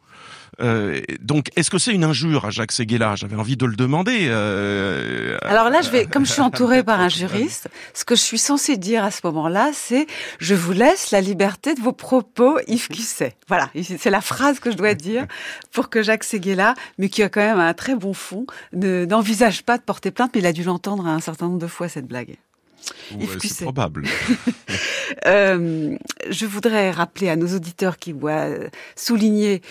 Euh, 0.60 1.00
donc, 1.20 1.50
est-ce 1.56 1.70
que 1.70 1.78
c'est 1.78 1.92
une 1.92 2.04
injure 2.04 2.44
à 2.46 2.50
Jacques 2.50 2.72
Seguela? 2.72 3.16
J'avais 3.16 3.36
envie 3.36 3.56
de 3.56 3.66
le 3.66 3.76
demander. 3.76 4.26
Euh, 4.28 5.36
Alors 5.42 5.70
là, 5.70 5.80
je 5.82 5.90
vais, 5.90 6.06
comme 6.06 6.26
je 6.26 6.32
suis 6.32 6.42
entourée 6.42 6.82
par 6.82 7.00
un 7.00 7.08
juriste, 7.08 7.68
ce 7.92 8.04
que 8.04 8.14
je 8.14 8.20
suis 8.20 8.38
censée 8.38 8.76
dire 8.76 9.04
à 9.04 9.10
ce 9.10 9.20
moment-là, 9.24 9.70
c'est 9.72 10.06
je 10.38 10.54
vous 10.54 10.72
laisse 10.72 11.10
la 11.10 11.20
liberté 11.20 11.74
de 11.74 11.80
vos 11.80 11.92
propos, 11.92 12.58
Yves 12.68 12.88
Cusset. 12.88 13.34
Voilà, 13.48 13.70
c'est 13.82 14.10
la 14.10 14.20
phrase 14.20 14.60
que 14.60 14.70
je 14.70 14.76
dois 14.76 14.94
dire 14.94 15.26
pour 15.72 15.88
que 15.88 16.02
Jacques 16.02 16.24
Seguela, 16.24 16.74
mais 16.98 17.08
qui 17.08 17.22
a 17.22 17.28
quand 17.28 17.40
même 17.40 17.60
un 17.60 17.74
très 17.74 17.94
bon 17.94 18.14
fond, 18.14 18.46
n'envisage 18.72 19.62
pas 19.62 19.78
de 19.78 19.82
porter 19.82 20.10
plainte, 20.10 20.30
mais 20.34 20.40
il 20.40 20.46
a 20.46 20.52
dû 20.52 20.62
l'entendre 20.62 21.06
un 21.06 21.20
certain 21.20 21.46
nombre 21.46 21.58
de 21.58 21.66
fois 21.66 21.88
cette 21.88 22.06
blague. 22.06 22.36
C'est 23.40 23.62
probable. 23.62 24.04
euh, 25.26 25.96
je 26.28 26.46
voudrais 26.46 26.90
rappeler 26.90 27.28
à 27.28 27.36
nos 27.36 27.54
auditeurs 27.54 27.98
qui 27.98 28.12
voient 28.12 28.48
souligner 28.96 29.62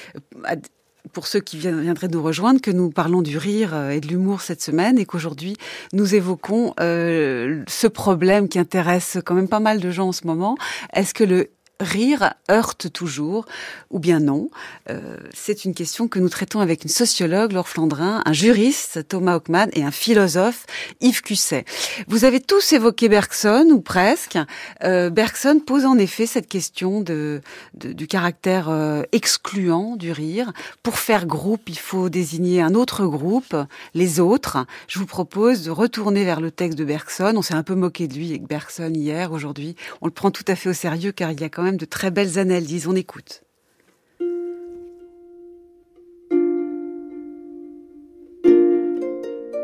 pour 1.12 1.28
ceux 1.28 1.39
qui 1.39 1.58
viendraient 1.58 2.08
nous 2.08 2.23
rejoindre, 2.23 2.62
que 2.62 2.71
nous 2.71 2.89
parlons 2.89 3.21
du 3.21 3.38
rire 3.38 3.73
euh, 3.73 3.89
et 3.89 3.99
de 3.99 4.08
l'humour 4.08 4.41
cette 4.41 4.62
semaine 4.62 4.97
et 4.97 5.06
qu'aujourd'hui 5.06 5.58
nous 5.91 6.15
évoquons 6.15 6.73
euh, 6.80 7.63
ce 7.67 7.88
problème 7.88 8.47
qui 8.47 8.60
intéresse 8.60 9.17
quand 9.26 9.36
même 9.36 9.49
pas 9.49 9.60
mal 9.60 9.80
de 9.80 9.91
gens 9.91 10.08
en 10.08 10.12
ce 10.12 10.26
moment. 10.26 10.58
Est-ce 10.93 11.13
que 11.13 11.23
le 11.23 11.49
rire 11.84 12.34
heurte 12.50 12.91
toujours 12.91 13.46
ou 13.89 14.00
bien 14.00 14.19
non 14.19 14.50
euh, 14.89 15.17
C'est 15.34 15.65
une 15.65 15.74
question 15.74 16.08
que 16.08 16.19
nous 16.19 16.30
traitons 16.30 16.60
avec 16.60 16.84
une 16.84 16.89
sociologue, 16.89 17.52
Laure 17.52 17.69
Flandrin, 17.69 18.22
un 18.26 18.34
juriste, 18.34 19.08
Thomas 19.08 19.36
Hockman, 19.36 19.67
et 19.74 19.84
un 19.84 19.91
philosophe, 19.91 20.65
Yves 21.02 21.22
Cusset. 21.22 21.65
Vous 22.08 22.26
avez 22.26 22.39
tous 22.39 22.74
évoqué 22.74 23.10
Bergson, 23.10 23.67
ou 23.72 23.82
presque. 23.82 24.38
Euh, 24.84 25.10
Bergson 25.10 25.62
pose 25.65 25.86
en 25.86 25.98
effet 25.98 26.26
cette 26.26 26.48
question 26.48 27.02
de, 27.02 27.41
du 27.74 28.08
caractère 28.08 28.69
euh, 28.69 29.04
excluant 29.12 29.96
du 29.96 30.12
rire. 30.12 30.52
Pour 30.82 30.98
faire 30.98 31.26
groupe, 31.26 31.69
il 31.69 31.80
faut 31.80 32.10
désigner 32.10 32.62
un 32.62 32.74
autre 32.74 33.06
groupe, 33.06 33.56
les 33.93 34.19
autres. 34.19 34.65
Je 34.88 35.00
vous 35.00 35.06
propose 35.06 35.63
de 35.63 35.72
retourner 35.72 36.24
vers 36.24 36.41
le 36.41 36.52
texte 36.52 36.78
de 36.78 36.86
Bergson. 36.86 37.34
On 37.36 37.41
s'est 37.41 37.54
un 37.54 37.63
peu 37.63 37.76
moqué 37.76 38.08
de 38.08 38.15
lui 38.15 38.30
avec 38.30 38.43
Bergson 38.43 38.91
hier, 38.93 39.32
aujourd'hui. 39.32 39.76
On 40.02 40.08
le 40.08 40.12
prend 40.12 40.32
tout 40.32 40.46
à 40.48 40.56
fait 40.56 40.69
au 40.69 40.74
sérieux 40.74 41.12
car 41.12 41.32
il 41.32 41.39
y 41.39 41.43
a 41.43 41.50
quand 41.50 41.63
même 41.63 41.73
de 41.78 41.86
très 41.86 42.12
belles 42.12 42.40
analyses. 42.40 42.88
On 42.88 42.96
écoute. 42.96 43.44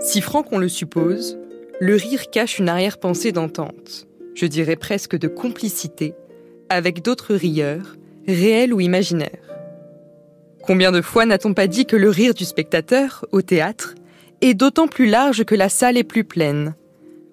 Si 0.01 0.21
franc 0.21 0.41
qu'on 0.41 0.57
le 0.57 0.69
suppose, 0.69 1.37
le 1.79 1.95
rire 1.95 2.31
cache 2.31 2.57
une 2.57 2.67
arrière-pensée 2.67 3.31
d'entente, 3.31 4.07
je 4.33 4.47
dirais 4.47 4.75
presque 4.75 5.15
de 5.15 5.27
complicité, 5.27 6.15
avec 6.69 7.03
d'autres 7.03 7.35
rieurs, 7.35 7.95
réels 8.27 8.73
ou 8.73 8.79
imaginaires. 8.79 9.29
Combien 10.63 10.91
de 10.91 11.01
fois 11.01 11.25
n'a-t-on 11.25 11.53
pas 11.53 11.67
dit 11.67 11.85
que 11.85 11.95
le 11.95 12.09
rire 12.09 12.33
du 12.33 12.43
spectateur, 12.43 13.25
au 13.31 13.41
théâtre, 13.41 13.93
est 14.41 14.55
d'autant 14.55 14.87
plus 14.87 15.05
large 15.07 15.43
que 15.43 15.55
la 15.55 15.69
salle 15.69 15.97
est 15.97 16.03
plus 16.03 16.23
pleine? 16.23 16.75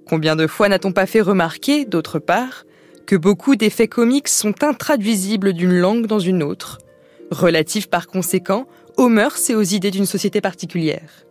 Combien 0.07 0.37
de 0.37 0.47
fois 0.47 0.69
n'a-t-on 0.69 0.93
pas 0.93 1.07
fait 1.07 1.23
remarquer, 1.23 1.87
d'autre 1.87 2.19
part, 2.19 2.66
que 3.07 3.17
beaucoup 3.17 3.57
d'effets 3.57 3.89
comiques 3.89 4.29
sont 4.29 4.63
intraduisibles 4.63 5.53
d'une 5.53 5.79
langue 5.79 6.07
dans 6.07 6.19
une 6.19 6.43
autre, 6.43 6.79
relatifs 7.31 7.89
par 7.89 8.07
conséquent 8.07 8.67
aux 8.97 9.09
mœurs 9.09 9.49
et 9.51 9.55
aux 9.55 9.63
idées 9.63 9.91
d'une 9.91 10.07
société 10.07 10.41
particulière. 10.41 11.25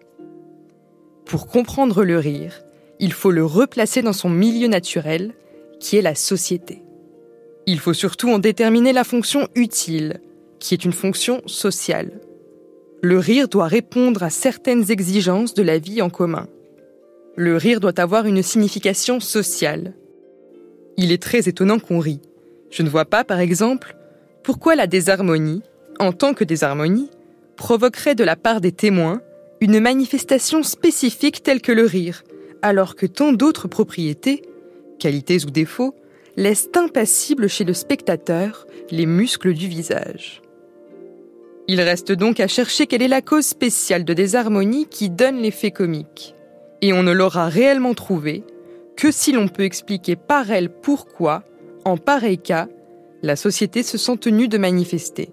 Pour 1.25 1.47
comprendre 1.47 2.03
le 2.03 2.17
rire, 2.17 2.61
il 2.99 3.11
faut 3.11 3.31
le 3.31 3.43
replacer 3.43 4.01
dans 4.01 4.13
son 4.13 4.29
milieu 4.29 4.67
naturel, 4.67 5.33
qui 5.79 5.97
est 5.97 6.01
la 6.01 6.15
société. 6.15 6.83
Il 7.65 7.79
faut 7.79 7.93
surtout 7.93 8.29
en 8.29 8.39
déterminer 8.39 8.93
la 8.93 9.03
fonction 9.03 9.47
utile, 9.55 10.21
qui 10.59 10.73
est 10.73 10.85
une 10.85 10.93
fonction 10.93 11.41
sociale. 11.47 12.21
Le 13.01 13.19
rire 13.19 13.47
doit 13.47 13.67
répondre 13.67 14.23
à 14.23 14.29
certaines 14.29 14.91
exigences 14.91 15.53
de 15.53 15.63
la 15.63 15.79
vie 15.79 16.01
en 16.01 16.09
commun. 16.09 16.47
Le 17.35 17.57
rire 17.57 17.79
doit 17.79 17.99
avoir 17.99 18.25
une 18.25 18.41
signification 18.41 19.19
sociale. 19.19 19.93
Il 20.97 21.11
est 21.11 21.21
très 21.21 21.49
étonnant 21.49 21.79
qu'on 21.79 21.99
rit. 21.99 22.21
Je 22.69 22.83
ne 22.83 22.89
vois 22.89 23.05
pas, 23.05 23.23
par 23.23 23.39
exemple, 23.39 23.95
pourquoi 24.43 24.75
la 24.75 24.87
désharmonie, 24.87 25.61
en 25.99 26.11
tant 26.11 26.33
que 26.33 26.43
désharmonie, 26.43 27.09
provoquerait 27.55 28.15
de 28.15 28.23
la 28.23 28.35
part 28.35 28.61
des 28.61 28.71
témoins 28.71 29.21
une 29.61 29.79
manifestation 29.79 30.63
spécifique 30.63 31.41
telle 31.41 31.61
que 31.61 31.71
le 31.71 31.85
rire, 31.85 32.23
alors 32.61 32.95
que 32.95 33.05
tant 33.05 33.33
d'autres 33.33 33.67
propriétés, 33.67 34.41
qualités 34.99 35.45
ou 35.45 35.49
défauts, 35.49 35.95
laissent 36.37 36.69
impassibles 36.75 37.47
chez 37.47 37.63
le 37.63 37.73
spectateur 37.73 38.67
les 38.91 39.05
muscles 39.05 39.53
du 39.53 39.67
visage. 39.67 40.41
Il 41.67 41.81
reste 41.81 42.11
donc 42.11 42.39
à 42.39 42.47
chercher 42.47 42.85
quelle 42.85 43.01
est 43.01 43.07
la 43.07 43.21
cause 43.21 43.45
spéciale 43.45 44.05
de 44.05 44.13
désharmonie 44.13 44.85
qui 44.87 45.09
donne 45.09 45.37
l'effet 45.37 45.71
comique. 45.71 46.35
Et 46.81 46.93
on 46.93 47.01
ne 47.01 47.11
l'aura 47.11 47.47
réellement 47.47 47.95
trouvé 47.95 48.43
que 48.97 49.11
si 49.11 49.31
l'on 49.31 49.47
peut 49.47 49.63
expliquer 49.63 50.15
par 50.15 50.51
elle 50.51 50.69
pourquoi, 50.69 51.43
en 51.83 51.97
pareil 51.97 52.37
cas, 52.37 52.67
la 53.21 53.35
société 53.35 53.83
se 53.83 53.97
sent 53.97 54.17
tenue 54.17 54.47
de 54.47 54.57
manifester. 54.57 55.29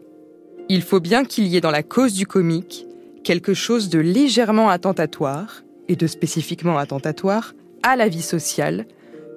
Il 0.68 0.83
faut 0.83 1.01
bien 1.01 1.25
qu'il 1.25 1.46
y 1.46 1.57
ait 1.57 1.61
dans 1.61 1.70
la 1.70 1.83
cause 1.83 2.14
du 2.14 2.27
comique 2.27 2.87
quelque 3.22 3.55
chose 3.55 3.88
de 3.88 3.98
légèrement 3.98 4.68
attentatoire, 4.68 5.62
et 5.88 5.96
de 5.96 6.07
spécifiquement 6.07 6.79
attentatoire, 6.79 7.55
à 7.83 7.96
la 7.96 8.09
vie 8.09 8.22
sociale, 8.22 8.87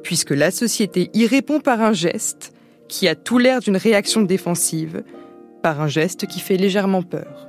puisque 0.03 0.31
la 0.31 0.51
société 0.51 1.09
y 1.13 1.25
répond 1.27 1.59
par 1.59 1.81
un 1.81 1.93
geste 1.93 2.53
qui 2.87 3.07
a 3.07 3.15
tout 3.15 3.37
l'air 3.37 3.59
d'une 3.59 3.77
réaction 3.77 4.21
défensive, 4.21 5.03
par 5.63 5.81
un 5.81 5.87
geste 5.87 6.27
qui 6.27 6.39
fait 6.39 6.57
légèrement 6.57 7.01
peur. 7.01 7.47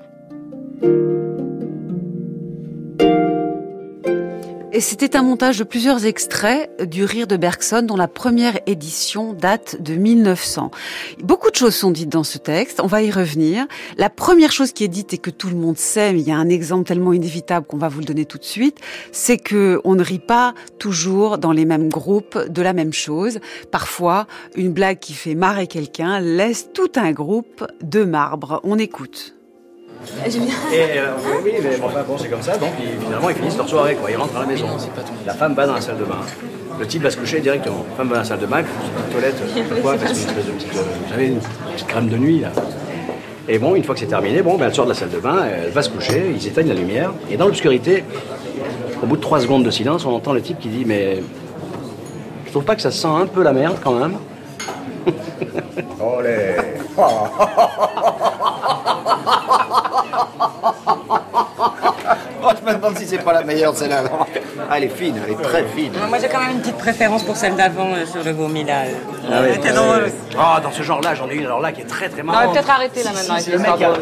Et 4.76 4.80
c'était 4.82 5.16
un 5.16 5.22
montage 5.22 5.58
de 5.58 5.64
plusieurs 5.64 6.04
extraits 6.04 6.70
du 6.86 7.06
Rire 7.06 7.26
de 7.26 7.38
Bergson 7.38 7.80
dont 7.80 7.96
la 7.96 8.08
première 8.08 8.58
édition 8.66 9.32
date 9.32 9.80
de 9.80 9.94
1900. 9.94 10.70
Beaucoup 11.22 11.50
de 11.50 11.56
choses 11.56 11.74
sont 11.74 11.90
dites 11.90 12.10
dans 12.10 12.24
ce 12.24 12.36
texte, 12.36 12.80
on 12.80 12.86
va 12.86 13.02
y 13.02 13.10
revenir. 13.10 13.66
La 13.96 14.10
première 14.10 14.52
chose 14.52 14.72
qui 14.72 14.84
est 14.84 14.88
dite 14.88 15.14
et 15.14 15.18
que 15.18 15.30
tout 15.30 15.48
le 15.48 15.56
monde 15.56 15.78
sait, 15.78 16.12
mais 16.12 16.20
il 16.20 16.28
y 16.28 16.30
a 16.30 16.36
un 16.36 16.50
exemple 16.50 16.86
tellement 16.86 17.14
inévitable 17.14 17.64
qu'on 17.66 17.78
va 17.78 17.88
vous 17.88 18.00
le 18.00 18.04
donner 18.04 18.26
tout 18.26 18.36
de 18.36 18.44
suite, 18.44 18.76
c'est 19.12 19.38
que 19.38 19.80
on 19.84 19.94
ne 19.94 20.04
rit 20.04 20.18
pas 20.18 20.52
toujours 20.78 21.38
dans 21.38 21.52
les 21.52 21.64
mêmes 21.64 21.88
groupes 21.88 22.36
de 22.36 22.60
la 22.60 22.74
même 22.74 22.92
chose. 22.92 23.38
Parfois, 23.70 24.26
une 24.56 24.74
blague 24.74 24.98
qui 24.98 25.14
fait 25.14 25.34
marrer 25.34 25.68
quelqu'un 25.68 26.20
laisse 26.20 26.68
tout 26.74 26.92
un 26.96 27.12
groupe 27.12 27.66
de 27.80 28.04
marbre. 28.04 28.60
On 28.62 28.78
écoute. 28.78 29.35
Et 30.72 30.98
euh, 30.98 31.12
oui, 31.44 31.52
mais 31.62 31.76
bon, 31.76 31.86
enfin, 31.86 32.02
bon, 32.06 32.16
c'est 32.18 32.28
comme 32.28 32.42
ça, 32.42 32.56
donc 32.56 32.70
ils- 32.80 33.00
finalement 33.04 33.28
ils 33.30 33.36
finissent 33.36 33.56
leur 33.56 33.68
soirée, 33.68 33.94
quoi. 33.96 34.10
Ils 34.10 34.16
rentrent 34.16 34.36
à 34.36 34.40
la 34.40 34.46
maison. 34.46 34.66
La 35.26 35.34
femme 35.34 35.54
va 35.54 35.66
dans 35.66 35.74
la 35.74 35.80
salle 35.80 35.98
de 35.98 36.04
bain. 36.04 36.18
Le 36.78 36.86
type 36.86 37.02
va 37.02 37.10
se 37.10 37.16
coucher 37.16 37.40
directement. 37.40 37.84
La 37.90 37.96
femme 37.96 38.08
va 38.08 38.14
dans 38.16 38.20
la 38.22 38.26
salle 38.26 38.38
de 38.40 38.46
bain, 38.46 38.58
une 38.58 38.64
petite 38.64 39.10
toilette, 39.12 39.34
je 39.48 39.54
sais 39.54 39.62
pas 39.64 39.74
quoi, 39.80 39.94
parce 39.96 40.12
qu'une 40.12 40.28
espèce 40.28 40.46
de 40.46 40.50
petite, 40.52 40.76
euh, 40.76 40.80
vous 41.04 41.10
savez, 41.12 41.26
une 41.28 41.38
petite 41.74 41.86
crème 41.88 42.08
de 42.08 42.16
nuit, 42.16 42.40
là. 42.40 42.48
Et 43.48 43.58
bon, 43.58 43.74
une 43.76 43.84
fois 43.84 43.94
que 43.94 44.00
c'est 44.00 44.06
terminé, 44.06 44.42
bon, 44.42 44.56
ben, 44.56 44.66
elle 44.66 44.74
sort 44.74 44.84
de 44.86 44.90
la 44.90 44.96
salle 44.96 45.10
de 45.10 45.18
bain, 45.18 45.46
elle 45.64 45.70
va 45.70 45.82
se 45.82 45.88
coucher, 45.90 46.26
ils 46.34 46.46
éteignent 46.46 46.68
la 46.68 46.74
lumière, 46.74 47.12
et 47.30 47.36
dans 47.36 47.46
l'obscurité, 47.46 48.04
au 49.02 49.06
bout 49.06 49.16
de 49.16 49.20
trois 49.22 49.40
secondes 49.40 49.62
de 49.64 49.70
silence, 49.70 50.04
on 50.04 50.10
entend 50.14 50.32
le 50.32 50.42
type 50.42 50.58
qui 50.58 50.68
dit 50.68 50.84
Mais 50.84 51.22
je 52.46 52.50
trouve 52.50 52.64
pas 52.64 52.74
que 52.74 52.82
ça 52.82 52.90
sent 52.90 53.06
un 53.08 53.26
peu 53.26 53.42
la 53.42 53.52
merde 53.52 53.76
quand 53.82 53.92
même 53.94 54.16
Olé 56.00 56.56
Oh, 62.48 62.50
je 62.60 62.64
me 62.66 62.74
demande 62.76 62.96
si 62.98 63.06
c'est 63.06 63.18
pas 63.18 63.32
la 63.32 63.42
meilleure 63.42 63.74
celle-là. 63.76 64.04
Ah, 64.70 64.76
elle 64.76 64.84
est 64.84 64.88
fine, 64.88 65.20
elle 65.24 65.32
est 65.32 65.42
très 65.42 65.64
fine. 65.64 65.92
Moi 66.08 66.18
j'ai 66.20 66.28
quand 66.28 66.38
même 66.40 66.52
une 66.52 66.60
petite 66.60 66.78
préférence 66.78 67.22
pour 67.24 67.36
celle 67.36 67.56
d'avant 67.56 67.92
euh, 67.92 68.06
sur 68.06 68.22
le 68.22 68.30
vomi 68.32 68.62
là. 68.64 68.82
Ah 69.30 69.40
oui. 69.42 69.48
C'était 69.54 69.72
drôle. 69.72 70.10
Ah, 70.38 70.60
dans 70.62 70.70
ce 70.70 70.82
genre-là, 70.82 71.14
j'en 71.14 71.28
ai 71.28 71.34
une 71.34 71.44
alors 71.46 71.60
là 71.60 71.72
qui 71.72 71.80
est 71.80 71.86
très 71.86 72.08
très 72.08 72.22
On 72.22 72.26
va 72.26 72.32
marrante. 72.32 72.52
peut-être 72.54 72.70
arrêter 72.70 73.02
là 73.02 73.10
maintenant 73.12 73.38
si, 73.38 73.50
avec 73.50 73.64
le 73.64 73.68
l'histoire 73.68 73.78
mec. 73.90 74.00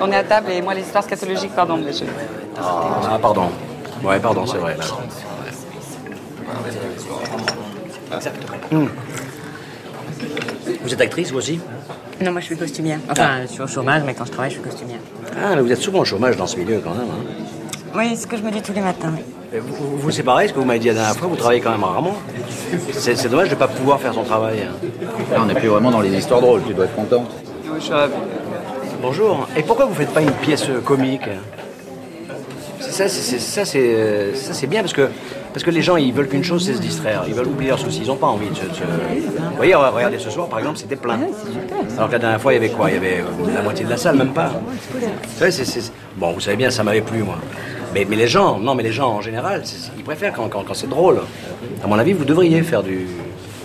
On 0.00 0.12
est 0.12 0.16
à 0.16 0.24
table 0.24 0.50
et 0.52 0.62
moi 0.62 0.74
les 0.74 0.82
histoires 0.82 1.04
scatologiques, 1.04 1.54
pardon, 1.54 1.78
mais 1.82 1.92
je... 1.92 2.04
Ah, 2.60 3.18
pardon. 3.20 3.50
Ouais, 4.04 4.18
pardon, 4.20 4.46
c'est 4.46 4.58
vrai. 4.58 4.76
là. 4.76 4.84
Hmm. 8.70 8.86
Vous 10.82 10.92
êtes 10.92 11.00
actrice, 11.00 11.30
vous 11.30 11.38
aussi? 11.38 11.60
Non, 12.20 12.32
moi 12.32 12.40
je 12.40 12.46
suis 12.46 12.56
costumière. 12.56 12.98
Enfin, 13.10 13.42
je 13.42 13.46
suis 13.52 13.60
au 13.62 13.66
chômage, 13.66 14.02
mais 14.06 14.14
quand 14.14 14.24
je 14.24 14.32
travaille, 14.32 14.50
je 14.50 14.54
suis 14.56 14.64
costumière. 14.64 14.98
Ah, 15.42 15.54
mais 15.54 15.60
vous 15.62 15.70
êtes 15.70 15.80
souvent 15.80 16.00
au 16.00 16.04
chômage 16.04 16.36
dans 16.36 16.46
ce 16.46 16.56
milieu 16.56 16.80
quand 16.82 16.90
même. 16.94 17.08
Hein. 17.10 17.42
Oui, 17.94 18.10
c'est 18.10 18.22
ce 18.22 18.26
que 18.26 18.36
je 18.36 18.42
me 18.42 18.50
dis 18.50 18.62
tous 18.62 18.72
les 18.72 18.80
matins. 18.80 19.12
Et 19.54 19.58
Vous, 19.58 19.74
vous, 19.74 19.96
vous, 19.98 20.10
c'est 20.10 20.22
pareil, 20.22 20.48
ce 20.48 20.54
que 20.54 20.58
vous 20.58 20.64
m'avez 20.64 20.78
dit 20.78 20.88
la 20.88 20.94
dernière 20.94 21.14
fois, 21.16 21.28
vous 21.28 21.36
travaillez 21.36 21.60
quand 21.60 21.70
même 21.70 21.84
rarement. 21.84 22.16
C'est 22.92 23.28
dommage 23.28 23.48
de 23.48 23.54
ne 23.54 23.58
pas 23.58 23.68
pouvoir 23.68 24.00
faire 24.00 24.12
son 24.14 24.24
travail. 24.24 24.62
hein. 24.62 24.74
Là, 25.30 25.38
on 25.42 25.46
n'est 25.46 25.54
plus 25.54 25.68
vraiment 25.68 25.90
dans 25.90 26.00
les 26.00 26.12
histoires 26.16 26.40
drôles, 26.40 26.62
tu 26.66 26.74
dois 26.74 26.86
être 26.86 26.94
contente. 26.96 27.30
Bonjour. 29.02 29.46
Et 29.56 29.62
pourquoi 29.62 29.84
vous 29.84 29.94
faites 29.94 30.10
pas 30.12 30.22
une 30.22 30.32
pièce 30.32 30.66
comique? 30.84 31.22
C'est 32.80 32.92
ça, 32.92 33.08
c'est 33.08 33.20
c'est- 33.22 33.38
ça, 33.38 33.64
c'est 33.64 34.34
ça, 34.34 34.52
c'est 34.54 34.66
bien 34.66 34.80
parce 34.80 34.92
que 34.92 35.08
parce 35.56 35.64
que 35.64 35.70
les 35.70 35.80
gens, 35.80 35.96
ils 35.96 36.12
veulent 36.12 36.28
qu'une 36.28 36.44
chose, 36.44 36.66
c'est 36.66 36.74
se 36.74 36.82
distraire. 36.82 37.24
Ils 37.26 37.32
veulent 37.32 37.46
oublier 37.46 37.70
leurs 37.70 37.78
soucis. 37.78 38.00
Ils 38.02 38.08
n'ont 38.08 38.16
pas 38.16 38.26
envie 38.26 38.50
de 38.50 38.54
se. 38.56 38.60
Vous 38.60 39.56
voyez, 39.56 39.74
regardez 39.74 40.18
ce 40.18 40.28
soir, 40.28 40.48
par 40.48 40.58
exemple, 40.58 40.76
c'était 40.76 40.96
plein. 40.96 41.18
Alors 41.96 42.08
que 42.08 42.12
la 42.12 42.18
dernière 42.18 42.42
fois, 42.42 42.52
il 42.52 42.56
y 42.56 42.58
avait 42.58 42.68
quoi? 42.68 42.90
Il 42.90 42.94
y 42.96 42.96
avait 42.98 43.20
euh, 43.20 43.54
la 43.54 43.62
moitié 43.62 43.86
de 43.86 43.88
la 43.88 43.96
salle, 43.96 44.16
même 44.16 44.34
pas. 44.34 44.50
Vous 44.92 45.50
savez, 45.50 45.82
Bon, 46.18 46.32
vous 46.32 46.40
savez 46.40 46.58
bien, 46.58 46.68
ça 46.68 46.84
m'avait 46.84 47.00
plu, 47.00 47.22
moi. 47.22 47.36
Mais, 47.94 48.06
mais 48.06 48.16
les 48.16 48.28
gens, 48.28 48.58
non, 48.58 48.74
mais 48.74 48.82
les 48.82 48.92
gens 48.92 49.08
en 49.08 49.22
général, 49.22 49.62
ils 49.96 50.04
préfèrent 50.04 50.34
quand, 50.34 50.50
quand, 50.50 50.62
quand 50.62 50.74
c'est 50.74 50.90
drôle. 50.90 51.22
À 51.82 51.86
mon 51.86 51.98
avis, 51.98 52.12
vous 52.12 52.26
devriez 52.26 52.60
faire 52.60 52.82
du, 52.82 53.06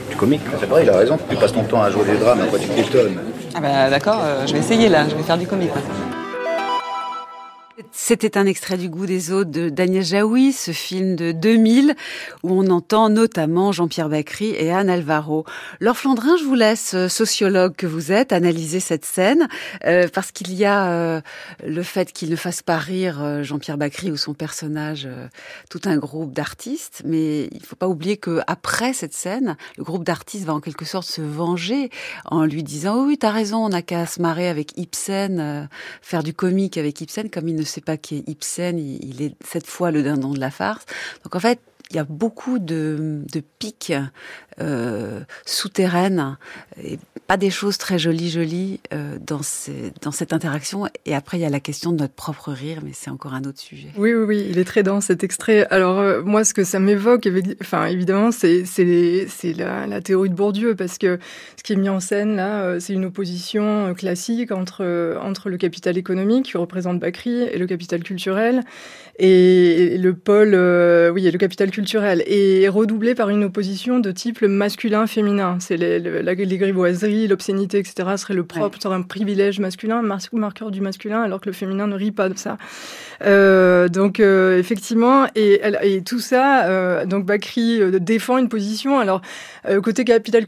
du 0.10 0.15
comique. 0.15 0.43
C'est 0.62 0.69
vrai, 0.69 0.84
il 0.84 0.89
a 0.89 0.95
raison. 0.95 1.19
Tu 1.30 1.36
passes 1.36 1.51
ton 1.51 1.63
temps 1.63 1.82
à 1.82 1.91
jouer 1.91 2.06
des 2.06 2.15
drames, 2.17 2.39
après 2.39 2.60
tu 2.60 2.69
t'étonnes. 2.69 3.17
Ah 3.54 3.60
bah 3.60 3.89
d'accord, 3.89 4.21
euh, 4.23 4.47
je 4.47 4.54
vais 4.54 4.60
essayer 4.60 4.88
là, 4.88 5.10
je 5.10 5.15
vais 5.17 5.23
faire 5.23 5.38
du 5.38 5.45
comique. 5.45 5.71
C'était 7.93 8.38
un 8.38 8.45
extrait 8.45 8.77
du 8.77 8.89
goût 8.89 9.06
des 9.06 9.34
autres 9.34 9.51
de 9.51 9.67
Daniel 9.67 10.04
Jaoui, 10.04 10.54
ce 10.54 10.71
film 10.71 11.17
de 11.17 11.34
2000, 11.34 11.93
où 12.41 12.51
on 12.51 12.69
entend 12.69 13.10
notamment 13.10 13.73
Jean-Pierre 13.73 14.08
Bacry 14.08 14.51
et 14.51 14.71
Anne 14.71 14.89
Alvaro. 14.89 15.45
Laure 15.82 15.97
Flandrin, 15.97 16.38
je 16.38 16.45
vous 16.45 16.56
laisse, 16.56 16.93
euh, 16.93 17.10
sociologue 17.10 17.75
que 17.75 17.88
vous 17.88 18.13
êtes, 18.13 18.32
analyser 18.32 18.80
cette 18.80 19.04
scène, 19.04 19.49
euh, 19.86 20.08
parce 20.13 20.32
qu'il 20.32 20.54
y 20.54 20.63
a 20.63 20.89
euh, 20.89 21.21
le 21.65 21.84
fait 21.84 22.13
qu'il 22.13 22.30
ne 22.30 22.38
fasse 22.38 22.62
pas 22.62 22.77
rire 22.77 23.21
euh, 23.21 23.43
Jean-Pierre 23.43 23.77
Bacry 23.77 24.10
ou 24.10 24.15
son 24.15 24.34
personnage, 24.34 25.06
euh, 25.06 25.27
tout 25.69 25.82
un 25.84 25.97
groupe 25.97 26.34
d'artistes, 26.34 27.01
mais 27.04 27.47
il 27.51 27.60
ne 27.60 27.65
faut 27.65 27.75
pas 27.75 27.89
oublier 27.89 28.15
que 28.15 28.39
après 28.47 28.93
cette 28.93 29.13
scène, 29.13 29.58
le 29.77 29.84
groupe 29.84 30.06
d'artistes 30.06 30.45
va 30.45 30.54
en 30.54 30.62
quelque 30.62 30.86
sorte 30.86 31.08
se 31.08 31.21
venger 31.21 31.89
en 32.23 32.45
lui 32.45 32.63
disant 32.63 33.01
oh 33.01 33.06
oui, 33.08 33.17
t'as 33.17 33.32
raison, 33.32 33.65
on 33.65 33.69
n'a 33.69 33.82
qu'à 33.82 34.06
se 34.06 34.21
marrer 34.21 34.47
avec 34.47 34.77
Ibsen, 34.77 35.67
faire 36.01 36.23
du 36.23 36.34
comique 36.34 36.77
avec 36.77 37.01
Ibsen, 37.01 37.30
comme 37.30 37.49
il 37.49 37.56
ne 37.56 37.63
sait 37.63 37.81
pas 37.82 37.98
qui 37.98 38.17
est 38.17 38.30
Ibsen, 38.30 38.78
il, 38.78 39.22
est 39.22 39.36
cette 39.46 39.67
fois 39.67 39.91
le 39.91 40.04
dindon 40.04 40.34
de 40.34 40.39
la 40.39 40.52
farce. 40.52 40.86
Donc 41.24 41.36
en 41.36 41.39
fait, 41.39 41.60
il 41.89 41.98
y 41.98 42.00
a 42.00 42.06
beaucoup 42.06 42.60
de, 42.60 43.22
de 43.32 43.41
pics 43.60 43.94
euh, 44.60 45.22
souterraines 45.46 46.38
et 46.82 47.00
pas 47.32 47.38
des 47.38 47.50
choses 47.50 47.78
très 47.78 47.98
jolies 47.98 48.30
jolies 48.30 48.82
euh, 48.94 49.17
dans, 49.26 49.41
cette 49.41 50.34
interaction. 50.34 50.89
Et 51.06 51.15
après, 51.15 51.38
il 51.38 51.39
y 51.39 51.46
a 51.46 51.50
la 51.50 51.62
question 51.62 51.94
de 51.94 51.98
notre 51.98 52.13
propre 52.13 52.52
rire, 52.52 52.80
mais 52.84 52.91
c'est 52.94 53.10
encore 53.10 53.34
un 53.34 53.46
autre 53.46 53.60
sujet. 53.60 53.88
Oui, 53.96 54.12
oui, 54.13 54.48
il 54.50 54.60
est 54.60 54.65
très 54.65 54.84
dense 54.84 55.06
cet 55.06 55.24
extrait. 55.24 55.65
Alors 55.70 55.98
euh, 56.00 56.22
moi, 56.24 56.44
ce 56.44 56.54
que 56.54 56.65
ça 56.65 56.82
m'évoque, 56.82 57.30
enfin 57.62 57.86
évidemment, 57.86 58.32
c'est 58.34 58.65
la, 59.58 59.88
la 59.88 60.02
théorie 60.02 60.30
de 60.30 60.36
Bourdieu 60.36 60.76
parce 60.76 60.98
que 60.98 61.20
ce 61.56 61.63
qui 61.63 61.72
est 61.72 61.78
mis 61.78 61.88
en 61.88 62.02
scène 62.02 62.36
là, 62.36 62.63
euh, 62.63 62.80
c'est 62.82 62.91
une 62.91 63.06
opposition 63.06 63.94
classique 63.94 64.52
entre 64.52 64.84
le 64.84 65.58
capital 65.58 65.98
économique 65.98 66.48
qui 66.48 66.58
représente 66.58 67.00
Bacry 67.00 67.44
et 67.44 67.58
le 67.58 67.65
capital 67.65 68.04
culturel 68.04 68.60
et 69.20 69.98
le 69.98 70.13
pôle, 70.15 70.56
oui, 71.13 71.28
et 71.28 71.32
le 71.32 71.38
capital 71.38 71.70
culturel 71.70 72.24
et 72.26 72.67
redoublé 72.67 73.13
par 73.13 73.30
une 73.30 73.44
opposition 73.44 74.00
de 74.00 74.12
type 74.12 74.41
masculin-féminin. 74.41 75.58
C'est 75.60 75.78
les, 75.78 76.00
les 76.00 76.58
grivoiseries, 76.58 77.20
l'obscénité, 77.27 77.79
etc. 77.79 78.10
serait 78.17 78.34
le 78.34 78.43
propre, 78.43 78.81
serait 78.81 78.95
un 78.95 79.01
privilège 79.01 79.60
masculin, 79.60 79.99
un 79.99 80.01
mar- 80.01 80.19
marqueur 80.34 80.71
du 80.71 80.81
masculin, 80.81 81.21
alors 81.21 81.41
que 81.41 81.49
le 81.49 81.53
féminin 81.53 81.88
ne 81.88 81.95
rit 81.95 82.12
pas 82.12 82.29
de 82.29 82.38
ça. 82.38 82.57
Euh, 83.23 83.88
donc 83.88 84.19
euh, 84.19 84.57
effectivement, 84.57 85.25
et, 85.36 85.62
et 85.84 86.01
tout 86.03 86.19
ça, 86.19 86.65
euh, 86.65 87.05
donc 87.05 87.25
Bakri 87.25 87.79
euh, 87.81 87.99
défend 87.99 88.38
une 88.38 88.49
position. 88.49 88.99
Alors 88.99 89.21
côté 89.84 90.03
capital 90.05 90.43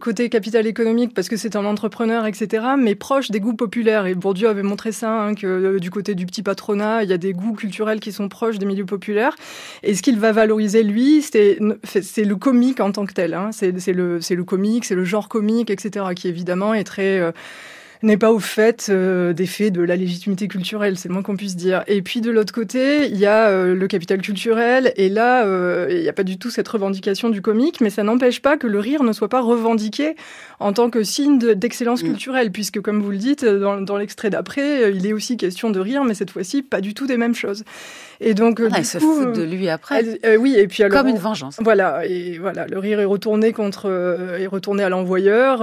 côté 0.00 0.28
capital 0.28 0.66
économique 0.66 1.14
parce 1.14 1.28
que 1.28 1.36
c'est 1.36 1.54
un 1.56 1.64
entrepreneur, 1.64 2.26
etc. 2.26 2.64
Mais 2.78 2.94
proche 2.96 3.30
des 3.30 3.38
goûts 3.40 3.54
populaires. 3.54 4.06
Et 4.06 4.14
Bourdieu 4.14 4.48
avait 4.48 4.62
montré 4.64 4.92
ça 4.92 5.12
hein, 5.12 5.34
que 5.34 5.78
du 5.78 5.90
côté 5.90 6.14
du 6.14 6.26
petit 6.26 6.42
patronat, 6.42 7.04
il 7.04 7.10
y 7.10 7.12
a 7.12 7.18
des 7.18 7.32
goûts 7.32 7.52
culturels 7.54 8.00
qui 8.00 8.10
sont 8.12 8.28
proches 8.28 8.58
des 8.58 8.66
milieux 8.66 8.84
populaires. 8.86 9.36
Et 9.82 9.94
ce 9.94 10.02
qu'il 10.02 10.18
va 10.18 10.32
valoriser 10.32 10.82
lui, 10.82 11.22
c'est 11.22 11.58
le 11.60 12.34
comique 12.34 12.80
en 12.80 12.90
tant 12.92 13.06
que 13.06 13.12
tel. 13.12 13.34
Hein. 13.34 13.50
C'est 13.52 13.70
le 13.92 14.20
c'est 14.20 14.34
le 14.34 14.44
comique, 14.44 14.84
c'est 14.84 14.94
le 14.96 15.04
genre 15.04 15.28
comique, 15.28 15.70
etc. 15.70 15.89
Qui 16.16 16.28
évidemment 16.28 16.74
est 16.74 16.84
très 16.84 17.18
euh, 17.18 17.32
n'est 18.02 18.16
pas 18.16 18.32
au 18.32 18.38
fait 18.38 18.86
euh, 18.88 19.32
des 19.32 19.46
faits 19.46 19.72
de 19.72 19.82
la 19.82 19.96
légitimité 19.96 20.48
culturelle, 20.48 20.96
c'est 20.96 21.08
le 21.08 21.14
moins 21.14 21.22
qu'on 21.22 21.36
puisse 21.36 21.56
dire. 21.56 21.84
Et 21.86 22.00
puis 22.00 22.20
de 22.20 22.30
l'autre 22.30 22.52
côté, 22.52 23.06
il 23.06 23.16
y 23.16 23.26
a 23.26 23.48
euh, 23.48 23.74
le 23.74 23.86
capital 23.88 24.22
culturel, 24.22 24.92
et 24.96 25.08
là, 25.08 25.44
euh, 25.44 25.88
il 25.90 26.00
n'y 26.00 26.08
a 26.08 26.12
pas 26.12 26.22
du 26.22 26.38
tout 26.38 26.50
cette 26.50 26.68
revendication 26.68 27.28
du 27.28 27.42
comique, 27.42 27.80
mais 27.80 27.90
ça 27.90 28.02
n'empêche 28.02 28.40
pas 28.40 28.56
que 28.56 28.66
le 28.66 28.78
rire 28.78 29.02
ne 29.02 29.12
soit 29.12 29.28
pas 29.28 29.40
revendiqué 29.40 30.16
en 30.60 30.72
tant 30.72 30.90
que 30.90 31.02
signe 31.02 31.38
d'excellence 31.38 32.02
culturelle, 32.02 32.50
puisque 32.50 32.80
comme 32.80 33.02
vous 33.02 33.10
le 33.10 33.16
dites, 33.16 33.44
dans, 33.44 33.80
dans 33.80 33.96
l'extrait 33.96 34.30
d'après, 34.30 34.92
il 34.92 35.06
est 35.06 35.12
aussi 35.12 35.36
question 35.36 35.70
de 35.70 35.80
rire, 35.80 36.04
mais 36.04 36.14
cette 36.14 36.30
fois-ci, 36.30 36.62
pas 36.62 36.80
du 36.80 36.94
tout 36.94 37.06
des 37.06 37.16
mêmes 37.16 37.34
choses. 37.34 37.64
Et 38.20 38.34
donc, 38.34 38.60
ah, 38.60 38.76
elle 38.76 38.84
se 38.84 38.98
fout 38.98 39.32
de 39.32 39.42
lui 39.42 39.70
après. 39.70 40.04
oui, 40.38 40.54
et 40.56 40.68
puis 40.68 40.82
alors, 40.82 40.98
comme 40.98 41.08
une 41.08 41.16
vengeance. 41.16 41.56
Voilà, 41.62 42.06
et 42.06 42.36
voilà, 42.38 42.66
le 42.66 42.78
rire 42.78 43.00
est 43.00 43.06
retourné 43.06 43.52
contre, 43.52 43.90
est 44.38 44.46
retourné 44.46 44.82
à 44.82 44.90
l'envoyeur, 44.90 45.58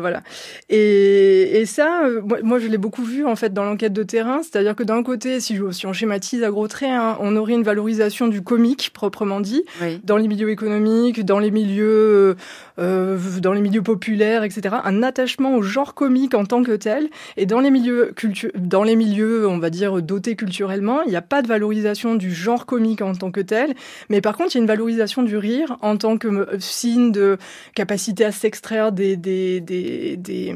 voilà. 0.00 0.22
Et, 0.70 1.60
et 1.60 1.66
ça, 1.78 2.06
euh, 2.06 2.20
moi, 2.42 2.58
je 2.58 2.66
l'ai 2.66 2.76
beaucoup 2.76 3.04
vu 3.04 3.24
en 3.24 3.36
fait 3.36 3.54
dans 3.54 3.64
l'enquête 3.64 3.92
de 3.92 4.02
terrain, 4.02 4.40
c'est-à-dire 4.42 4.74
que 4.74 4.82
d'un 4.82 5.04
côté, 5.04 5.38
si, 5.38 5.60
si, 5.70 5.86
on 5.86 5.92
schématise 5.92 6.42
à 6.42 6.50
gros 6.50 6.66
traits, 6.66 6.90
hein, 6.90 7.16
on 7.20 7.36
aurait 7.36 7.52
une 7.52 7.62
valorisation 7.62 8.26
du 8.26 8.42
comique 8.42 8.90
proprement 8.92 9.40
dit, 9.40 9.62
dans 10.02 10.16
les 10.16 10.26
milieux 10.26 10.50
économiques, 10.50 11.24
dans 11.24 11.38
les 11.38 11.52
milieux, 11.52 12.34
euh, 12.80 13.18
dans 13.40 13.52
les 13.52 13.60
milieux 13.60 13.82
populaires, 13.82 14.42
etc. 14.42 14.74
Un 14.82 15.04
attachement 15.04 15.54
au 15.54 15.62
genre 15.62 15.94
comique 15.94 16.34
en 16.34 16.44
tant 16.44 16.64
que 16.64 16.72
tel, 16.72 17.10
et 17.36 17.46
dans 17.46 17.60
les 17.60 17.70
milieux 17.70 18.12
dans 18.56 18.82
les 18.82 18.96
milieux, 18.96 19.46
on 19.46 19.58
va 19.58 19.70
dire 19.70 20.02
dotés 20.02 20.34
culturellement, 20.34 21.02
il 21.02 21.10
n'y 21.10 21.16
a 21.16 21.22
pas 21.22 21.42
de 21.42 21.46
valorisation 21.46 22.16
du 22.16 22.34
genre 22.34 22.66
comique 22.66 23.02
en 23.02 23.14
tant 23.14 23.30
que 23.30 23.40
tel, 23.40 23.74
mais 24.08 24.20
par 24.20 24.36
contre, 24.36 24.56
il 24.56 24.58
y 24.58 24.60
a 24.60 24.62
une 24.62 24.66
valorisation 24.66 25.22
du 25.22 25.36
rire 25.36 25.76
en 25.82 25.96
tant 25.96 26.18
que 26.18 26.26
euh, 26.26 26.58
signe 26.58 27.12
de 27.12 27.38
capacité 27.76 28.24
à 28.24 28.32
s'extraire 28.32 28.90
des, 28.90 29.16
des, 29.16 29.60
des, 29.60 30.16
des 30.16 30.54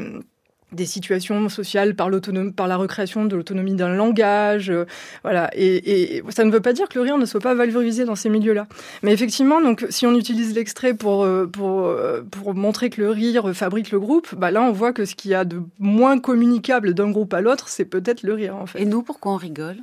des 0.73 0.87
situations 0.87 1.49
sociales 1.49 1.95
par 1.95 2.11
par 2.57 2.69
la 2.69 2.77
recréation 2.77 3.25
de 3.25 3.37
l'autonomie 3.37 3.75
d'un 3.75 3.95
langage, 3.95 4.71
euh, 4.71 4.85
voilà. 5.23 5.51
Et, 5.55 6.17
et, 6.17 6.23
ça 6.31 6.45
ne 6.45 6.51
veut 6.51 6.61
pas 6.61 6.73
dire 6.73 6.89
que 6.89 6.99
le 6.99 7.03
rire 7.03 7.19
ne 7.19 7.27
soit 7.27 7.41
pas 7.41 7.55
valorisé 7.55 8.05
dans 8.05 8.15
ces 8.15 8.29
milieux-là. 8.29 8.67
Mais 9.03 9.13
effectivement, 9.13 9.61
donc, 9.61 9.87
si 9.91 10.07
on 10.07 10.15
utilise 10.15 10.55
l'extrait 10.55 10.95
pour 10.95 11.25
euh, 11.25 11.47
pour 11.47 11.87
euh, 11.87 12.23
pour 12.31 12.55
montrer 12.55 12.91
que 12.91 13.01
le 13.01 13.11
rire 13.11 13.51
fabrique 13.55 13.91
le 13.91 14.01
groupe, 14.01 14.35
bah 14.35 14.51
là, 14.51 14.63
on 14.63 14.73
voit 14.73 14.93
que 14.93 15.05
ce 15.05 15.15
qu'il 15.15 15.31
y 15.31 15.35
a 15.35 15.45
de 15.45 15.61
moins 15.79 16.19
communicable 16.19 16.95
d'un 16.95 17.11
groupe 17.11 17.33
à 17.35 17.41
l'autre, 17.41 17.69
c'est 17.69 17.85
peut-être 17.85 18.23
le 18.23 18.35
rire, 18.35 18.57
en 18.57 18.67
fait. 18.67 18.81
Et 18.81 18.85
nous, 18.85 19.03
pourquoi 19.03 19.33
on 19.33 19.37
rigole? 19.37 19.77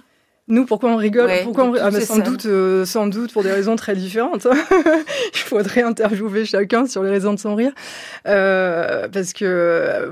Nous, 0.49 0.65
pourquoi 0.65 0.89
on 0.89 0.97
rigole 0.97 1.29
Pourquoi 1.43 1.65
on... 1.65 1.75
Ah, 1.75 1.91
bah, 1.91 2.01
sans 2.01 2.17
doute, 2.17 2.47
euh, 2.47 2.83
sans 2.83 3.05
doute 3.05 3.31
pour 3.31 3.43
des 3.43 3.51
raisons 3.51 3.75
très 3.75 3.95
différentes. 3.95 4.47
Il 5.33 5.39
faudrait 5.39 5.83
interviewer 5.83 6.43
chacun 6.43 6.87
sur 6.87 7.03
les 7.03 7.11
raisons 7.11 7.33
de 7.33 7.39
son 7.39 7.53
rire. 7.53 7.71
Euh, 8.27 9.07
parce 9.07 9.33
que 9.33 9.45
euh, 9.45 10.09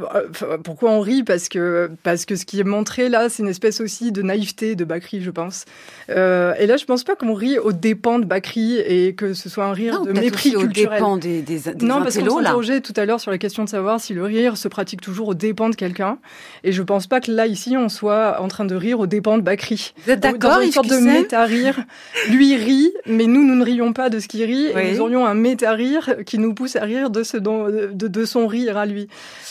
pourquoi 0.63 0.91
on 0.91 0.99
rit 0.99 1.23
Parce 1.23 1.49
que 1.49 1.89
parce 2.03 2.25
que 2.25 2.35
ce 2.35 2.45
qui 2.45 2.59
est 2.59 2.63
montré 2.63 3.09
là, 3.09 3.29
c'est 3.29 3.41
une 3.41 3.49
espèce 3.49 3.81
aussi 3.81 4.11
de 4.11 4.21
naïveté 4.21 4.75
de 4.75 4.85
Bakri, 4.85 5.21
je 5.21 5.31
pense. 5.31 5.65
Euh, 6.11 6.53
et 6.59 6.67
là, 6.67 6.77
je 6.77 6.85
pense 6.85 7.03
pas 7.03 7.15
qu'on 7.15 7.33
rit 7.33 7.57
aux 7.57 7.73
dépens 7.73 8.19
de 8.19 8.25
Bakri 8.25 8.77
et 8.77 9.15
que 9.15 9.33
ce 9.33 9.49
soit 9.49 9.65
un 9.65 9.73
rire 9.73 10.01
de 10.01 10.11
mépris 10.11 10.53
culturel. 10.53 11.01
Aux 11.01 11.05
dépens 11.05 11.17
des, 11.17 11.41
des, 11.41 11.59
des 11.59 11.85
non, 11.85 12.03
parce 12.03 12.15
qu'on 12.15 12.29
s'interrogeait 12.29 12.81
tout 12.81 12.93
à 12.95 13.05
l'heure 13.05 13.19
sur 13.19 13.31
la 13.31 13.39
question 13.39 13.63
de 13.63 13.69
savoir 13.69 13.99
si 13.99 14.13
le 14.13 14.23
rire 14.23 14.55
se 14.55 14.67
pratique 14.67 15.01
toujours 15.01 15.29
aux 15.29 15.33
dépens 15.33 15.69
de 15.69 15.75
quelqu'un. 15.75 16.19
Et 16.63 16.71
je 16.71 16.83
pense 16.83 17.07
pas 17.07 17.21
que 17.21 17.31
là 17.31 17.47
ici, 17.47 17.75
on 17.75 17.89
soit 17.89 18.39
en 18.39 18.47
train 18.47 18.65
de 18.65 18.75
rire 18.75 18.99
aux 18.99 19.07
dépens 19.07 19.38
de 19.38 19.43
Bakri. 19.43 19.93
Vous 20.05 20.11
êtes 20.11 20.26
D'accord, 20.34 20.61
une 20.61 20.71
sorte 20.71 20.89
de 20.89 20.97
méta-rire. 20.97 21.84
Lui 22.30 22.55
rit, 22.55 22.93
mais 23.05 23.25
nous, 23.25 23.45
nous 23.45 23.55
ne 23.55 23.63
rions 23.63 23.93
pas 23.93 24.09
de 24.09 24.19
ce 24.19 24.28
qu'il 24.28 24.43
rit. 24.43 24.67
Et 24.67 24.93
nous 24.93 25.01
aurions 25.01 25.25
un 25.25 25.34
méta-rire 25.34 26.17
qui 26.25 26.38
nous 26.38 26.53
pousse 26.53 26.75
à 26.75 26.84
rire 26.84 27.09
de, 27.09 27.23
ce 27.23 27.38
dont, 27.38 27.67
de, 27.67 27.89
de 27.91 28.25
son 28.25 28.47
rire 28.47 28.78
à 28.78 28.86
lui. 28.86 29.07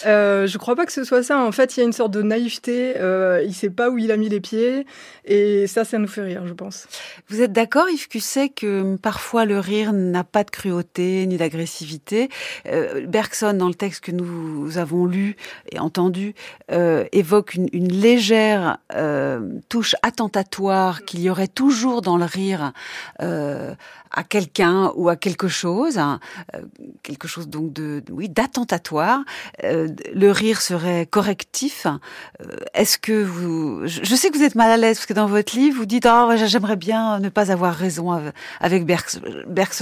Euh, 0.07 0.47
je 0.47 0.59
crois 0.59 0.77
pas 0.77 0.87
que 0.87 0.93
ce 0.93 1.05
soit 1.05 1.23
ça. 1.23 1.39
En 1.39 1.53
fait, 1.53 1.77
il 1.77 1.81
y 1.81 1.83
a 1.83 1.87
une 1.87 1.93
sorte 1.93 2.13
de 2.13 2.23
naïveté. 2.23 2.95
Euh, 2.97 3.43
il 3.45 3.55
sait 3.55 3.71
pas 3.71 3.91
où 3.91 3.99
il 3.99 4.11
a 4.13 4.17
mis 4.17 4.29
les 4.29 4.41
pieds. 4.41 4.87
Et 5.25 5.67
ça, 5.67 5.85
ça 5.85 5.99
nous 5.99 6.07
fait 6.07 6.23
rire, 6.23 6.43
je 6.47 6.53
pense. 6.53 6.87
Vous 7.29 7.41
êtes 7.41 7.53
d'accord, 7.53 7.89
Yves 7.91 8.09
Cusset, 8.09 8.51
que 8.51 8.97
parfois 8.97 9.45
le 9.45 9.59
rire 9.59 9.93
n'a 9.93 10.25
pas 10.25 10.45
de 10.45 10.51
cruauté 10.51 11.27
ni 11.27 11.37
d'agressivité? 11.37 12.29
Euh, 12.67 13.07
Bergson, 13.07 13.55
dans 13.55 13.69
le 13.69 13.75
texte 13.75 14.05
que 14.05 14.13
nous 14.13 14.79
avons 14.79 15.07
lu 15.07 15.37
et 15.73 15.79
entendu, 15.79 16.35
euh, 16.71 17.05
évoque 17.13 17.55
une, 17.55 17.69
une 17.73 17.93
légère 17.93 18.79
euh, 18.95 19.41
touche 19.69 19.97
attentatoire 20.03 20.66
qu'il 21.07 21.21
y 21.21 21.31
aurait 21.31 21.49
toujours 21.49 22.03
dans 22.03 22.17
le 22.17 22.25
rire 22.25 22.73
euh, 23.21 23.75
à 24.17 24.25
quelqu'un 24.25 24.93
ou 24.97 25.11
à 25.11 25.17
quelque 25.17 25.47
chose, 25.47 25.99
hein, 25.99 26.21
euh, 26.55 26.63
quelque 27.03 27.29
chose 27.29 27.49
donc 27.49 27.73
de 27.75 28.03
oui 28.11 28.31
d'attentatoire. 28.31 29.21
Euh, 29.63 29.89
le 30.15 30.31
rire 30.31 30.63
serait 30.63 31.05
correctif. 31.05 31.87
Euh, 31.87 32.57
est-ce 32.73 32.97
que 32.97 33.23
vous, 33.23 33.87
je 33.87 34.15
sais 34.15 34.31
que 34.31 34.39
vous 34.39 34.43
êtes 34.43 34.55
mal 34.55 34.71
à 34.71 34.79
l'aise 34.79 34.97
parce 34.97 35.07
que 35.07 35.13
dans 35.13 35.27
votre 35.27 35.55
livre 35.55 35.77
vous 35.77 35.87
dites 35.87 36.07
ah 36.07 36.35
j'aimerais 36.37 36.77
bien 36.77 37.19
ne 37.19 37.29
pas 37.29 37.53
avoir 37.53 37.75
raison 37.75 38.33
avec 38.61 38.87
Bergson. 38.87 39.21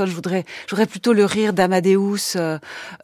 Je 0.07 0.13
voudrais, 0.13 0.45
j'aurais 0.69 0.87
plutôt 0.87 1.13
le 1.13 1.25
rire 1.25 1.53
d'Amadeus, 1.53 2.37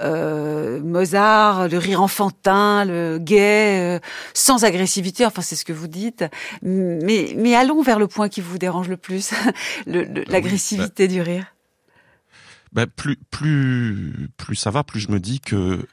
Mozart, 0.01 1.69
le 1.69 1.79
rire 1.79 2.03
enfantin, 2.03 2.85
le 2.85 3.19
gai, 3.19 4.01
sans 4.35 4.65
agressivité. 4.65 5.25
Enfin 5.25 5.43
c'est 5.43 5.57
ce 5.57 5.65
que 5.65 5.73
vous 5.73 5.89
dites. 5.89 6.25
Mais 6.63 7.35
mais 7.37 7.55
allons 7.55 7.83
vers 7.83 8.01
le 8.01 8.09
point 8.09 8.29
qui 8.29 8.41
vous 8.41 8.59
dérange 8.59 8.89
le 8.89 8.97
plus, 8.97 9.31
l'agressivité 9.87 11.07
du 11.07 11.20
rire? 11.23 11.47
Ben, 12.73 12.87
plus 12.87 13.17
plus 13.31 14.29
plus 14.37 14.57
ça 14.57 14.71
va, 14.71 14.85
plus 14.85 15.01
je 15.01 15.11
me 15.11 15.19
dis 15.19 15.41
que 15.41 15.87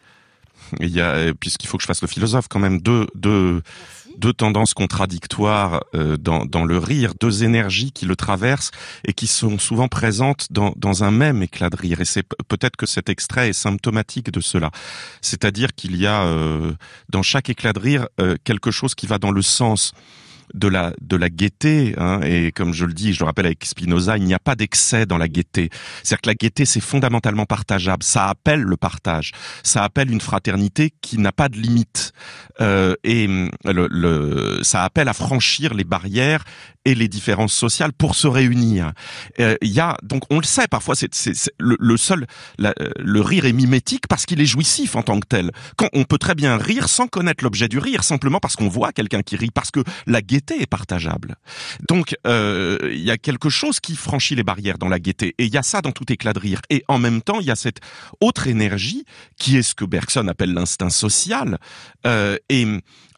il 0.79 0.89
y 0.89 1.01
a 1.01 1.33
puisqu'il 1.33 1.67
faut 1.67 1.77
que 1.77 1.83
je 1.83 1.87
fasse 1.87 2.01
le 2.01 2.07
philosophe 2.07 2.47
quand 2.49 2.59
même 2.59 2.81
deux 2.81 3.07
deux 3.15 3.61
deux 4.17 4.33
tendances 4.33 4.73
contradictoires 4.73 5.83
euh, 5.95 6.17
dans, 6.17 6.45
dans 6.45 6.65
le 6.65 6.77
rire, 6.77 7.13
deux 7.19 7.43
énergies 7.43 7.91
qui 7.91 8.05
le 8.05 8.15
traversent 8.15 8.71
et 9.05 9.13
qui 9.13 9.27
sont 9.27 9.59
souvent 9.59 9.87
présentes 9.87 10.47
dans, 10.51 10.73
dans 10.75 11.03
un 11.03 11.11
même 11.11 11.43
éclat 11.43 11.69
de 11.69 11.75
rire. 11.75 12.01
Et 12.01 12.05
c'est 12.05 12.23
peut-être 12.47 12.75
que 12.75 12.85
cet 12.85 13.09
extrait 13.09 13.49
est 13.49 13.53
symptomatique 13.53 14.31
de 14.31 14.41
cela. 14.41 14.71
C'est-à-dire 15.21 15.73
qu'il 15.75 15.95
y 15.95 16.07
a 16.07 16.23
euh, 16.23 16.73
dans 17.09 17.21
chaque 17.21 17.49
éclat 17.49 17.73
de 17.73 17.79
rire 17.79 18.07
euh, 18.19 18.35
quelque 18.43 18.71
chose 18.71 18.95
qui 18.95 19.05
va 19.07 19.19
dans 19.19 19.31
le 19.31 19.41
sens 19.41 19.93
de 20.53 20.67
la 20.67 20.93
de 21.01 21.15
la 21.15 21.29
gaieté. 21.29 21.95
Hein, 21.97 22.21
et 22.23 22.51
comme 22.51 22.73
je 22.73 22.85
le 22.85 22.93
dis, 22.93 23.13
je 23.13 23.19
le 23.19 23.25
rappelle 23.25 23.45
avec 23.45 23.65
Spinoza, 23.65 24.17
il 24.17 24.23
n'y 24.23 24.33
a 24.33 24.39
pas 24.39 24.55
d'excès 24.55 25.05
dans 25.05 25.17
la 25.17 25.27
gaieté. 25.27 25.69
C'est-à-dire 26.03 26.21
que 26.21 26.29
la 26.29 26.35
gaieté, 26.35 26.65
c'est 26.65 26.81
fondamentalement 26.81 27.45
partageable. 27.45 28.03
Ça 28.03 28.27
appelle 28.27 28.61
le 28.61 28.77
partage. 28.77 29.31
Ça 29.63 29.83
appelle 29.83 30.11
une 30.11 30.21
fraternité 30.21 30.93
qui 31.01 31.17
n'a 31.17 31.31
pas 31.31 31.49
de 31.49 31.57
limite. 31.57 32.13
Euh, 32.61 32.95
et 33.03 33.27
le, 33.27 33.87
le, 33.89 34.59
ça 34.63 34.83
appelle 34.83 35.07
à 35.07 35.13
franchir 35.13 35.73
les 35.73 35.83
barrières 35.83 36.43
et 36.87 36.95
les 36.95 37.09
différences 37.09 37.53
sociales 37.53 37.91
pour 37.91 38.15
se 38.15 38.27
réunir. 38.27 38.93
Euh, 39.41 39.57
il 39.61 39.71
y 39.71 39.81
a 39.81 39.97
donc 40.03 40.23
on 40.29 40.39
le 40.39 40.45
sait 40.45 40.69
parfois 40.69 40.95
c'est 40.95 41.11
le, 41.59 41.75
le, 41.79 41.97
seul 41.97 42.25
la, 42.57 42.73
le 42.97 43.19
rire 43.19 43.45
est 43.45 43.51
mimétique 43.51 44.07
parce 44.07 44.25
qu'il 44.25 44.39
est 44.39 44.45
jouissif 44.45 44.95
en 44.95 45.03
tant 45.03 45.19
que 45.19 45.27
tel. 45.27 45.51
Quand 45.75 45.89
on 45.91 46.05
peut 46.05 46.17
très 46.17 46.33
bien 46.33 46.55
rire 46.55 46.87
sans 46.87 47.07
connaître 47.07 47.43
l'objet 47.43 47.67
du 47.67 47.77
rire 47.77 48.05
simplement 48.05 48.39
parce 48.39 48.55
qu'on 48.55 48.69
voit 48.69 48.93
quelqu'un 48.93 49.21
qui 49.21 49.35
rit 49.35 49.51
parce 49.53 49.69
que 49.69 49.81
la 50.05 50.21
gaieté 50.21 50.61
est 50.61 50.65
partageable. 50.65 51.35
Donc 51.89 52.15
euh, 52.25 52.77
il 52.93 53.03
y 53.03 53.11
a 53.11 53.17
quelque 53.17 53.49
chose 53.49 53.81
qui 53.81 53.97
franchit 53.97 54.35
les 54.35 54.43
barrières 54.43 54.77
dans 54.77 54.87
la 54.87 54.99
gaieté 54.99 55.35
et 55.37 55.45
il 55.45 55.53
y 55.53 55.57
a 55.57 55.63
ça 55.63 55.81
dans 55.81 55.91
tout 55.91 56.09
éclat 56.09 56.31
de 56.31 56.39
rire 56.39 56.61
et 56.69 56.85
en 56.87 56.99
même 56.99 57.21
temps 57.21 57.41
il 57.41 57.47
y 57.47 57.51
a 57.51 57.57
cette 57.57 57.81
autre 58.21 58.47
énergie 58.47 59.03
qui 59.37 59.57
est 59.57 59.61
ce 59.61 59.75
que 59.75 59.83
Bergson 59.83 60.29
appelle 60.29 60.53
l'instinct 60.53 60.89
social 60.89 61.57
euh, 62.05 62.37
et 62.47 62.65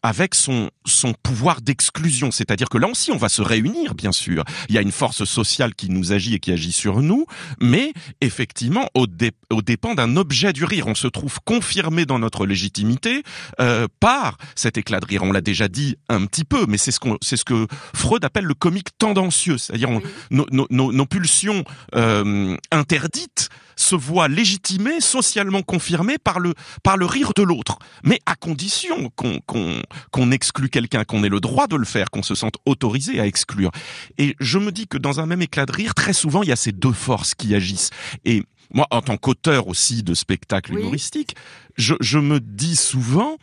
avec 0.02 0.34
son 0.34 0.70
son 0.86 1.12
pouvoir 1.22 1.60
d'exclusion, 1.60 2.30
c'est-à-dire 2.30 2.68
que 2.68 2.78
là 2.78 2.88
aussi 2.88 3.12
on 3.12 3.16
va 3.16 3.28
se 3.28 3.42
réunir 3.42 3.94
bien 3.94 4.12
sûr. 4.12 4.44
Il 4.68 4.74
y 4.74 4.78
a 4.78 4.80
une 4.80 4.92
force 4.92 5.24
sociale 5.24 5.74
qui 5.74 5.90
nous 5.90 6.12
agit 6.12 6.34
et 6.34 6.38
qui 6.38 6.52
agit 6.52 6.72
sur 6.72 7.02
nous, 7.02 7.26
mais 7.60 7.92
effectivement 8.20 8.88
au, 8.94 9.06
dé, 9.06 9.32
au 9.50 9.62
dépend 9.62 9.94
d'un 9.94 10.16
objet 10.16 10.52
du 10.52 10.64
rire, 10.64 10.86
on 10.86 10.94
se 10.94 11.06
trouve 11.06 11.38
confirmé 11.44 12.06
dans 12.06 12.18
notre 12.18 12.46
légitimité 12.46 13.22
euh, 13.60 13.86
par 14.00 14.38
cet 14.54 14.78
éclat 14.78 15.00
de 15.00 15.06
rire. 15.06 15.22
On 15.22 15.32
l'a 15.32 15.40
déjà 15.40 15.68
dit 15.68 15.96
un 16.08 16.24
petit 16.26 16.44
peu, 16.44 16.66
mais 16.66 16.78
c'est 16.78 16.92
ce 16.92 17.00
qu'on 17.00 17.18
c'est 17.20 17.36
ce 17.36 17.44
que 17.44 17.66
Freud 17.94 18.24
appelle 18.24 18.44
le 18.44 18.54
comique 18.54 18.96
tendancieux, 18.98 19.58
c'est-à-dire 19.58 19.90
nos, 20.30 20.46
nos, 20.50 20.92
nos, 20.92 21.06
pulsions 21.06 21.64
euh, 21.94 22.56
interdites 22.70 23.48
se 23.76 23.94
voient 23.94 24.28
légitimées, 24.28 25.00
socialement 25.00 25.62
confirmées 25.62 26.18
par 26.18 26.40
le 26.40 26.54
par 26.82 26.96
le 26.96 27.06
rire 27.06 27.32
de 27.34 27.42
l'autre, 27.42 27.78
mais 28.04 28.20
à 28.26 28.34
condition 28.34 29.10
qu'on 29.16 29.40
qu'on 29.46 29.82
qu'on 30.10 30.30
exclut 30.30 30.68
quelqu'un, 30.68 31.04
qu'on 31.04 31.24
ait 31.24 31.28
le 31.28 31.40
droit 31.40 31.66
de 31.66 31.76
le 31.76 31.84
faire, 31.84 32.10
qu'on 32.10 32.22
se 32.22 32.34
sente 32.34 32.54
autorisé 32.66 33.20
à 33.20 33.26
exclure. 33.26 33.70
Et 34.18 34.36
je 34.40 34.58
me 34.58 34.72
dis 34.72 34.86
que 34.86 34.98
dans 34.98 35.20
un 35.20 35.26
même 35.26 35.42
éclat 35.42 35.66
de 35.66 35.72
rire, 35.72 35.94
très 35.94 36.12
souvent, 36.12 36.42
il 36.42 36.48
y 36.48 36.52
a 36.52 36.56
ces 36.56 36.72
deux 36.72 36.92
forces 36.92 37.34
qui 37.34 37.54
agissent. 37.54 37.90
Et 38.24 38.42
moi, 38.72 38.86
en 38.90 39.02
tant 39.02 39.16
qu'auteur 39.16 39.68
aussi 39.68 40.02
de 40.02 40.14
spectacles 40.14 40.74
humoristiques, 40.78 41.34
je, 41.76 41.94
je 42.00 42.18
me 42.18 42.40
dis 42.40 42.76
souvent 42.76 43.36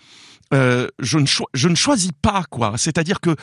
euh, 0.54 0.88
je, 1.00 1.18
ne 1.18 1.26
je 1.54 1.70
ne 1.70 1.76
choisis 1.76 2.12
pas 2.22 2.44
quoi. 2.50 2.74
C'est-à-dire 2.78 3.20
que 3.20 3.36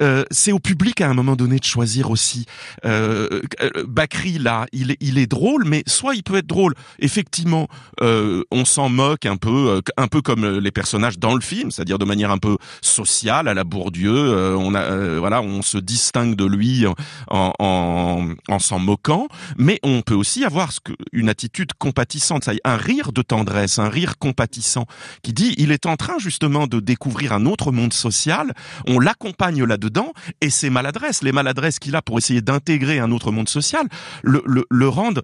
euh, 0.00 0.24
c'est 0.30 0.52
au 0.52 0.58
public 0.58 1.00
à 1.00 1.08
un 1.08 1.14
moment 1.14 1.36
donné 1.36 1.58
de 1.58 1.64
choisir 1.64 2.10
aussi. 2.10 2.46
Euh, 2.84 3.42
euh 3.60 3.70
Bakri 3.86 4.38
là, 4.38 4.66
il 4.72 4.92
est, 4.92 4.96
il 5.00 5.18
est 5.18 5.26
drôle, 5.26 5.64
mais 5.66 5.82
soit 5.86 6.14
il 6.14 6.22
peut 6.22 6.36
être 6.36 6.46
drôle. 6.46 6.74
Effectivement, 6.98 7.68
euh, 8.00 8.44
on 8.50 8.64
s'en 8.64 8.88
moque 8.88 9.26
un 9.26 9.36
peu, 9.36 9.80
un 9.96 10.08
peu 10.08 10.22
comme 10.22 10.58
les 10.58 10.70
personnages 10.70 11.18
dans 11.18 11.34
le 11.34 11.40
film, 11.40 11.70
c'est-à-dire 11.70 11.98
de 11.98 12.04
manière 12.04 12.30
un 12.30 12.38
peu 12.38 12.56
sociale 12.80 13.48
à 13.48 13.54
la 13.54 13.64
Bourdieu. 13.64 14.56
on 14.56 14.74
a, 14.74 15.18
voilà, 15.18 15.42
on 15.42 15.62
se 15.62 15.78
distingue 15.78 16.36
de 16.36 16.44
lui 16.44 16.84
en, 17.28 17.52
en, 17.58 18.28
en 18.48 18.58
s'en 18.58 18.78
moquant, 18.78 19.28
mais 19.56 19.78
on 19.82 20.02
peut 20.02 20.14
aussi 20.14 20.44
avoir 20.44 20.72
ce 20.72 20.80
que, 20.80 20.92
une 21.12 21.28
attitude 21.28 21.72
compatissante, 21.78 22.48
un 22.64 22.76
rire 22.76 23.12
de 23.12 23.22
tendresse, 23.22 23.78
un 23.78 23.88
rire 23.88 24.18
compatissant, 24.18 24.86
qui 25.22 25.32
dit 25.32 25.54
il 25.58 25.72
est 25.72 25.86
en 25.86 25.96
train 25.96 26.18
justement 26.18 26.51
de 26.52 26.80
découvrir 26.80 27.32
un 27.32 27.46
autre 27.46 27.72
monde 27.72 27.92
social, 27.92 28.52
on 28.86 28.98
l'accompagne 28.98 29.64
là-dedans, 29.64 30.12
et 30.40 30.50
ses 30.50 30.70
maladresses, 30.70 31.22
les 31.22 31.32
maladresses 31.32 31.78
qu'il 31.78 31.96
a 31.96 32.02
pour 32.02 32.18
essayer 32.18 32.40
d'intégrer 32.40 32.98
un 32.98 33.10
autre 33.10 33.32
monde 33.32 33.48
social, 33.48 33.86
le, 34.22 34.88
rendent 34.88 35.22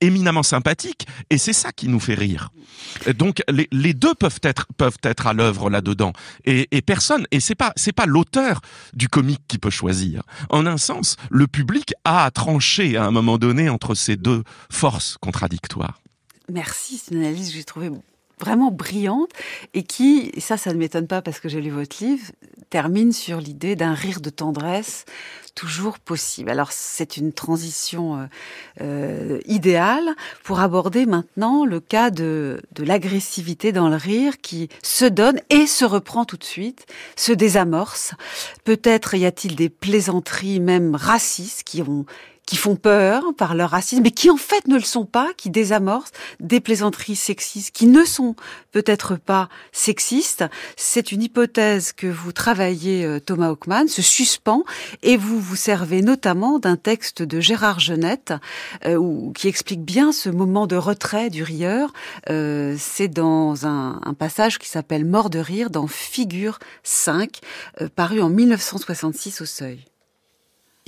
éminemment 0.00 0.42
sympathique, 0.42 1.06
et 1.30 1.38
c'est 1.38 1.52
ça 1.52 1.72
qui 1.72 1.88
nous 1.88 2.00
fait 2.00 2.14
rire. 2.14 2.50
Donc 3.16 3.42
les, 3.48 3.94
deux 3.94 4.14
peuvent 4.14 4.40
être 4.42 4.66
peuvent 4.76 4.98
être 5.02 5.26
à 5.26 5.34
l'œuvre 5.34 5.68
là-dedans, 5.68 6.12
et, 6.44 6.68
et 6.70 6.82
personne, 6.82 7.26
et 7.30 7.40
c'est 7.40 7.54
pas 7.54 7.72
c'est 7.76 7.92
pas 7.92 8.06
l'auteur 8.06 8.60
du 8.94 9.08
comique 9.08 9.42
qui 9.48 9.58
peut 9.58 9.70
choisir. 9.70 10.22
En 10.48 10.66
un 10.66 10.78
sens, 10.78 11.16
le 11.30 11.46
public 11.46 11.92
a 12.04 12.24
à 12.24 12.30
trancher 12.30 12.96
à 12.96 13.04
un 13.04 13.10
moment 13.10 13.38
donné 13.38 13.68
entre 13.68 13.94
ces 13.94 14.16
deux 14.16 14.42
forces 14.70 15.16
contradictoires. 15.20 16.00
Merci, 16.50 17.00
c'est 17.02 17.14
une 17.14 17.20
analyse 17.20 17.50
que 17.50 17.56
j'ai 17.56 17.64
trouvée 17.64 17.90
vraiment 18.40 18.70
brillante 18.70 19.30
et 19.74 19.82
qui, 19.82 20.30
et 20.34 20.40
ça, 20.40 20.56
ça 20.56 20.72
ne 20.72 20.78
m'étonne 20.78 21.06
pas 21.06 21.22
parce 21.22 21.40
que 21.40 21.48
j'ai 21.48 21.60
lu 21.60 21.70
votre 21.70 22.02
livre, 22.02 22.32
termine 22.70 23.12
sur 23.12 23.40
l'idée 23.40 23.76
d'un 23.76 23.94
rire 23.94 24.20
de 24.20 24.30
tendresse 24.30 25.04
toujours 25.54 25.98
possible. 25.98 26.50
Alors 26.50 26.72
c'est 26.72 27.16
une 27.16 27.32
transition 27.32 28.16
euh, 28.16 28.26
euh, 28.80 29.40
idéale 29.46 30.14
pour 30.42 30.60
aborder 30.60 31.06
maintenant 31.06 31.64
le 31.64 31.80
cas 31.80 32.10
de, 32.10 32.62
de 32.72 32.84
l'agressivité 32.84 33.72
dans 33.72 33.88
le 33.88 33.96
rire 33.96 34.40
qui 34.40 34.68
se 34.82 35.04
donne 35.04 35.40
et 35.50 35.66
se 35.66 35.84
reprend 35.84 36.24
tout 36.24 36.36
de 36.36 36.44
suite, 36.44 36.86
se 37.16 37.32
désamorce. 37.32 38.14
Peut-être 38.64 39.14
y 39.14 39.26
a-t-il 39.26 39.56
des 39.56 39.68
plaisanteries 39.68 40.60
même 40.60 40.94
racistes 40.94 41.64
qui 41.64 41.82
ont 41.82 42.06
qui 42.46 42.56
font 42.56 42.76
peur 42.76 43.22
par 43.36 43.54
leur 43.54 43.70
racisme, 43.70 44.02
mais 44.02 44.10
qui 44.10 44.30
en 44.30 44.36
fait 44.36 44.66
ne 44.66 44.74
le 44.74 44.82
sont 44.82 45.04
pas, 45.04 45.28
qui 45.36 45.50
désamorcent 45.50 46.10
des 46.40 46.60
plaisanteries 46.60 47.16
sexistes, 47.16 47.70
qui 47.70 47.86
ne 47.86 48.04
sont 48.04 48.34
peut-être 48.72 49.16
pas 49.16 49.48
sexistes. 49.72 50.44
C'est 50.76 51.12
une 51.12 51.22
hypothèse 51.22 51.92
que 51.92 52.06
vous 52.06 52.32
travaillez, 52.32 53.04
euh, 53.04 53.20
Thomas 53.20 53.50
Hockman, 53.50 53.86
se 53.86 54.02
suspend, 54.02 54.64
et 55.02 55.16
vous 55.16 55.38
vous 55.38 55.56
servez 55.56 56.02
notamment 56.02 56.58
d'un 56.58 56.76
texte 56.76 57.22
de 57.22 57.40
Gérard 57.40 57.78
Genette, 57.78 58.34
euh, 58.84 59.32
qui 59.34 59.48
explique 59.48 59.82
bien 59.82 60.12
ce 60.12 60.28
moment 60.28 60.66
de 60.66 60.76
retrait 60.76 61.30
du 61.30 61.42
rieur. 61.42 61.92
Euh, 62.28 62.76
c'est 62.78 63.08
dans 63.08 63.66
un, 63.66 64.00
un, 64.04 64.14
passage 64.14 64.58
qui 64.58 64.68
s'appelle 64.68 65.04
Mort 65.04 65.30
de 65.30 65.38
rire, 65.38 65.70
dans 65.70 65.86
Figure 65.86 66.58
5, 66.82 67.38
euh, 67.80 67.88
paru 67.94 68.20
en 68.20 68.28
1966 68.28 69.40
au 69.40 69.46
Seuil 69.46 69.84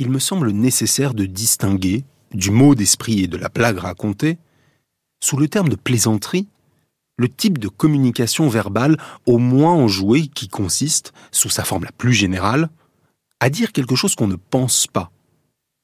il 0.03 0.11
me 0.11 0.18
semble 0.18 0.50
nécessaire 0.50 1.14
de 1.14 1.26
distinguer, 1.26 2.05
du 2.34 2.50
mot 2.50 2.74
d'esprit 2.74 3.20
et 3.20 3.28
de 3.28 3.36
la 3.36 3.48
blague 3.48 3.78
racontée, 3.78 4.36
sous 5.22 5.36
le 5.36 5.46
terme 5.46 5.68
de 5.68 5.76
plaisanterie, 5.76 6.48
le 7.18 7.28
type 7.28 7.59
de 7.59 7.68
communication 7.68 8.48
verbale 8.48 8.96
au 9.26 9.38
moins 9.38 9.74
enjouée 9.74 10.26
qui 10.26 10.48
consiste, 10.48 11.12
sous 11.30 11.50
sa 11.50 11.62
forme 11.62 11.84
la 11.84 11.92
plus 11.92 12.14
générale, 12.14 12.68
à 13.38 13.48
dire 13.48 13.70
quelque 13.70 13.94
chose 13.94 14.16
qu'on 14.16 14.26
ne 14.26 14.34
pense 14.34 14.88
pas, 14.88 15.12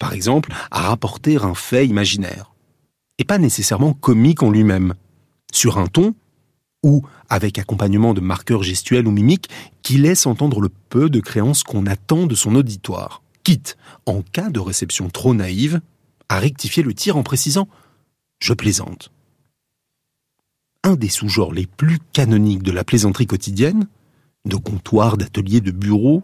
par 0.00 0.12
exemple 0.12 0.52
à 0.72 0.80
rapporter 0.88 1.36
un 1.36 1.54
fait 1.54 1.86
imaginaire, 1.86 2.52
et 3.18 3.24
pas 3.24 3.38
nécessairement 3.38 3.92
comique 3.92 4.42
en 4.42 4.50
lui-même, 4.50 4.94
sur 5.52 5.78
un 5.78 5.86
ton 5.86 6.16
ou 6.82 7.04
avec 7.28 7.56
accompagnement 7.60 8.14
de 8.14 8.20
marqueurs 8.20 8.64
gestuels 8.64 9.06
ou 9.06 9.12
mimiques 9.12 9.48
qui 9.82 9.96
laissent 9.96 10.26
entendre 10.26 10.60
le 10.60 10.70
peu 10.88 11.08
de 11.08 11.20
créance 11.20 11.62
qu'on 11.62 11.86
attend 11.86 12.26
de 12.26 12.34
son 12.34 12.56
auditoire 12.56 13.22
quitte, 13.48 13.78
en 14.04 14.20
cas 14.20 14.50
de 14.50 14.60
réception 14.60 15.08
trop 15.08 15.32
naïve, 15.32 15.80
à 16.28 16.38
rectifier 16.38 16.82
le 16.82 16.92
tir 16.92 17.16
en 17.16 17.22
précisant⁇ 17.22 17.62
Je 18.40 18.52
plaisante⁇ 18.52 19.10
Un 20.90 20.96
des 20.96 21.08
sous-genres 21.08 21.54
les 21.54 21.64
plus 21.64 21.98
canoniques 22.12 22.62
de 22.62 22.72
la 22.72 22.84
plaisanterie 22.84 23.26
quotidienne, 23.26 23.88
de 24.44 24.56
comptoir, 24.56 25.16
d'atelier, 25.16 25.62
de 25.62 25.70
bureau, 25.70 26.22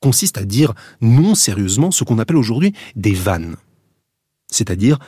consiste 0.00 0.38
à 0.38 0.46
dire 0.46 0.72
non 1.02 1.34
sérieusement 1.34 1.90
ce 1.90 2.02
qu'on 2.02 2.18
appelle 2.18 2.38
aujourd'hui 2.38 2.72
des 2.96 3.12
vannes, 3.12 3.56
c'est-à-dire 4.50 4.98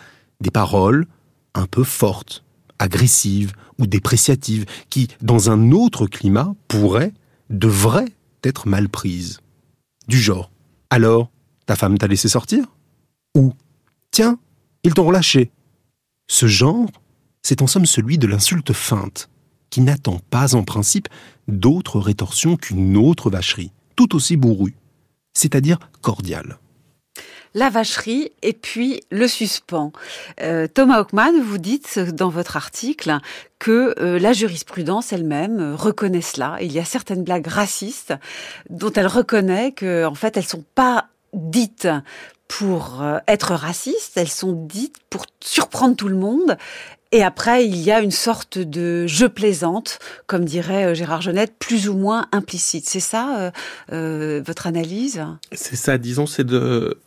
des 0.42 0.50
paroles 0.50 1.06
un 1.54 1.64
peu 1.64 1.84
fortes, 1.84 2.44
agressives 2.78 3.54
ou 3.78 3.86
dépréciatives, 3.86 4.66
qui, 4.90 5.08
dans 5.22 5.48
un 5.48 5.72
autre 5.72 6.06
climat, 6.06 6.54
pourraient, 6.68 7.14
devraient 7.48 8.12
être 8.44 8.68
mal 8.68 8.90
prises. 8.90 9.40
Du 10.06 10.20
genre, 10.20 10.50
alors, 10.90 11.30
ta 11.66 11.76
femme 11.76 11.98
t'a 11.98 12.06
laissé 12.06 12.28
sortir? 12.28 12.64
Ou 13.36 13.52
Tiens, 14.10 14.38
ils 14.82 14.94
t'ont 14.94 15.04
relâché. 15.04 15.50
Ce 16.28 16.46
genre, 16.46 16.88
c'est 17.42 17.62
en 17.62 17.66
somme 17.66 17.86
celui 17.86 18.18
de 18.18 18.26
l'insulte 18.26 18.72
feinte, 18.72 19.28
qui 19.68 19.80
n'attend 19.80 20.20
pas 20.30 20.54
en 20.54 20.64
principe 20.64 21.08
d'autre 21.48 22.00
rétorsion 22.00 22.56
qu'une 22.56 22.96
autre 22.96 23.30
vacherie, 23.30 23.72
tout 23.94 24.14
aussi 24.14 24.36
bourrue, 24.36 24.74
c'est-à-dire 25.34 25.78
cordiale 26.00 26.58
la 27.56 27.70
vacherie 27.70 28.32
et 28.42 28.52
puis 28.52 29.00
le 29.10 29.26
suspens. 29.26 29.90
Euh, 30.42 30.68
Thomas 30.68 31.00
Hockman, 31.00 31.40
vous 31.42 31.56
dites 31.56 31.98
dans 31.98 32.28
votre 32.28 32.58
article 32.58 33.16
que 33.58 33.94
euh, 33.98 34.18
la 34.18 34.34
jurisprudence 34.34 35.14
elle-même 35.14 35.74
reconnaît 35.74 36.20
cela. 36.20 36.58
Il 36.60 36.70
y 36.70 36.78
a 36.78 36.84
certaines 36.84 37.24
blagues 37.24 37.46
racistes 37.46 38.12
dont 38.68 38.92
elle 38.92 39.06
reconnaît 39.06 39.72
que, 39.72 40.04
en 40.04 40.14
fait, 40.14 40.36
elles 40.36 40.44
sont 40.44 40.66
pas 40.74 41.08
dites 41.36 41.88
pour 42.48 43.02
euh, 43.02 43.18
être 43.28 43.54
racistes, 43.54 44.12
elles 44.16 44.28
sont 44.28 44.52
dites 44.52 44.96
pour 45.10 45.26
surprendre 45.40 45.96
tout 45.96 46.08
le 46.08 46.16
monde. 46.16 46.56
Et 47.12 47.22
après, 47.22 47.64
il 47.64 47.76
y 47.76 47.90
a 47.90 48.00
une 48.00 48.10
sorte 48.10 48.58
de 48.58 49.06
je 49.06 49.26
plaisante, 49.26 49.98
comme 50.26 50.44
dirait 50.44 50.86
euh, 50.86 50.94
Gérard 50.94 51.22
Genette, 51.22 51.54
plus 51.58 51.88
ou 51.88 51.96
moins 51.96 52.26
implicite. 52.32 52.88
C'est 52.88 53.00
ça 53.00 53.52
euh, 53.92 54.42
votre 54.44 54.66
analyse? 54.66 55.24
C'est 55.52 55.76
ça, 55.76 55.98
disons, 55.98 56.26
c'est 56.26 56.44
de... 56.44 56.98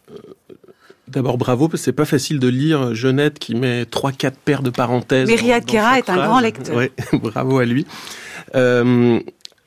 D'abord 1.08 1.40
bravo, 1.40 1.68
parce 1.68 1.82
que 1.82 1.86
c'est 1.86 1.92
pas 1.92 2.06
facile 2.06 2.40
de 2.40 2.48
lire 2.48 2.94
Genette 2.94 3.40
qui 3.40 3.56
met 3.56 3.86
trois, 3.86 4.12
quatre 4.12 4.38
paires 4.38 4.62
de 4.62 4.70
parenthèses. 4.70 5.28
Mais 5.28 5.36
Riyad 5.36 5.66
Kera 5.66 5.98
est 5.98 6.08
un 6.08 6.18
grand 6.18 6.40
lecteur. 6.40 6.78
Oui, 6.78 6.92
bravo 7.20 7.58
à 7.58 7.66
lui. 7.66 7.88
Euh, 8.56 9.20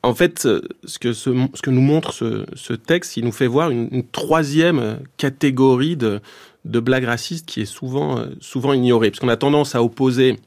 en 0.02 0.14
fait, 0.14 0.40
ce 0.40 0.98
que, 0.98 1.12
ce, 1.12 1.30
que 1.30 1.70
nous 1.70 1.80
montre 1.80 2.12
ce, 2.12 2.72
texte, 2.72 3.16
il 3.16 3.24
nous 3.24 3.32
fait 3.32 3.46
voir 3.46 3.70
une, 3.70 4.04
troisième 4.10 5.00
catégorie 5.16 5.96
de, 5.96 6.20
de, 6.64 6.80
blagues 6.80 7.04
racistes 7.04 7.46
qui 7.46 7.60
est 7.60 7.66
souvent, 7.66 8.18
euh, 8.18 8.26
souvent 8.40 8.72
ignorée. 8.72 9.10
Parce 9.10 9.20
qu'on 9.20 9.28
a 9.28 9.36
tendance 9.36 9.74
à 9.74 9.82
opposer, 9.82 10.38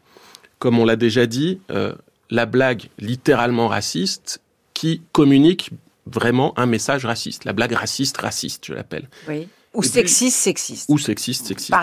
comme 0.60 0.78
on 0.78 0.86
l'a 0.86 0.98
déjà 0.98 1.26
dit, 1.26 1.60
euh, 1.72 1.94
la 2.30 2.46
blague 2.46 2.90
littéralement 3.00 3.68
raciste 3.68 4.42
qui 4.74 5.02
communique 5.14 5.72
vraiment 6.06 6.54
un 6.60 6.66
message 6.66 7.06
raciste. 7.06 7.46
La 7.46 7.54
blague 7.54 7.72
raciste, 7.72 8.18
raciste, 8.18 8.66
je 8.66 8.74
l'appelle. 8.74 9.10
Oui. 9.28 9.48
Ou 9.74 9.84
sexiste, 9.84 10.38
sexiste. 10.38 10.90
Ou 10.90 10.98
sexiste, 10.98 11.48
sexiste. 11.48 11.74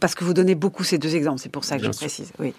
parce 0.00 0.14
que 0.14 0.24
vous 0.24 0.34
donnez 0.34 0.54
beaucoup 0.54 0.84
ces 0.84 0.98
deux 0.98 1.14
exemples, 1.14 1.40
c'est 1.40 1.48
pour 1.48 1.64
ça 1.64 1.78
que 1.78 1.84
je 1.84 1.90
précise. 1.90 2.32
Oui. 2.38 2.52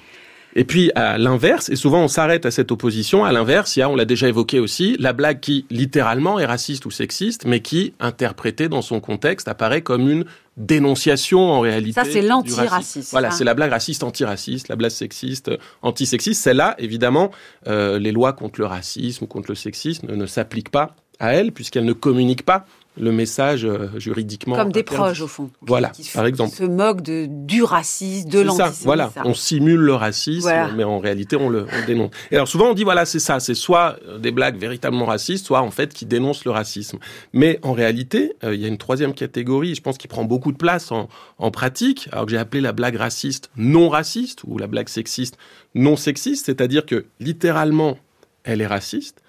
Et 0.56 0.64
puis 0.64 0.92
à 0.96 1.18
l'inverse, 1.18 1.70
et 1.70 1.76
souvent 1.76 2.04
on 2.04 2.08
s'arrête 2.08 2.46
à 2.46 2.52
cette 2.52 2.72
opposition, 2.72 3.24
à 3.24 3.32
l'inverse, 3.32 3.76
il 3.76 3.82
y 3.82 3.84
a, 3.84 3.90
on 3.90 3.96
l'a 3.96 4.06
déjà 4.06 4.28
évoqué 4.28 4.60
aussi, 4.60 4.96
la 5.00 5.14
blague 5.14 5.40
qui 5.40 5.66
littéralement 5.70 6.40
est 6.40 6.46
raciste 6.46 6.86
ou 6.86 6.92
sexiste, 6.92 7.46
mais 7.46 7.62
qui, 7.62 7.94
interprétée 8.00 8.70
dans 8.70 8.82
son 8.82 9.00
contexte, 9.00 9.48
apparaît 9.48 9.82
comme 9.82 10.10
une 10.10 10.26
dénonciation 10.58 11.52
en 11.52 11.62
réalité. 11.62 11.94
Ça, 11.94 12.04
c'est 12.04 12.22
l'antiracisme. 12.22 13.10
Voilà, 13.12 13.32
c'est 13.32 13.46
la 13.46 13.54
blague 13.54 13.72
raciste 13.72 14.04
antiraciste, 14.04 14.68
la 14.68 14.76
blague 14.76 14.92
sexiste 14.92 15.52
antisexiste. 15.82 16.44
Celle-là, 16.44 16.76
évidemment, 16.80 17.32
euh, 17.68 17.98
les 17.98 18.12
lois 18.12 18.34
contre 18.34 18.60
le 18.60 18.66
racisme 18.66 19.24
ou 19.24 19.28
contre 19.28 19.50
le 19.50 19.56
sexisme 19.56 20.08
ne, 20.08 20.16
ne 20.16 20.26
s'appliquent 20.26 20.72
pas 20.72 20.96
à 21.20 21.34
elle, 21.34 21.52
puisqu'elle 21.52 21.86
ne 21.86 21.94
communique 21.94 22.44
pas 22.44 22.66
le 22.98 23.12
message 23.12 23.66
euh, 23.66 23.88
juridiquement. 23.98 24.56
Comme 24.56 24.72
des 24.72 24.84
proches, 24.84 25.22
au 25.22 25.28
fond. 25.28 25.50
Voilà, 25.62 25.92
par 26.14 26.26
exemple. 26.26 26.56
se 26.56 26.64
moquent 26.64 27.02
de, 27.02 27.28
du 27.30 27.64
racisme, 27.64 28.30
de 28.30 28.40
l'antisémitisme. 28.42 28.84
Voilà, 28.86 29.12
on 29.24 29.34
simule 29.34 29.80
le 29.80 29.94
racisme, 29.94 30.52
mais 30.76 30.84
en 30.84 31.00
réalité, 31.00 31.36
on 31.36 31.50
le 31.50 31.66
dénonce. 31.88 32.12
Et 32.32 32.36
alors, 32.36 32.48
souvent, 32.48 32.72
on 32.72 32.74
dit, 32.74 32.84
voilà, 32.84 33.06
c'est 33.06 33.20
ça, 33.20 33.40
c'est 33.40 33.54
soit 33.54 33.98
euh, 34.08 34.18
des 34.18 34.32
blagues 34.32 34.58
véritablement 34.58 35.06
racistes, 35.06 35.46
soit, 35.46 35.62
en 35.62 35.72
fait, 35.72 35.94
qui 35.94 36.06
dénoncent 36.06 36.46
le 36.46 36.52
racisme. 36.52 37.00
Mais 37.32 37.60
en 37.62 37.74
réalité, 37.74 38.34
euh, 38.44 38.54
il 38.54 38.62
y 38.62 38.66
a 38.66 38.68
une 38.68 38.78
troisième 38.78 39.14
catégorie, 39.14 39.76
je 39.76 39.82
pense, 39.82 39.98
qui 39.98 40.08
prend 40.08 40.26
beaucoup 40.26 40.52
de 40.52 40.58
place 40.58 40.92
en, 40.92 41.08
en 41.38 41.52
pratique, 41.52 42.10
alors 42.12 42.26
que 42.26 42.32
j'ai 42.32 42.38
appelé 42.38 42.60
la 42.60 42.74
blague 42.74 42.98
raciste 42.98 43.50
non 43.56 43.88
raciste, 43.90 44.42
ou 44.46 44.58
la 44.58 44.68
blague 44.68 44.90
sexiste 44.90 45.38
non 45.74 45.96
sexiste, 45.96 46.48
c'est-à-dire 46.48 46.86
que, 46.86 47.06
littéralement, 47.20 47.98
elle 48.44 48.62
est 48.62 48.68
raciste, 48.68 49.22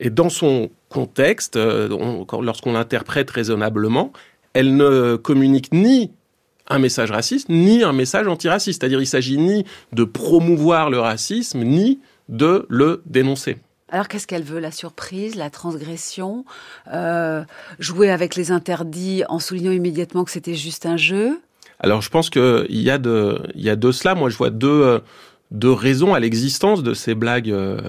Et 0.00 0.10
dans 0.10 0.30
son 0.30 0.70
contexte, 0.90 1.56
euh, 1.56 1.88
lorsqu'on 2.42 2.72
l'interprète 2.72 3.30
raisonnablement, 3.30 4.12
elle 4.52 4.76
ne 4.76 5.16
communique 5.16 5.72
ni 5.72 6.12
un 6.68 6.78
message 6.78 7.10
raciste, 7.10 7.48
ni 7.48 7.82
un 7.82 7.92
message 7.92 8.28
antiraciste. 8.28 8.82
C'est-à-dire, 8.82 9.00
il 9.00 9.06
s'agit 9.06 9.38
ni 9.38 9.64
de 9.92 10.04
promouvoir 10.04 10.90
le 10.90 11.00
racisme, 11.00 11.62
ni 11.62 12.00
de 12.28 12.66
le 12.68 13.02
dénoncer. 13.06 13.58
Alors 13.88 14.06
qu'est-ce 14.06 14.26
qu'elle 14.26 14.44
veut 14.44 14.60
La 14.60 14.70
surprise, 14.70 15.34
la 15.34 15.50
transgression, 15.50 16.44
euh, 16.92 17.42
jouer 17.80 18.10
avec 18.10 18.36
les 18.36 18.52
interdits 18.52 19.24
en 19.28 19.40
soulignant 19.40 19.72
immédiatement 19.72 20.24
que 20.24 20.30
c'était 20.30 20.54
juste 20.54 20.86
un 20.86 20.96
jeu? 20.96 21.40
Alors 21.80 22.02
je 22.02 22.10
pense 22.10 22.30
qu'il 22.30 22.66
y, 22.70 22.90
a 22.90 22.98
de, 22.98 23.40
il 23.54 23.62
y 23.62 23.70
a 23.70 23.74
de 23.74 23.90
cela. 23.90 24.14
Moi 24.14 24.30
je 24.30 24.36
vois 24.36 24.50
deux, 24.50 25.00
euh, 25.52 25.56
deux 25.56 25.72
raisons 25.72 26.14
à 26.14 26.20
l'existence 26.20 26.82
de 26.82 26.94
ces 26.94 27.14
blagues 27.14 27.50
euh, 27.50 27.80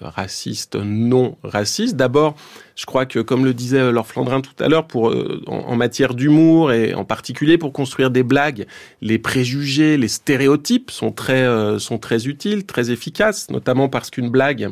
racistes, 0.00 0.76
non 0.76 1.36
racistes. 1.42 1.96
D'abord, 1.96 2.34
je 2.76 2.86
crois 2.86 3.06
que, 3.06 3.20
comme 3.20 3.44
le 3.44 3.54
disait 3.54 3.92
Laure 3.92 4.06
Flandrin 4.06 4.40
tout 4.40 4.62
à 4.62 4.68
l'heure, 4.68 4.86
pour 4.86 5.10
euh, 5.10 5.42
en, 5.46 5.76
matière 5.76 6.14
d'humour 6.14 6.72
et 6.72 6.94
en 6.94 7.04
particulier 7.04 7.58
pour 7.58 7.72
construire 7.72 8.10
des 8.10 8.22
blagues, 8.22 8.66
les 9.02 9.18
préjugés, 9.18 9.96
les 9.96 10.08
stéréotypes 10.08 10.90
sont 10.90 11.12
très 11.12 11.42
euh, 11.42 11.78
sont 11.78 11.98
très 11.98 12.26
utiles, 12.26 12.66
très 12.66 12.90
efficaces, 12.90 13.50
notamment 13.50 13.88
parce 13.88 14.10
qu'une 14.10 14.30
blague, 14.30 14.70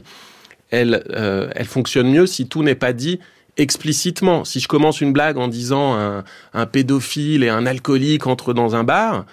elle 0.70 1.04
elle 1.54 1.66
fonctionne 1.66 2.10
mieux 2.10 2.26
si 2.26 2.48
tout 2.48 2.62
n'est 2.62 2.74
pas 2.74 2.92
dit 2.92 3.20
explicitement. 3.56 4.44
Si 4.44 4.60
je 4.60 4.68
commence 4.68 5.00
une 5.00 5.12
blague 5.12 5.38
en 5.38 5.48
disant 5.48 5.96
un, 6.52 6.66
pédophile 6.66 7.42
et 7.42 7.48
un 7.48 7.66
alcoolique 7.66 8.26
entrent 8.26 8.52
dans 8.52 8.76
un 8.76 8.84
bar, 8.84 9.24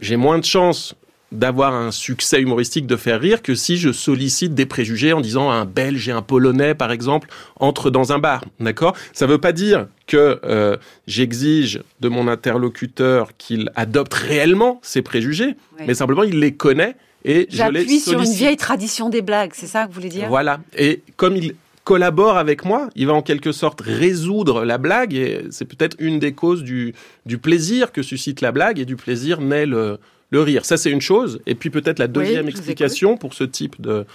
j'ai 0.00 0.16
moins 0.16 0.38
de 0.38 0.44
chances 0.44 0.96
d'avoir 1.32 1.74
un 1.74 1.90
succès 1.90 2.40
humoristique, 2.40 2.86
de 2.86 2.96
faire 2.96 3.20
rire, 3.20 3.42
que 3.42 3.54
si 3.54 3.76
je 3.76 3.90
sollicite 3.90 4.54
des 4.54 4.66
préjugés 4.66 5.12
en 5.12 5.20
disant 5.20 5.50
un 5.50 5.64
Belge 5.64 6.08
et 6.08 6.12
un 6.12 6.22
Polonais, 6.22 6.74
par 6.74 6.92
exemple, 6.92 7.28
entrent 7.58 7.90
dans 7.90 8.12
un 8.12 8.18
bar. 8.18 8.44
D'accord? 8.60 8.94
Ça 9.12 9.26
ne 9.26 9.32
veut 9.32 9.38
pas 9.38 9.52
dire 9.52 9.86
que 10.06 10.40
euh, 10.44 10.76
j'exige 11.06 11.82
de 12.00 12.08
mon 12.08 12.28
interlocuteur 12.28 13.30
qu'il 13.38 13.70
adopte 13.74 14.14
réellement 14.14 14.78
ces 14.82 15.02
préjugés, 15.02 15.56
mais 15.86 15.94
simplement 15.94 16.22
il 16.22 16.38
les 16.38 16.52
connaît 16.52 16.96
et 17.24 17.46
je 17.50 17.62
les 17.70 17.80
J'appuie 17.80 18.00
sur 18.00 18.20
une 18.20 18.32
vieille 18.32 18.56
tradition 18.56 19.08
des 19.08 19.22
blagues, 19.22 19.52
c'est 19.54 19.66
ça 19.66 19.84
que 19.84 19.88
vous 19.88 19.94
voulez 19.94 20.08
dire? 20.08 20.28
Voilà. 20.28 20.60
Et 20.76 21.02
comme 21.16 21.36
il 21.36 21.54
collabore 21.84 22.36
avec 22.36 22.64
moi, 22.64 22.88
il 22.94 23.06
va 23.06 23.14
en 23.14 23.22
quelque 23.22 23.52
sorte 23.52 23.80
résoudre 23.80 24.64
la 24.64 24.78
blague 24.78 25.14
et 25.14 25.44
c'est 25.50 25.64
peut-être 25.64 25.96
une 25.98 26.18
des 26.18 26.32
causes 26.32 26.62
du, 26.62 26.94
du 27.26 27.38
plaisir 27.38 27.92
que 27.92 28.02
suscite 28.02 28.40
la 28.40 28.52
blague 28.52 28.78
et 28.78 28.84
du 28.84 28.96
plaisir 28.96 29.40
naît 29.40 29.66
le, 29.66 29.98
le 30.32 30.40
rire. 30.40 30.64
Ça, 30.64 30.76
c'est 30.76 30.90
une 30.90 31.00
chose. 31.00 31.40
Et 31.46 31.54
puis 31.54 31.70
peut-être 31.70 31.98
la 31.98 32.08
deuxième 32.08 32.48
explication 32.48 33.16
pour 33.16 33.34
ce 33.34 33.44
type 33.44 33.80
de, 33.80 34.06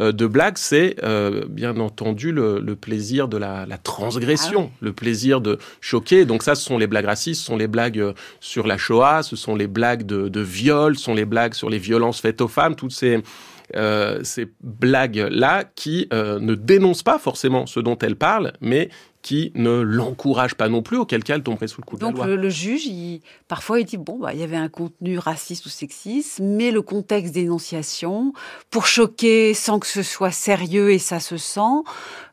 euh, 0.00 0.12
de 0.12 0.26
blague, 0.26 0.58
c'est 0.58 0.96
euh, 1.02 1.44
bien 1.48 1.78
entendu 1.78 2.32
le, 2.32 2.60
plaisir 2.74 3.28
de 3.28 3.36
la, 3.36 3.66
transgression, 3.82 4.70
ah 4.72 4.78
le 4.80 4.92
plaisir 4.92 5.40
de 5.40 5.58
choquer. 5.80 6.24
Donc 6.24 6.42
ça, 6.42 6.54
ce 6.54 6.64
sont 6.64 6.78
les 6.78 6.86
blagues 6.86 7.06
racistes, 7.06 7.40
ce 7.40 7.46
sont 7.46 7.56
les 7.56 7.68
blagues 7.68 8.00
euh, 8.00 8.12
sur 8.40 8.66
la 8.66 8.76
Shoah, 8.76 9.22
ce 9.22 9.36
sont 9.36 9.54
les 9.54 9.68
blagues 9.68 10.04
de, 10.04 10.28
de 10.28 10.40
viol, 10.40 10.96
ce 10.96 11.04
sont 11.04 11.14
les 11.14 11.24
blagues 11.24 11.54
sur 11.54 11.70
les 11.70 11.78
violences 11.78 12.20
faites 12.20 12.40
aux 12.40 12.48
femmes, 12.48 12.74
toutes 12.74 12.92
ces, 12.92 13.20
ces 14.22 14.48
blagues-là 14.60 15.64
qui 15.76 16.08
ne 16.12 16.54
dénoncent 16.54 17.02
pas 17.02 17.18
forcément 17.18 17.66
ce 17.66 17.80
dont 17.80 17.96
elles 17.98 18.16
parlent, 18.16 18.52
mais 18.60 18.90
qui 19.22 19.52
ne 19.54 19.80
l'encourage 19.80 20.56
pas 20.56 20.68
non 20.68 20.82
plus, 20.82 20.96
auquel 20.96 21.22
cas 21.22 21.36
elle 21.36 21.44
tomberait 21.44 21.68
sous 21.68 21.80
le 21.80 21.86
coup 21.86 21.96
de 21.96 22.00
Donc 22.00 22.18
la 22.18 22.26
loi. 22.26 22.26
Le, 22.26 22.42
le, 22.42 22.50
juge, 22.50 22.86
il, 22.86 23.20
parfois, 23.46 23.78
il 23.78 23.84
dit 23.84 23.96
bon, 23.96 24.18
bah, 24.18 24.34
il 24.34 24.40
y 24.40 24.42
avait 24.42 24.56
un 24.56 24.68
contenu 24.68 25.16
raciste 25.16 25.64
ou 25.66 25.68
sexiste, 25.68 26.40
mais 26.42 26.72
le 26.72 26.82
contexte 26.82 27.32
d'énonciation, 27.32 28.32
pour 28.70 28.86
choquer 28.86 29.54
sans 29.54 29.78
que 29.78 29.86
ce 29.86 30.02
soit 30.02 30.32
sérieux 30.32 30.90
et 30.90 30.98
ça 30.98 31.20
se 31.20 31.36
sent, 31.36 31.60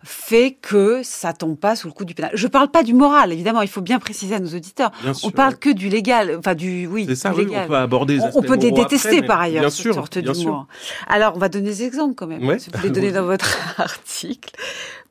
fait 0.03 0.57
que 0.59 1.01
ça 1.03 1.33
tombe 1.33 1.57
pas 1.57 1.75
sous 1.75 1.87
le 1.87 1.93
coup 1.93 2.05
du 2.05 2.15
pénal. 2.15 2.31
Je 2.33 2.47
parle 2.47 2.69
pas 2.69 2.81
du 2.81 2.95
moral, 2.95 3.31
évidemment, 3.31 3.61
il 3.61 3.67
faut 3.67 3.81
bien 3.81 3.99
préciser 3.99 4.35
à 4.35 4.39
nos 4.39 4.55
auditeurs. 4.55 4.91
Bien 5.03 5.11
on 5.23 5.29
parle 5.29 5.57
que 5.57 5.69
du 5.69 5.89
légal, 5.89 6.35
enfin 6.39 6.55
du 6.55 6.87
oui. 6.87 7.05
C'est 7.07 7.15
ça, 7.15 7.33
oui, 7.35 7.47
on 7.53 7.67
peut 7.67 7.75
aborder. 7.75 8.15
Les 8.15 8.23
on, 8.23 8.31
on 8.33 8.41
peut 8.41 8.55
les 8.55 8.71
détester 8.71 9.17
après, 9.17 9.27
par 9.27 9.41
ailleurs. 9.41 9.61
Bien 9.61 9.69
cette 9.69 9.81
sûr, 9.81 9.93
sorte 9.93 10.17
bien 10.17 10.31
d'humour. 10.31 10.65
Alors, 11.07 11.33
on 11.35 11.39
va 11.39 11.49
donner 11.49 11.69
des 11.69 11.83
exemples 11.83 12.15
quand 12.15 12.27
même. 12.27 12.43
Ouais. 12.47 12.57
Si 12.57 12.71
vous 12.73 12.81
les 12.81 12.89
donnez 12.89 13.11
dans 13.11 13.25
votre 13.25 13.57
article. 13.79 14.51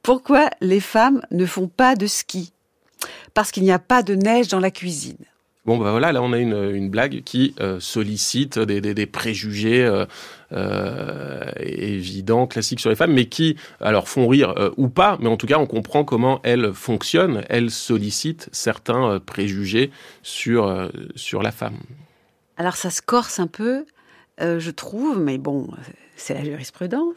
Pourquoi 0.03 0.51
les 0.61 0.81
femmes 0.81 1.21
ne 1.31 1.47
font 1.47 1.69
pas 1.69 1.95
de 1.95 2.07
ski? 2.07 2.53
Parce 3.35 3.53
qu'il 3.53 3.63
n'y 3.63 3.73
a 3.73 3.79
pas 3.79 4.03
de 4.03 4.15
neige 4.15 4.49
dans 4.49 4.61
la 4.61 4.71
cuisine. 4.71 5.25
Bon, 5.69 5.77
bah 5.77 5.91
voilà, 5.91 6.13
là 6.13 6.23
on 6.23 6.33
a 6.33 6.39
une, 6.39 6.55
une 6.75 6.89
blague 6.89 7.23
qui 7.25 7.55
euh, 7.61 7.79
sollicite 7.79 8.59
des, 8.59 8.81
des, 8.81 8.95
des 8.95 9.05
préjugés 9.05 9.85
euh, 9.85 10.07
euh, 10.53 11.43
évidents, 11.61 12.47
classiques 12.47 12.81
sur 12.81 12.89
les 12.89 12.97
femmes, 12.97 13.13
mais 13.13 13.27
qui, 13.27 13.57
alors, 13.79 14.09
font 14.09 14.27
rire 14.29 14.55
ou 14.79 14.89
pas, 14.89 15.19
mais 15.21 15.29
en 15.29 15.37
tout 15.37 15.47
cas, 15.47 15.59
on 15.59 15.67
comprend 15.67 16.05
comment 16.05 16.41
elles 16.43 16.73
fonctionnent. 16.73 17.45
Elles 17.51 17.71
sollicitent 17.71 18.49
certains 18.51 19.21
préjugés 19.21 19.91
sur, 20.23 20.91
sur 21.17 21.43
la 21.43 21.53
femme. 21.53 21.77
Alors, 22.57 22.77
ça 22.77 22.89
se 22.89 23.03
corse 23.03 23.39
un 23.39 23.47
peu, 23.47 23.85
je 24.41 24.71
trouve, 24.71 25.21
mais 25.21 25.37
bon, 25.37 25.69
c'est 26.17 26.33
la 26.33 26.45
jurisprudence. 26.45 27.15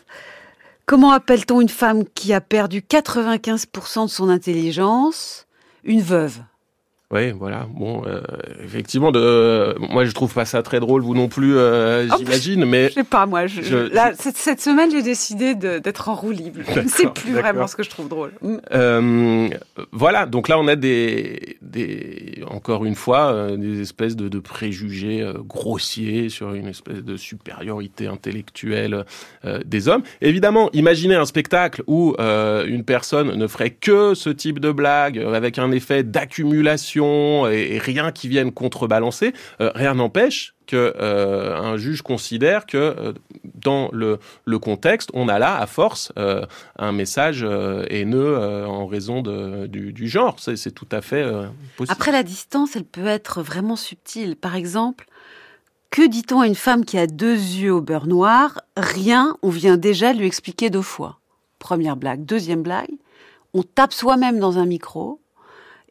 Comment 0.85 1.11
appelle-t-on 1.11 1.61
une 1.61 1.69
femme 1.69 2.03
qui 2.15 2.33
a 2.33 2.41
perdu 2.41 2.81
95% 2.81 4.05
de 4.05 4.09
son 4.09 4.29
intelligence? 4.29 5.47
Une 5.83 6.01
veuve. 6.01 6.41
Oui, 7.11 7.31
voilà. 7.31 7.67
Bon, 7.75 8.03
euh, 8.05 8.21
effectivement, 8.63 9.11
de, 9.11 9.75
moi 9.91 10.05
je 10.05 10.11
trouve 10.11 10.33
pas 10.33 10.45
ça 10.45 10.63
très 10.63 10.79
drôle, 10.79 11.01
vous 11.01 11.13
non 11.15 11.27
plus, 11.27 11.57
euh, 11.57 12.07
Oh, 12.11 12.15
j'imagine, 12.17 12.65
mais 12.65 12.87
Je 12.89 12.93
sais 12.93 13.03
pas, 13.03 13.25
moi. 13.25 13.47
Je, 13.47 13.61
Je- 13.61 13.93
là, 13.93 14.11
cette, 14.17 14.37
cette 14.37 14.61
semaine, 14.61 14.89
j'ai 14.91 15.01
décidé 15.03 15.53
d'être 15.55 16.07
en 16.09 16.15
roue 16.15 16.31
libre. 16.31 16.61
Je 16.73 16.79
ne 16.79 16.87
sais 16.87 17.07
plus 17.07 17.33
vraiment 17.33 17.67
ce 17.67 17.75
que 17.75 17.83
je 17.83 17.89
trouve 17.89 18.07
drôle. 18.07 18.31
Mm. 18.41 18.55
Euh, 18.73 19.49
voilà, 19.91 20.25
donc 20.25 20.47
là 20.47 20.57
on 20.59 20.67
a 20.67 20.75
des, 20.75 21.57
des 21.61 22.41
encore 22.49 22.85
une 22.85 22.95
fois, 22.95 23.31
euh, 23.33 23.57
des 23.57 23.81
espèces 23.81 24.15
de, 24.15 24.29
de 24.29 24.39
préjugés 24.39 25.21
euh, 25.21 25.33
grossiers 25.45 26.29
sur 26.29 26.53
une 26.53 26.67
espèce 26.67 27.03
de 27.03 27.17
supériorité 27.17 28.07
intellectuelle 28.07 29.05
euh, 29.45 29.59
des 29.65 29.87
hommes. 29.87 30.03
Évidemment, 30.21 30.69
imaginez 30.73 31.15
un 31.15 31.25
spectacle 31.25 31.83
où 31.87 32.15
euh, 32.19 32.65
une 32.65 32.83
personne 32.83 33.35
ne 33.35 33.47
ferait 33.47 33.71
que 33.71 34.13
ce 34.13 34.29
type 34.29 34.59
de 34.59 34.71
blague 34.71 35.19
avec 35.19 35.59
un 35.59 35.71
effet 35.71 36.03
d'accumulation 36.03 37.00
et, 37.01 37.77
rien 37.79 38.11
qui 38.11 38.27
vienne 38.27 38.51
contrebalancer. 38.51 39.33
Euh, 39.59 39.71
rien 39.75 39.95
n'empêche 39.95 40.53
que 40.67 40.93
euh, 40.99 41.57
un 41.57 41.77
juge 41.77 42.01
considère 42.01 42.65
que 42.65 42.77
euh, 42.77 43.13
dans 43.55 43.89
le, 43.91 44.19
contexte, 44.59 45.09
on 45.13 45.27
a 45.27 45.39
là, 45.39 45.57
à 45.57 45.67
force, 45.67 46.11
un 46.77 46.91
message 46.91 47.45
haineux 47.89 48.37
en 48.65 48.85
raison 48.85 49.21
du, 49.21 50.07
genre. 50.07 50.37
C'est 50.39 50.73
tout 50.73 50.87
à 50.91 51.01
fait 51.01 51.25
possible. 51.77 51.93
Après, 51.93 52.11
la 52.11 52.23
distance, 52.23 52.75
elle 52.75 52.85
peut 52.85 53.07
être 53.07 53.41
vraiment 53.41 53.75
subtile. 53.75 54.35
Par 54.35 54.55
exemple, 54.55 55.05
que 55.89 56.07
dit-on 56.07 56.41
à 56.41 56.47
une 56.47 56.55
femme 56.55 56.85
qui 56.85 56.97
a 56.97 57.07
deux 57.07 57.35
yeux 57.35 57.73
au 57.73 57.81
beurre 57.81 58.07
noir 58.07 58.61
Rien, 58.77 59.35
on 59.41 59.49
vient 59.49 59.77
déjà 59.77 60.13
lui 60.13 60.25
expliquer 60.25 60.69
deux 60.69 60.81
fois. 60.81 61.19
Première 61.59 61.97
blague. 61.97 62.25
Deuxième 62.25 62.63
blague, 62.63 62.89
on 63.53 63.63
tape 63.63 63.93
soi-même 63.93 64.39
dans 64.39 64.57
un 64.57 64.65
micro 64.65 65.19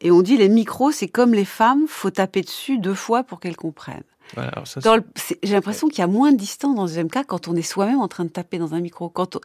et 0.01 0.11
on 0.11 0.21
dit 0.21 0.37
les 0.37 0.49
micros, 0.49 0.91
c'est 0.91 1.07
comme 1.07 1.33
les 1.33 1.45
femmes, 1.45 1.85
faut 1.87 2.09
taper 2.11 2.41
dessus 2.41 2.77
deux 2.77 2.93
fois 2.95 3.23
pour 3.23 3.39
qu'elles 3.39 3.55
comprennent. 3.57 4.03
Voilà, 4.35 4.51
le- 4.95 5.03
J'ai 5.43 5.53
l'impression 5.53 5.89
qu'il 5.89 5.99
y 5.99 6.03
a 6.03 6.07
moins 6.07 6.31
de 6.31 6.37
distance 6.37 6.73
dans 6.75 6.83
le 6.83 6.87
deuxième 6.87 7.09
cas 7.09 7.23
quand 7.25 7.49
on 7.49 7.55
est 7.55 7.61
soi-même 7.61 7.99
en 7.99 8.07
train 8.07 8.23
de 8.23 8.29
taper 8.29 8.59
dans 8.59 8.73
un 8.73 8.79
micro. 8.79 9.09
Quand 9.09 9.35
on- 9.35 9.41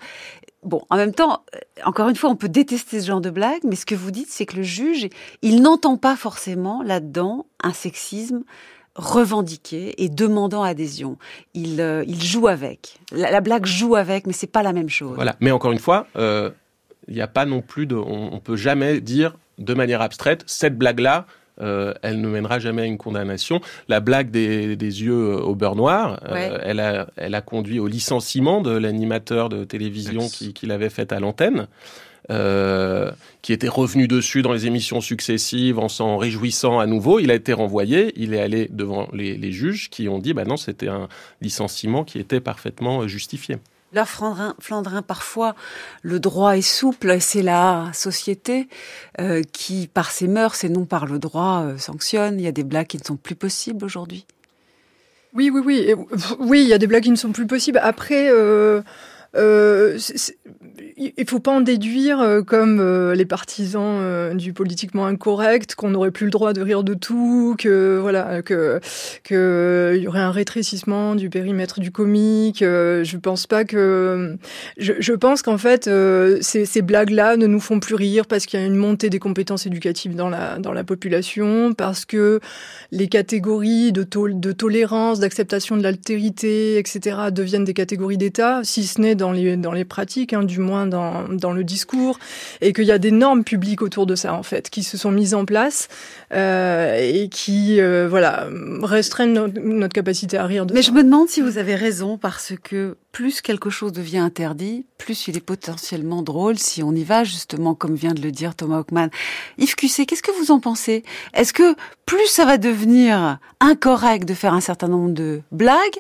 Bon, 0.63 0.83
en 0.91 0.97
même 0.97 1.13
temps, 1.13 1.43
euh, 1.55 1.59
encore 1.85 2.09
une 2.09 2.17
fois, 2.17 2.31
on 2.31 2.37
peut 2.37 2.49
détester 2.49 3.01
ce 3.01 3.07
genre 3.07 3.21
de 3.21 3.31
blague, 3.31 3.63
mais 3.65 3.77
ce 3.77 3.87
que 3.87 3.95
vous 3.97 4.11
dites, 4.13 4.29
c'est 4.31 4.47
que 4.47 4.57
le 4.57 4.63
juge, 4.63 5.09
il 5.43 5.61
n'entend 5.63 5.97
pas 5.97 6.17
forcément 6.17 6.83
là-dedans 6.83 7.47
un 7.63 7.73
sexisme 7.73 8.43
revendiqué 8.97 10.03
et 10.03 10.09
demandant 10.09 10.63
adhésion. 10.63 11.19
Il, 11.55 11.81
euh, 11.81 12.03
il 12.07 12.23
joue 12.23 12.49
avec. 12.49 12.99
La, 13.13 13.31
la 13.31 13.41
blague 13.41 13.67
joue 13.67 13.95
avec, 13.95 14.27
mais 14.27 14.33
c'est 14.33 14.47
pas 14.47 14.63
la 14.63 14.73
même 14.73 14.89
chose. 14.89 15.15
Voilà. 15.17 15.37
Mais 15.41 15.51
encore 15.51 15.73
une 15.73 15.79
fois, 15.79 16.07
euh, 16.17 16.51
il 17.09 17.15
n'y 17.15 17.21
a 17.21 17.29
pas 17.29 17.45
non 17.47 17.63
plus 17.63 17.87
de. 17.87 17.95
On, 17.97 18.33
on 18.33 18.41
peut 18.41 18.57
jamais 18.57 19.01
dire 19.01 19.37
de 19.59 19.75
manière 19.75 20.03
abstraite 20.03 20.43
cette 20.47 20.77
blague-là. 20.77 21.27
euh, 21.61 21.95
elle 22.03 22.21
ne 22.21 22.29
mènera 22.29 22.59
jamais 22.59 22.83
à 22.83 22.85
une 22.85 22.99
condamnation. 22.99 23.61
La 23.89 24.01
blague 24.01 24.31
des, 24.31 24.77
des 24.77 25.03
yeux 25.03 25.37
au 25.43 25.55
beurre 25.55 25.77
noir, 25.77 26.21
euh, 26.29 26.59
elle, 26.63 26.81
a, 26.81 27.09
elle 27.17 27.35
a 27.35 27.41
conduit 27.41 27.79
au 27.79 27.87
licenciement 27.87 28.61
de 28.61 28.71
l'animateur 28.71 29.49
de 29.49 29.65
télévision 29.65 30.29
qui, 30.29 30.53
qui 30.53 30.67
l'avait 30.67 30.91
faite 30.91 31.13
à 31.13 31.21
l'antenne, 31.21 31.69
euh, 32.31 33.11
qui 33.41 33.53
était 33.53 33.69
revenu 33.69 34.09
dessus 34.09 34.43
dans 34.43 34.53
les 34.53 34.67
émissions 34.67 35.01
successives 35.01 35.79
en 35.79 35.89
s'en 35.89 36.19
réjouissant 36.19 36.79
à 36.79 36.87
nouveau. 36.87 37.21
Il 37.21 37.31
a 37.31 37.35
été 37.35 37.53
renvoyé, 37.53 38.13
il 38.17 38.35
est 38.35 38.41
allé 38.41 38.69
devant 38.71 39.09
les, 39.13 39.37
les 39.37 39.53
juges 39.53 39.89
qui 39.89 40.09
ont 40.09 40.19
dit 40.19 40.35
bah 40.35 40.45
non, 40.45 40.57
c'était 40.57 40.89
un 40.89 41.09
licenciement 41.41 42.05
qui 42.05 42.19
était 42.19 42.41
parfaitement 42.41 43.07
justifié. 43.07 43.57
Leur 43.93 44.09
Flandrin, 44.09 45.03
parfois, 45.03 45.55
le 46.03 46.19
droit 46.19 46.57
est 46.57 46.63
souple, 46.63 47.21
c'est 47.21 47.43
la 47.43 47.91
société 47.95 48.69
euh, 49.21 49.43
qui, 49.53 49.87
par 49.87 50.11
ses 50.11 50.29
mœurs 50.29 50.65
et 50.65 50.69
non 50.69 50.85
par 50.85 51.07
le 51.07 51.19
droit, 51.19 51.63
euh, 51.63 51.79
sanctionne. 51.79 52.39
Il 52.41 52.43
y 52.43 52.49
a 52.49 52.53
des 52.53 52.65
blagues 52.65 52.89
qui 52.89 52.99
ne 52.99 53.05
sont 53.05 53.17
plus 53.17 53.37
possibles 53.37 53.85
aujourd'hui. 53.85 54.27
Oui, 55.35 55.51
oui, 55.51 55.61
oui. 55.65 55.79
Et, 55.87 55.95
oui, 56.41 56.63
il 56.63 56.69
y 56.69 56.73
a 56.73 56.79
des 56.79 56.87
blagues 56.87 57.05
qui 57.05 57.11
ne 57.11 57.17
sont 57.17 57.33
plus 57.33 57.47
possibles. 57.47 57.79
Après, 57.83 58.29
euh, 58.31 58.83
euh, 59.37 59.99
il 60.97 61.29
faut 61.29 61.41
pas 61.41 61.53
en 61.53 61.61
déduire 61.61 62.21
euh, 62.21 62.43
comme 62.43 62.81
euh, 62.81 63.15
les 63.15 63.27
partisans 63.27 63.99
euh, 64.01 64.35
du 64.35 64.53
politiquement 64.53 65.07
incorrect 65.07 65.75
qu'on 65.75 65.91
n'aurait 65.91 66.11
plus 66.11 66.27
le 66.27 66.31
droit 66.31 66.53
de 66.53 66.63
rire 66.63 66.83
de 66.83 66.95
tout, 66.95 67.55
que 67.59 67.99
voilà, 68.01 68.43
que 68.43 68.81
que 69.25 69.95
il 69.97 70.03
y 70.03 70.09
aurait 70.09 70.21
un 70.21 70.31
rétrécissement 70.31 71.15
du 71.15 71.29
périmètre 71.29 71.81
du 71.81 71.91
comique. 71.91 72.61
je 72.61 73.17
pense 73.17 73.47
pas 73.47 73.65
que 73.65 74.37
je, 74.79 75.13
pense 75.13 75.43
qu'en 75.43 75.59
fait 75.59 75.91
ces, 76.41 76.83
blagues-là 76.83 77.37
ne 77.37 77.47
nous 77.47 77.61
font 77.61 77.81
plus 77.81 77.95
rire 77.95 78.27
parce 78.27 78.47
qu'il 78.47 78.61
y 78.61 78.63
a 78.63 78.67
une 78.67 78.77
montée 78.77 79.11
des 79.11 79.19
compétences 79.19 79.67
éducatives 79.67 80.15
dans 80.15 80.29
la 80.29 80.59
dans 80.59 80.73
la 80.73 80.85
population, 80.85 81.73
parce 81.73 82.05
que 82.05 82.41
les 82.93 83.09
catégories 83.09 83.93
de, 83.93 84.05
de 84.05 84.53
tolérance, 84.53 85.21
d'acceptation 85.21 85.77
de 85.77 85.83
l'altérité, 85.83 86.79
etc. 86.79 87.17
deviennent 87.33 87.65
des 87.65 87.75
catégories 87.75 88.19
d'État, 88.19 88.61
si 88.63 88.87
ce 88.87 89.01
n'est 89.01 89.15
dans 89.15 89.33
les 89.33 89.57
dans 89.57 89.73
les 89.73 89.85
pratiques, 89.85 90.35
du 90.43 90.61
moins 90.61 90.87
dans, 90.87 91.29
dans 91.29 91.53
le 91.53 91.65
discours, 91.65 92.19
et 92.61 92.73
qu'il 92.73 92.85
y 92.85 92.93
a 92.93 92.99
des 92.99 93.11
normes 93.11 93.45
publiques 93.45 93.83
autour 93.83 94.07
de 94.07 94.15
ça, 94.15 94.35
en 94.35 94.43
fait, 94.43 94.71
qui 94.71 94.83
se 94.83 94.97
sont 94.97 95.11
mises 95.11 95.35
en 95.35 95.45
place 95.45 95.89
euh, 96.33 96.97
et 96.99 97.29
qui, 97.29 97.81
euh, 97.81 98.07
voilà, 98.09 98.49
restreignent 98.83 99.33
notre, 99.33 99.93
capacité 99.93 100.37
à 100.37 100.47
rire 100.47 100.67
de 100.67 100.75
Mais 100.75 100.83
ça. 100.83 100.91
je 100.91 100.93
me 100.93 101.03
demande 101.03 101.29
si 101.29 101.41
vous 101.41 101.59
avez 101.59 101.75
raison, 101.75 102.19
parce 102.19 102.53
que 102.63 102.97
plus 103.13 103.41
quelque 103.41 103.71
chose 103.71 103.93
devient 103.93 104.19
interdit, 104.19 104.85
plus 104.99 105.29
il 105.29 105.37
est 105.37 105.41
potentiellement 105.41 106.23
drôle 106.23 106.59
si 106.59 106.83
on 106.83 106.93
y 106.93 107.05
va, 107.05 107.25
justement, 107.25 107.75
comme 107.75 107.95
vient 107.95 108.13
de 108.13 108.21
le 108.21 108.31
dire 108.31 108.55
Thomas 108.55 108.81
Hockman. 108.81 109.09
Yves 109.59 109.75
Cusset, 109.75 110.07
qu'est-ce 110.07 110.23
que 110.23 110.39
vous 110.39 110.51
en 110.51 110.61
pensez? 110.61 111.03
Est-ce 111.33 111.53
que 111.53 111.75
plus 112.05 112.27
ça 112.27 112.45
va 112.45 112.59
devenir 112.59 113.39
incorrect 113.61 114.29
de 114.29 114.35
faire 114.35 114.53
un 114.53 114.61
certain 114.61 114.89
nombre 114.89 115.13
de 115.13 115.41
blagues, 115.51 115.99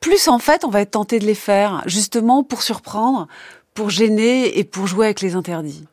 plus 0.00 0.28
en 0.28 0.38
fait 0.38 0.64
on 0.64 0.70
va 0.70 0.80
être 0.80 0.92
tenté 0.92 1.18
de 1.18 1.26
les 1.26 1.34
faire, 1.34 1.82
justement 1.86 2.42
pour 2.42 2.62
surprendre, 2.62 3.28
pour 3.74 3.90
gêner 3.90 4.58
et 4.58 4.64
pour 4.64 4.86
jouer 4.86 5.06
avec 5.06 5.20
les 5.20 5.34
interdits. 5.34 5.84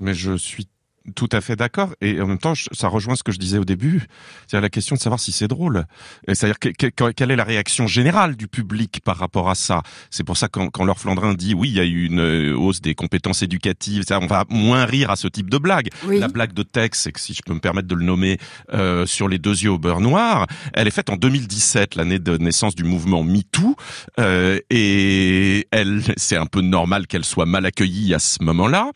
Mais 0.00 0.14
je 0.14 0.36
suis 0.36 0.68
tout 1.14 1.28
à 1.32 1.40
fait 1.40 1.56
d'accord. 1.56 1.94
Et 2.00 2.20
en 2.20 2.26
même 2.26 2.38
temps, 2.38 2.54
ça 2.72 2.88
rejoint 2.88 3.16
ce 3.16 3.22
que 3.22 3.32
je 3.32 3.38
disais 3.38 3.58
au 3.58 3.64
début, 3.64 4.06
c'est-à-dire 4.46 4.62
la 4.62 4.70
question 4.70 4.96
de 4.96 5.00
savoir 5.00 5.20
si 5.20 5.32
c'est 5.32 5.48
drôle. 5.48 5.84
C'est-à-dire 6.26 6.58
quelle 6.58 7.30
est 7.30 7.36
la 7.36 7.44
réaction 7.44 7.86
générale 7.86 8.36
du 8.36 8.48
public 8.48 9.00
par 9.04 9.16
rapport 9.16 9.48
à 9.50 9.54
ça? 9.54 9.82
C'est 10.10 10.24
pour 10.24 10.36
ça 10.36 10.48
quand, 10.48 10.68
quand 10.70 10.84
Laure 10.84 10.98
Flandrin 10.98 11.34
dit 11.34 11.54
oui, 11.54 11.68
il 11.68 11.74
y 11.74 11.80
a 11.80 11.84
eu 11.84 12.06
une 12.06 12.20
euh, 12.20 12.56
hausse 12.56 12.80
des 12.80 12.94
compétences 12.94 13.42
éducatives, 13.42 14.04
ça, 14.06 14.18
on 14.20 14.26
va 14.26 14.44
moins 14.48 14.84
rire 14.84 15.10
à 15.10 15.16
ce 15.16 15.28
type 15.28 15.50
de 15.50 15.58
blague. 15.58 15.88
La 16.08 16.28
blague 16.28 16.52
de 16.52 16.62
texte, 16.62 17.12
que 17.12 17.20
si 17.20 17.34
je 17.34 17.42
peux 17.44 17.54
me 17.54 17.60
permettre 17.60 17.88
de 17.88 17.94
le 17.94 18.04
nommer, 18.04 18.38
euh, 18.72 19.06
sur 19.06 19.28
les 19.28 19.38
deux 19.38 19.62
yeux 19.62 19.70
au 19.70 19.78
beurre 19.78 20.00
noir, 20.00 20.46
elle 20.74 20.88
est 20.88 20.92
faite 20.92 21.10
en 21.10 21.16
2017, 21.16 21.94
l'année 21.94 22.18
de 22.18 22.36
naissance 22.36 22.74
du 22.74 22.84
mouvement 22.84 23.22
MeToo, 23.22 23.76
euh, 24.18 24.58
et 24.70 25.66
elle, 25.70 26.02
c'est 26.16 26.36
un 26.36 26.46
peu 26.46 26.60
normal 26.60 27.06
qu'elle 27.06 27.24
soit 27.24 27.46
mal 27.46 27.66
accueillie 27.66 28.14
à 28.14 28.18
ce 28.18 28.42
moment-là. 28.42 28.90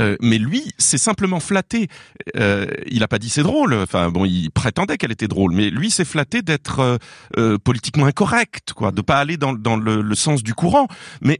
Euh, 0.00 0.16
mais 0.20 0.38
lui, 0.38 0.72
c'est 0.78 0.98
simplement 0.98 1.40
flatté. 1.42 1.88
Euh, 2.36 2.66
il 2.86 3.02
a 3.02 3.08
pas 3.08 3.18
dit 3.18 3.28
c'est 3.28 3.42
drôle. 3.42 3.74
Enfin 3.74 4.10
bon, 4.10 4.24
il 4.24 4.50
prétendait 4.50 4.96
qu'elle 4.96 5.12
était 5.12 5.28
drôle, 5.28 5.52
mais 5.52 5.68
lui 5.68 5.90
s'est 5.90 6.04
flatté 6.04 6.40
d'être 6.42 6.78
euh, 6.80 6.96
euh, 7.36 7.58
politiquement 7.58 8.06
incorrect, 8.06 8.72
quoi, 8.72 8.92
de 8.92 9.02
pas 9.02 9.18
aller 9.18 9.36
dans, 9.36 9.52
dans 9.52 9.76
le, 9.76 10.00
le 10.00 10.14
sens 10.14 10.42
du 10.42 10.54
courant. 10.54 10.86
Mais 11.20 11.38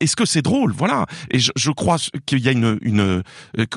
est-ce 0.00 0.16
que 0.16 0.24
c'est 0.24 0.42
drôle? 0.42 0.72
Voilà. 0.72 1.06
Et 1.30 1.38
je, 1.38 1.50
je 1.56 1.70
crois 1.70 1.96
qu'il 2.26 2.38
y 2.38 2.48
a 2.48 2.52
une, 2.52 2.78
une. 2.82 3.22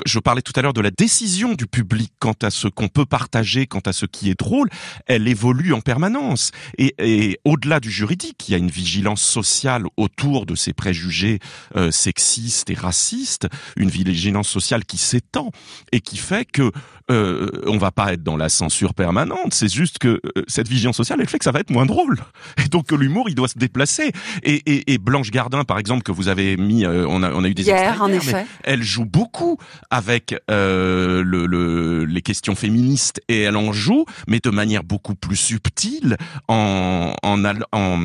Je 0.06 0.18
parlais 0.20 0.42
tout 0.42 0.52
à 0.56 0.62
l'heure 0.62 0.72
de 0.72 0.80
la 0.80 0.90
décision 0.90 1.54
du 1.54 1.66
public 1.66 2.12
quant 2.18 2.36
à 2.42 2.50
ce 2.50 2.68
qu'on 2.68 2.88
peut 2.88 3.06
partager, 3.06 3.66
quant 3.66 3.82
à 3.84 3.92
ce 3.92 4.06
qui 4.06 4.30
est 4.30 4.38
drôle. 4.38 4.68
Elle 5.06 5.26
évolue 5.28 5.72
en 5.72 5.80
permanence. 5.80 6.52
Et, 6.78 6.94
et 6.98 7.38
au-delà 7.44 7.80
du 7.80 7.90
juridique, 7.90 8.48
il 8.48 8.52
y 8.52 8.54
a 8.54 8.58
une 8.58 8.70
vigilance 8.70 9.22
sociale 9.22 9.84
autour 9.96 10.46
de 10.46 10.54
ces 10.54 10.72
préjugés 10.72 11.40
euh, 11.76 11.90
sexistes 11.90 12.70
et 12.70 12.74
racistes, 12.74 13.48
une 13.76 13.90
vigilance 13.90 14.48
sociale 14.48 14.84
qui 14.84 14.98
s'est 14.98 15.23
temps 15.32 15.50
et 15.92 16.00
qui 16.00 16.16
fait 16.16 16.44
que 16.44 16.70
euh, 17.10 17.50
on 17.66 17.76
va 17.76 17.90
pas 17.90 18.12
être 18.14 18.22
dans 18.22 18.36
la 18.36 18.48
censure 18.48 18.94
permanente. 18.94 19.52
C'est 19.52 19.72
juste 19.72 19.98
que 19.98 20.20
euh, 20.24 20.44
cette 20.46 20.68
vision 20.68 20.92
sociale, 20.92 21.20
elle 21.20 21.28
fait 21.28 21.38
que 21.38 21.44
ça 21.44 21.52
va 21.52 21.60
être 21.60 21.70
moins 21.70 21.86
drôle. 21.86 22.18
Et 22.64 22.68
donc 22.68 22.86
que 22.86 22.94
l'humour, 22.94 23.28
il 23.28 23.34
doit 23.34 23.48
se 23.48 23.58
déplacer. 23.58 24.12
Et, 24.42 24.62
et, 24.66 24.92
et, 24.92 24.98
Blanche 24.98 25.30
Gardin, 25.30 25.64
par 25.64 25.78
exemple, 25.78 26.02
que 26.02 26.12
vous 26.12 26.28
avez 26.28 26.56
mis, 26.56 26.84
euh, 26.84 27.06
on, 27.08 27.22
a, 27.22 27.32
on 27.32 27.44
a 27.44 27.48
eu 27.48 27.54
des 27.54 27.64
hier, 27.64 28.00
en 28.00 28.08
effet. 28.08 28.46
Elle 28.62 28.82
joue 28.82 29.04
beaucoup 29.04 29.58
avec 29.90 30.34
euh, 30.50 31.22
le, 31.22 31.46
le, 31.46 32.04
les 32.04 32.22
questions 32.22 32.54
féministes 32.54 33.20
et 33.28 33.42
elle 33.42 33.56
en 33.56 33.72
joue, 33.72 34.04
mais 34.26 34.40
de 34.42 34.50
manière 34.50 34.84
beaucoup 34.84 35.14
plus 35.14 35.36
subtile, 35.36 36.16
en 36.48 37.14
en, 37.22 37.44
en, 37.72 38.00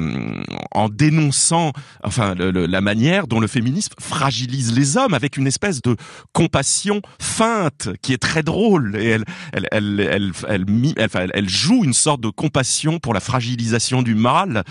en 0.71 0.89
dénonçant, 0.89 1.73
enfin, 2.03 2.35
le, 2.35 2.65
la 2.65 2.81
manière 2.81 3.27
dont 3.27 3.39
le 3.39 3.47
féminisme 3.47 3.93
fragilise 3.99 4.73
les 4.73 4.97
hommes 4.97 5.13
avec 5.13 5.37
une 5.37 5.47
espèce 5.47 5.81
de 5.81 5.95
compassion 6.33 7.01
feinte 7.19 7.89
qui 8.01 8.13
est 8.13 8.17
très 8.17 8.43
drôle 8.43 8.88
elle 8.95 9.25
elle 9.53 9.67
elle 9.71 9.99
elle 9.99 10.33
elle, 10.97 11.09
elle, 11.13 11.31
elle 11.33 11.49
joue 11.49 11.83
une 11.83 11.93
sorte 11.93 12.21
de 12.21 12.29
compassion 12.29 12.99
pour 12.99 13.13
la 13.13 13.19
fragilisation 13.19 14.01
du 14.01 14.15
mal 14.15 14.63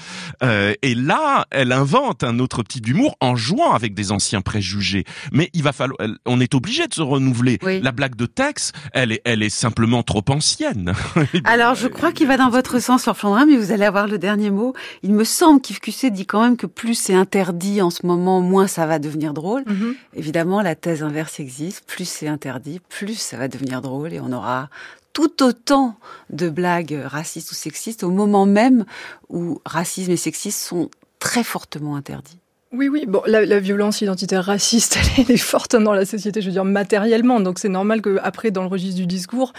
euh, 0.43 0.75
et 0.83 0.95
là 0.95 1.47
elle 1.51 1.73
invente 1.73 2.25
un 2.25 2.39
autre 2.39 2.63
type 2.63 2.85
d'humour 2.85 3.17
en 3.21 3.37
jouant 3.37 3.73
avec 3.73 3.95
des 3.95 4.13
anciens 4.13 4.41
préjugés. 4.41 5.05
Mais 5.33 5.51
il 5.55 5.63
va 5.63 5.73
falloir 5.73 5.99
on 6.27 6.41
est 6.41 6.55
obligé 6.55 6.87
de 6.87 6.95
se 6.95 7.03
renouveler. 7.03 7.59
Oui. 7.63 7.81
la 7.81 7.93
blague 7.93 8.15
de 8.15 8.27
Tex 8.27 8.73
elle 8.93 9.13
est 9.13 9.23
elle 9.25 9.43
est 9.43 9.51
simplement 9.51 10.03
trop 10.03 10.25
ancienne. 10.29 10.93
Alors 11.45 11.75
je 11.75 11.89
crois 11.89 12.13
qu'il 12.13 12.27
va 12.27 12.37
dans 12.37 12.51
votre 12.51 12.81
sens 12.81 13.03
sur 13.03 13.17
Flandrin 13.17 13.47
mais 13.47 13.57
vous 13.57 13.73
allez 13.73 13.85
avoir 13.85 14.07
le 14.07 14.19
dernier 14.19 14.51
mot. 14.51 14.75
Il 15.03 15.13
me 15.13 15.25
semble 15.25 15.61
qu'Yves 15.61 15.81
Cusset 15.81 16.11
dit 16.11 16.27
quand 16.27 16.43
même 16.43 16.57
que 16.57 16.67
plus 16.67 16.95
c'est 16.95 17.15
interdit 17.15 17.83
en 17.83 17.91
ce 17.91 18.07
moment 18.07 18.41
moins 18.41 18.67
ça 18.67 18.87
va 18.87 18.99
devenir 18.99 19.35
drôle. 19.35 19.63
Mm 19.67 19.73
-hmm. 19.73 19.95
évidemment 20.15 20.63
la 20.63 20.75
thèse 20.75 21.03
inverse 21.03 21.41
existe. 21.41 21.85
Plus 21.87 22.09
c'est 22.09 22.29
interdit 22.29 22.81
plus 22.89 23.19
ça 23.19 23.37
va 23.37 23.49
devenir 23.49 23.81
drôle 23.81 24.08
et 24.13 24.21
on 24.21 24.33
aura 24.33 24.69
tout 25.13 25.43
autant 25.43 25.97
de 26.31 26.49
blagues 26.49 27.01
racistes 27.05 27.51
ou 27.51 27.55
sexistes 27.55 28.05
au 28.05 28.11
moment 28.11 28.47
même 28.47 28.85
où 29.29 29.61
racisme 29.65 30.13
et 30.13 30.17
sexisme 30.17 30.59
sont 30.59 30.91
très 31.19 31.43
fortement 31.43 31.97
interdits. 31.97 32.39
Oui, 32.71 32.89
oui. 32.89 33.05
Bon, 33.09 33.23
la, 33.27 33.47
la, 33.47 33.61
violence 33.61 34.03
identitaire 34.03 34.45
raciste, 34.45 34.99
elle 35.19 35.31
est 35.31 35.39
forte 35.39 35.75
dans 35.75 35.95
la 35.95 36.05
société, 36.05 36.43
je 36.43 36.47
veux 36.47 36.53
dire 36.53 36.67
matériellement. 36.67 37.41
Donc 37.41 37.59
c'est 37.59 37.71
normal 37.71 38.03
que 38.03 38.19
après, 38.23 38.51
dans 38.51 38.61
le 38.61 38.69
registre 38.69 39.01
du 39.01 39.07
discours, 39.07 39.55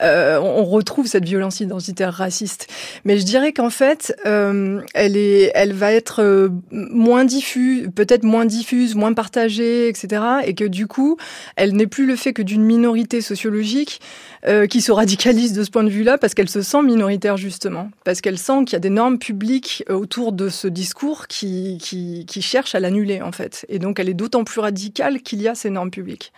euh, 0.00 0.38
on 0.38 0.64
retrouve 0.64 1.06
cette 1.06 1.26
violence 1.26 1.60
identitaire 1.60 2.14
raciste. 2.14 2.68
Mais 3.04 3.18
je 3.18 3.24
dirais 3.24 3.52
qu'en 3.52 3.68
fait, 3.68 4.16
euh, 4.24 4.80
elle 4.94 5.18
est, 5.18 5.52
elle 5.54 5.74
va 5.74 5.92
être 5.92 6.22
euh, 6.22 6.48
moins 6.70 7.26
diffuse, 7.26 7.90
peut-être 7.94 8.24
moins 8.24 8.46
diffuse, 8.46 8.94
moins 8.94 9.12
partagée, 9.12 9.88
etc. 9.88 10.22
Et 10.46 10.54
que 10.54 10.64
du 10.64 10.86
coup, 10.86 11.18
elle 11.56 11.74
n'est 11.74 11.86
plus 11.86 12.06
le 12.06 12.16
fait 12.16 12.32
que 12.32 12.42
d'une 12.42 12.64
minorité 12.64 13.20
sociologique 13.20 14.00
euh, 14.46 14.66
qui 14.66 14.82
se 14.82 14.92
radicalise 14.92 15.54
de 15.54 15.64
ce 15.64 15.70
point 15.70 15.84
de 15.84 15.88
vue-là 15.88 16.18
parce 16.18 16.34
qu'elle 16.34 16.50
se 16.50 16.60
sent 16.60 16.82
minoritaire 16.82 17.38
justement, 17.38 17.90
parce 18.04 18.20
qu'elle 18.20 18.36
sent 18.38 18.64
qu'il 18.66 18.74
y 18.74 18.76
a 18.76 18.80
des 18.80 18.90
normes 18.90 19.18
publiques 19.18 19.84
autour 19.88 20.32
de 20.32 20.50
ce 20.50 20.68
discours 20.68 21.28
qui, 21.28 21.78
qui, 21.80 22.26
qui 22.26 22.42
cherche 22.54 22.76
à 22.76 22.80
l'annuler 22.80 23.20
en 23.20 23.32
fait. 23.32 23.66
Et 23.68 23.80
donc 23.80 23.98
elle 23.98 24.08
est 24.08 24.14
d'autant 24.14 24.44
plus 24.44 24.60
radicale 24.60 25.22
qu'il 25.22 25.42
y 25.42 25.48
a 25.48 25.56
ces 25.56 25.70
normes 25.70 25.90
publiques. 25.90 26.32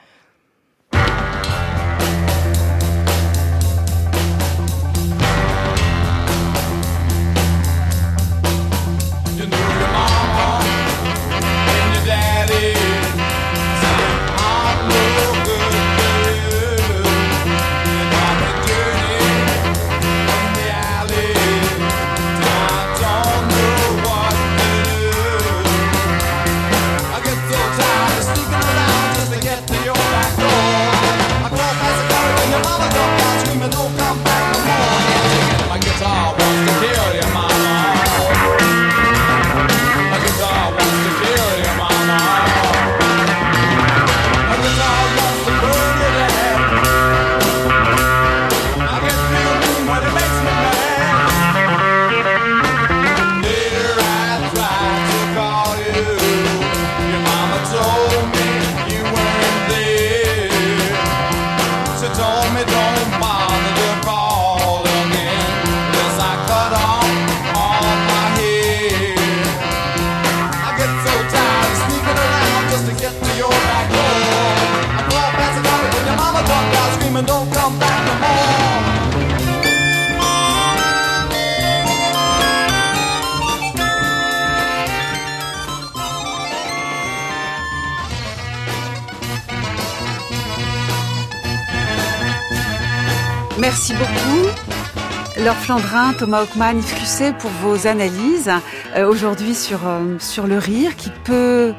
Flandrin, 95.66 96.12
Thomas 96.12 96.42
Hockman, 96.42 96.78
Yves 96.78 96.94
Cusset 96.94 97.32
pour 97.32 97.50
vos 97.60 97.88
analyses 97.88 98.52
euh, 98.94 99.10
aujourd'hui 99.10 99.52
sur, 99.52 99.80
euh, 99.84 100.16
sur 100.20 100.46
le 100.46 100.58
rire 100.58 100.94
qui 100.94 101.10
peut 101.24 101.74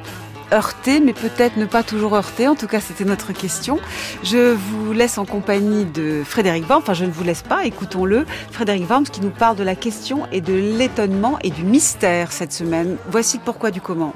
heurter, 0.52 1.00
mais 1.00 1.14
peut-être 1.14 1.56
ne 1.56 1.64
pas 1.64 1.84
toujours 1.84 2.14
heurter. 2.14 2.50
En 2.50 2.56
tout 2.56 2.68
cas, 2.68 2.82
c'était 2.82 3.06
notre 3.06 3.32
question. 3.32 3.80
Je 4.24 4.52
vous 4.54 4.92
laisse 4.92 5.18
en 5.18 5.24
compagnie 5.24 5.86
de 5.86 6.22
Frédéric 6.26 6.68
Worms. 6.68 6.82
Enfin, 6.82 6.96
je 6.96 7.06
ne 7.06 7.12
vous 7.12 7.24
laisse 7.24 7.44
pas, 7.44 7.66
écoutons-le. 7.66 8.26
Frédéric 8.52 8.90
Worms 8.90 9.06
qui 9.06 9.22
nous 9.22 9.30
parle 9.30 9.56
de 9.56 9.64
la 9.64 9.76
question 9.76 10.28
et 10.34 10.42
de 10.42 10.54
l'étonnement 10.54 11.40
et 11.42 11.50
du 11.50 11.64
mystère 11.64 12.34
cette 12.34 12.52
semaine. 12.52 12.98
Voici 13.10 13.38
le 13.38 13.44
pourquoi 13.46 13.72
du 13.72 13.80
comment. 13.80 14.14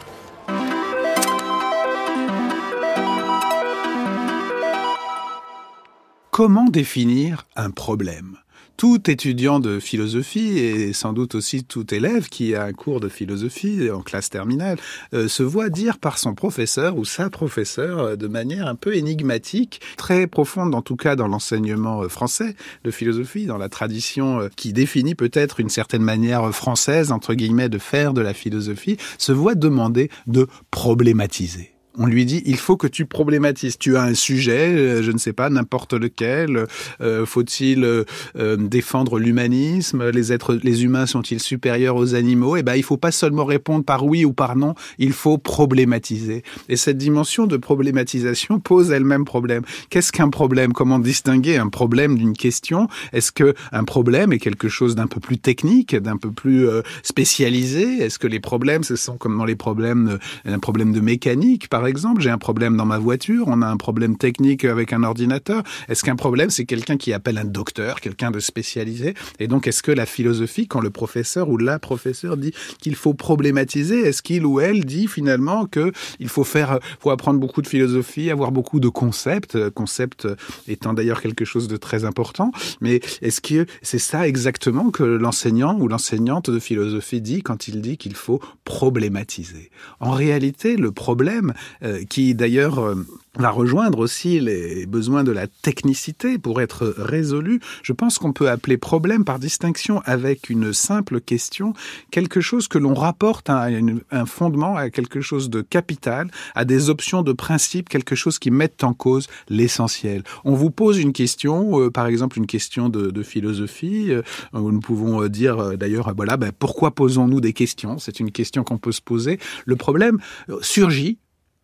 Comment 6.30 6.66
définir 6.66 7.46
un 7.56 7.72
problème? 7.72 8.36
Tout 8.78 9.10
étudiant 9.10 9.60
de 9.60 9.80
philosophie 9.80 10.58
et 10.60 10.94
sans 10.94 11.14
doute 11.14 11.36
aussi 11.36 11.64
tout 11.64 11.94
élève 11.94 12.30
qui 12.30 12.56
a 12.56 12.64
un 12.64 12.74
cours 12.74 13.00
de 13.00 13.10
philosophie 13.10 13.90
en 13.92 14.02
classe 14.02 14.30
terminale 14.30 14.78
euh, 15.14 15.28
se 15.28 15.44
voit 15.44 15.70
dire 15.70 15.98
par 15.98 16.18
son 16.18 16.34
professeur 16.34 16.98
ou 16.98 17.06
sa 17.06 17.30
professeure 17.30 18.00
euh, 18.00 18.16
de 18.16 18.28
manière 18.28 18.68
un 18.68 18.76
peu 18.76 18.96
énigmatique, 18.96 19.82
très 19.98 20.28
profonde 20.28 20.74
en 20.76 20.82
tout 20.82 20.96
cas 20.96 21.16
dans 21.16 21.28
l'enseignement 21.28 22.04
euh, 22.04 22.10
français 22.10 22.56
de 22.84 22.92
philosophie, 22.92 23.46
dans 23.46 23.58
la 23.58 23.70
tradition 23.70 24.50
qui 24.56 24.74
définit 24.74 25.16
peut-être 25.16 25.60
une 25.60 25.70
certaine 25.70 26.04
manière 26.04 26.54
française 26.54 27.12
entre 27.12 27.34
guillemets 27.34 27.70
de 27.70 27.78
faire 27.78 28.14
de 28.14 28.22
la 28.22 28.34
philosophie, 28.34 28.98
se 29.18 29.32
voit 29.32 29.56
demander 29.56 30.10
de 30.28 30.48
problématiser 30.72 31.71
on 31.98 32.06
lui 32.06 32.26
dit 32.26 32.42
il 32.46 32.58
faut 32.58 32.78
que 32.78 32.88
tu 32.88 33.06
problématises. 33.06 33.78
Tu 33.78 33.98
as 33.98 34.04
un 34.04 34.14
sujet, 34.14 34.70
euh, 34.70 35.04
je 35.04 35.12
ne 35.12 35.18
sais 35.18 35.34
pas, 35.34 35.50
n'importe 35.50 35.94
lequel. 35.94 36.66
Euh, 37.02 37.26
faut-il 37.26 37.84
euh, 37.84 38.58
défendre 38.58 39.20
l'humanisme? 39.20 40.10
Les 40.10 40.32
êtres, 40.34 40.58
les 40.64 40.84
humains 40.84 41.06
sont-ils 41.06 41.40
supérieurs 41.40 41.96
aux 41.96 42.16
animaux? 42.16 42.58
Eh 42.58 42.64
ben, 42.64 42.76
il 42.76 42.84
faut 42.84 42.98
pas 42.98 43.12
seulement 43.12 43.46
répondre 43.46 43.84
par 43.84 44.06
oui 44.06 44.26
ou 44.26 44.34
par 44.34 44.56
non. 44.56 44.76
Il 44.98 45.14
faut 45.14 45.38
problématiser. 45.38 46.44
Et 46.70 46.76
cette 46.76 46.98
dimension 46.98 47.48
de 47.48 47.58
problématisation 47.58 48.60
pose 48.72 48.92
elle-même 48.92 49.26
problème. 49.26 49.64
Qu'est-ce 49.90 50.12
qu'un 50.12 50.30
problème? 50.30 50.74
Comment 50.74 51.00
distinguer 51.00 51.58
un 51.58 51.70
problème 51.70 52.18
d'une 52.18 52.34
question? 52.34 52.88
Est-ce 53.14 53.32
que 53.32 53.54
un 53.72 53.84
problème 53.84 54.34
est 54.34 54.40
quelque 54.40 54.70
chose 54.70 54.96
d'un 54.96 55.08
peu 55.08 55.20
plus 55.20 55.38
technique, 55.38 55.96
d'un 55.96 56.18
peu 56.18 56.32
plus 56.32 56.68
spécialisé? 57.04 58.04
Est-ce 58.04 58.20
que 58.20 58.28
les 58.28 58.40
problèmes, 58.40 58.84
ce 58.84 58.96
sont 58.96 59.18
comme 59.18 59.38
dans 59.38 59.46
les 59.46 59.56
problèmes, 59.56 60.20
un 60.46 60.60
problème 60.60 60.94
de 60.94 61.00
mécanique, 61.00 61.68
par 61.68 61.81
exemple, 61.88 62.22
j'ai 62.22 62.30
un 62.30 62.38
problème 62.38 62.78
dans 62.78 62.86
ma 62.86 62.98
voiture, 62.98 63.46
on 63.48 63.62
a 63.62 63.68
un 63.68 63.78
problème 63.78 64.18
technique 64.18 64.66
avec 64.66 64.94
un 64.94 65.04
ordinateur. 65.04 65.64
Est-ce 65.90 66.04
qu'un 66.04 66.16
problème, 66.16 66.50
c'est 66.50 66.66
quelqu'un 66.66 66.98
qui 66.98 67.14
appelle 67.14 67.38
un 67.38 67.46
docteur, 67.46 68.02
quelqu'un 68.02 68.32
de 68.32 68.40
spécialisé? 68.40 69.14
Et 69.40 69.48
donc, 69.48 69.68
est-ce 69.68 69.84
que 69.84 69.92
la 69.92 70.06
philosophie, 70.06 70.68
quand 70.68 70.82
le 70.82 70.90
professeur 70.90 71.50
ou 71.50 71.58
la 71.58 71.80
professeure 71.80 72.38
dit 72.38 72.54
qu'il 72.80 72.96
faut 72.96 73.14
problématiser, 73.14 74.00
est-ce 74.00 74.22
qu'il 74.22 74.46
ou 74.46 74.60
elle 74.60 74.86
dit 74.86 75.08
finalement 75.08 75.66
que 75.66 75.92
il 76.20 76.30
faut 76.30 76.44
faire, 76.44 76.80
faut 77.00 77.10
apprendre 77.10 77.40
beaucoup 77.40 77.62
de 77.62 77.68
philosophie, 77.68 78.30
avoir 78.30 78.52
beaucoup 78.52 78.80
de 78.80 78.90
concepts, 78.90 79.70
concepts 79.70 80.28
étant 80.68 80.94
d'ailleurs 80.94 81.22
quelque 81.22 81.46
chose 81.46 81.68
de 81.68 81.78
très 81.78 82.06
important. 82.06 82.52
Mais 82.82 83.02
est-ce 83.22 83.42
que 83.42 83.66
c'est 83.82 84.00
ça 84.00 84.28
exactement 84.28 84.92
que 84.92 85.04
l'enseignant 85.04 85.78
ou 85.80 85.88
l'enseignante 85.88 86.50
de 86.50 86.60
philosophie 86.60 87.22
dit 87.22 87.42
quand 87.42 87.68
il 87.68 87.82
dit 87.82 87.98
qu'il 87.98 88.16
faut 88.16 88.40
problématiser? 88.64 89.72
En 90.00 90.12
réalité, 90.12 90.76
le 90.76 90.92
problème, 90.92 91.54
euh, 91.84 92.04
qui 92.10 92.36
d'ailleurs 92.36 92.80
euh, 92.80 92.96
va 93.38 93.50
rejoindre 93.50 94.00
aussi 94.00 94.40
les 94.40 94.86
besoins 94.86 95.24
de 95.24 95.32
la 95.32 95.48
technicité 95.48 96.38
pour 96.38 96.62
être 96.62 96.94
résolu. 96.98 97.60
Je 97.82 97.94
pense 97.94 98.18
qu'on 98.18 98.34
peut 98.34 98.50
appeler 98.50 98.78
problème 98.78 99.24
par 99.24 99.40
distinction 99.40 100.02
avec 100.06 100.50
une 100.50 100.74
simple 100.74 101.22
question 101.22 101.74
quelque 102.12 102.42
chose 102.42 102.68
que 102.68 102.78
l'on 102.78 102.94
rapporte 102.94 103.50
à 103.50 103.68
un 104.12 104.26
fondement, 104.26 104.76
à 104.76 104.90
quelque 104.90 105.22
chose 105.22 105.50
de 105.50 105.62
capital, 105.62 106.30
à 106.56 106.66
des 106.66 106.90
options 106.90 107.24
de 107.24 107.32
principe, 107.32 107.90
quelque 107.90 108.16
chose 108.16 108.38
qui 108.38 108.52
met 108.52 108.84
en 108.84 108.94
cause 108.94 109.28
l'essentiel. 109.50 110.24
On 110.44 110.54
vous 110.54 110.72
pose 110.72 111.00
une 111.00 111.14
question, 111.14 111.80
euh, 111.80 111.90
par 111.90 112.08
exemple 112.08 112.38
une 112.38 112.48
question 112.48 112.90
de, 112.90 113.24
philosophie, 113.24 114.12
où 114.54 114.72
nous 114.72 114.80
pouvons 114.80 115.28
dire 115.28 115.78
d'ailleurs, 115.78 116.14
voilà, 116.16 116.38
ben, 116.38 116.52
pourquoi 116.58 116.92
posons-nous 116.92 117.40
des 117.40 117.54
questions? 117.54 118.00
C'est 118.00 118.20
une 118.20 118.32
question 118.32 118.64
qu'on 118.64 118.80
peut 118.80 118.92
se 118.92 119.02
poser. 119.02 119.40
Le 119.66 119.76
problème 119.76 120.18
surgit 120.62 121.20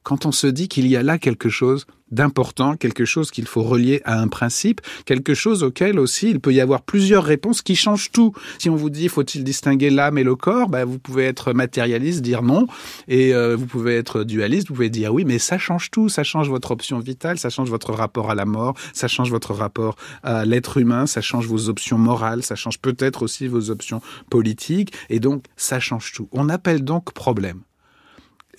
quand 0.07 0.25
on 0.25 0.31
se 0.31 0.47
dit 0.47 0.69
qu'il 0.69 0.87
y 0.87 0.95
a 0.95 1.03
là 1.03 1.17
quelque 1.17 1.49
chose 1.49 1.85
d'important, 2.11 2.77
quelque 2.77 3.03
chose 3.03 3.29
qu'il 3.29 3.45
faut 3.45 3.63
relier 3.63 4.01
à 4.05 4.21
un 4.21 4.29
principe, 4.29 4.79
quelque 5.03 5.33
chose 5.33 5.63
auquel 5.63 5.99
aussi 5.99 6.29
il 6.29 6.39
peut 6.39 6.53
y 6.53 6.61
avoir 6.61 6.83
plusieurs 6.83 7.25
réponses 7.25 7.61
qui 7.61 7.75
changent 7.75 8.09
tout. 8.13 8.31
Si 8.57 8.69
on 8.69 8.77
vous 8.77 8.89
dit 8.89 9.09
faut-il 9.09 9.43
distinguer 9.43 9.89
l'âme 9.89 10.17
et 10.17 10.23
le 10.23 10.37
corps, 10.37 10.69
ben, 10.69 10.85
vous 10.85 10.97
pouvez 10.97 11.25
être 11.25 11.51
matérialiste, 11.51 12.21
dire 12.21 12.41
non, 12.41 12.67
et 13.09 13.35
euh, 13.35 13.57
vous 13.57 13.65
pouvez 13.65 13.97
être 13.97 14.23
dualiste, 14.23 14.69
vous 14.69 14.75
pouvez 14.75 14.89
dire 14.89 15.13
oui, 15.13 15.25
mais 15.25 15.39
ça 15.39 15.57
change 15.57 15.91
tout, 15.91 16.07
ça 16.07 16.23
change 16.23 16.47
votre 16.49 16.71
option 16.71 16.99
vitale, 16.99 17.37
ça 17.37 17.49
change 17.49 17.69
votre 17.69 17.91
rapport 17.91 18.31
à 18.31 18.35
la 18.35 18.45
mort, 18.45 18.75
ça 18.93 19.09
change 19.09 19.29
votre 19.29 19.53
rapport 19.53 19.97
à 20.23 20.45
l'être 20.45 20.77
humain, 20.77 21.05
ça 21.05 21.19
change 21.19 21.47
vos 21.47 21.67
options 21.67 21.97
morales, 21.97 22.43
ça 22.43 22.55
change 22.55 22.79
peut-être 22.79 23.23
aussi 23.23 23.49
vos 23.49 23.71
options 23.71 23.99
politiques, 24.29 24.93
et 25.09 25.19
donc 25.19 25.43
ça 25.57 25.81
change 25.81 26.13
tout. 26.13 26.29
On 26.31 26.47
appelle 26.47 26.85
donc 26.85 27.11
problème 27.11 27.59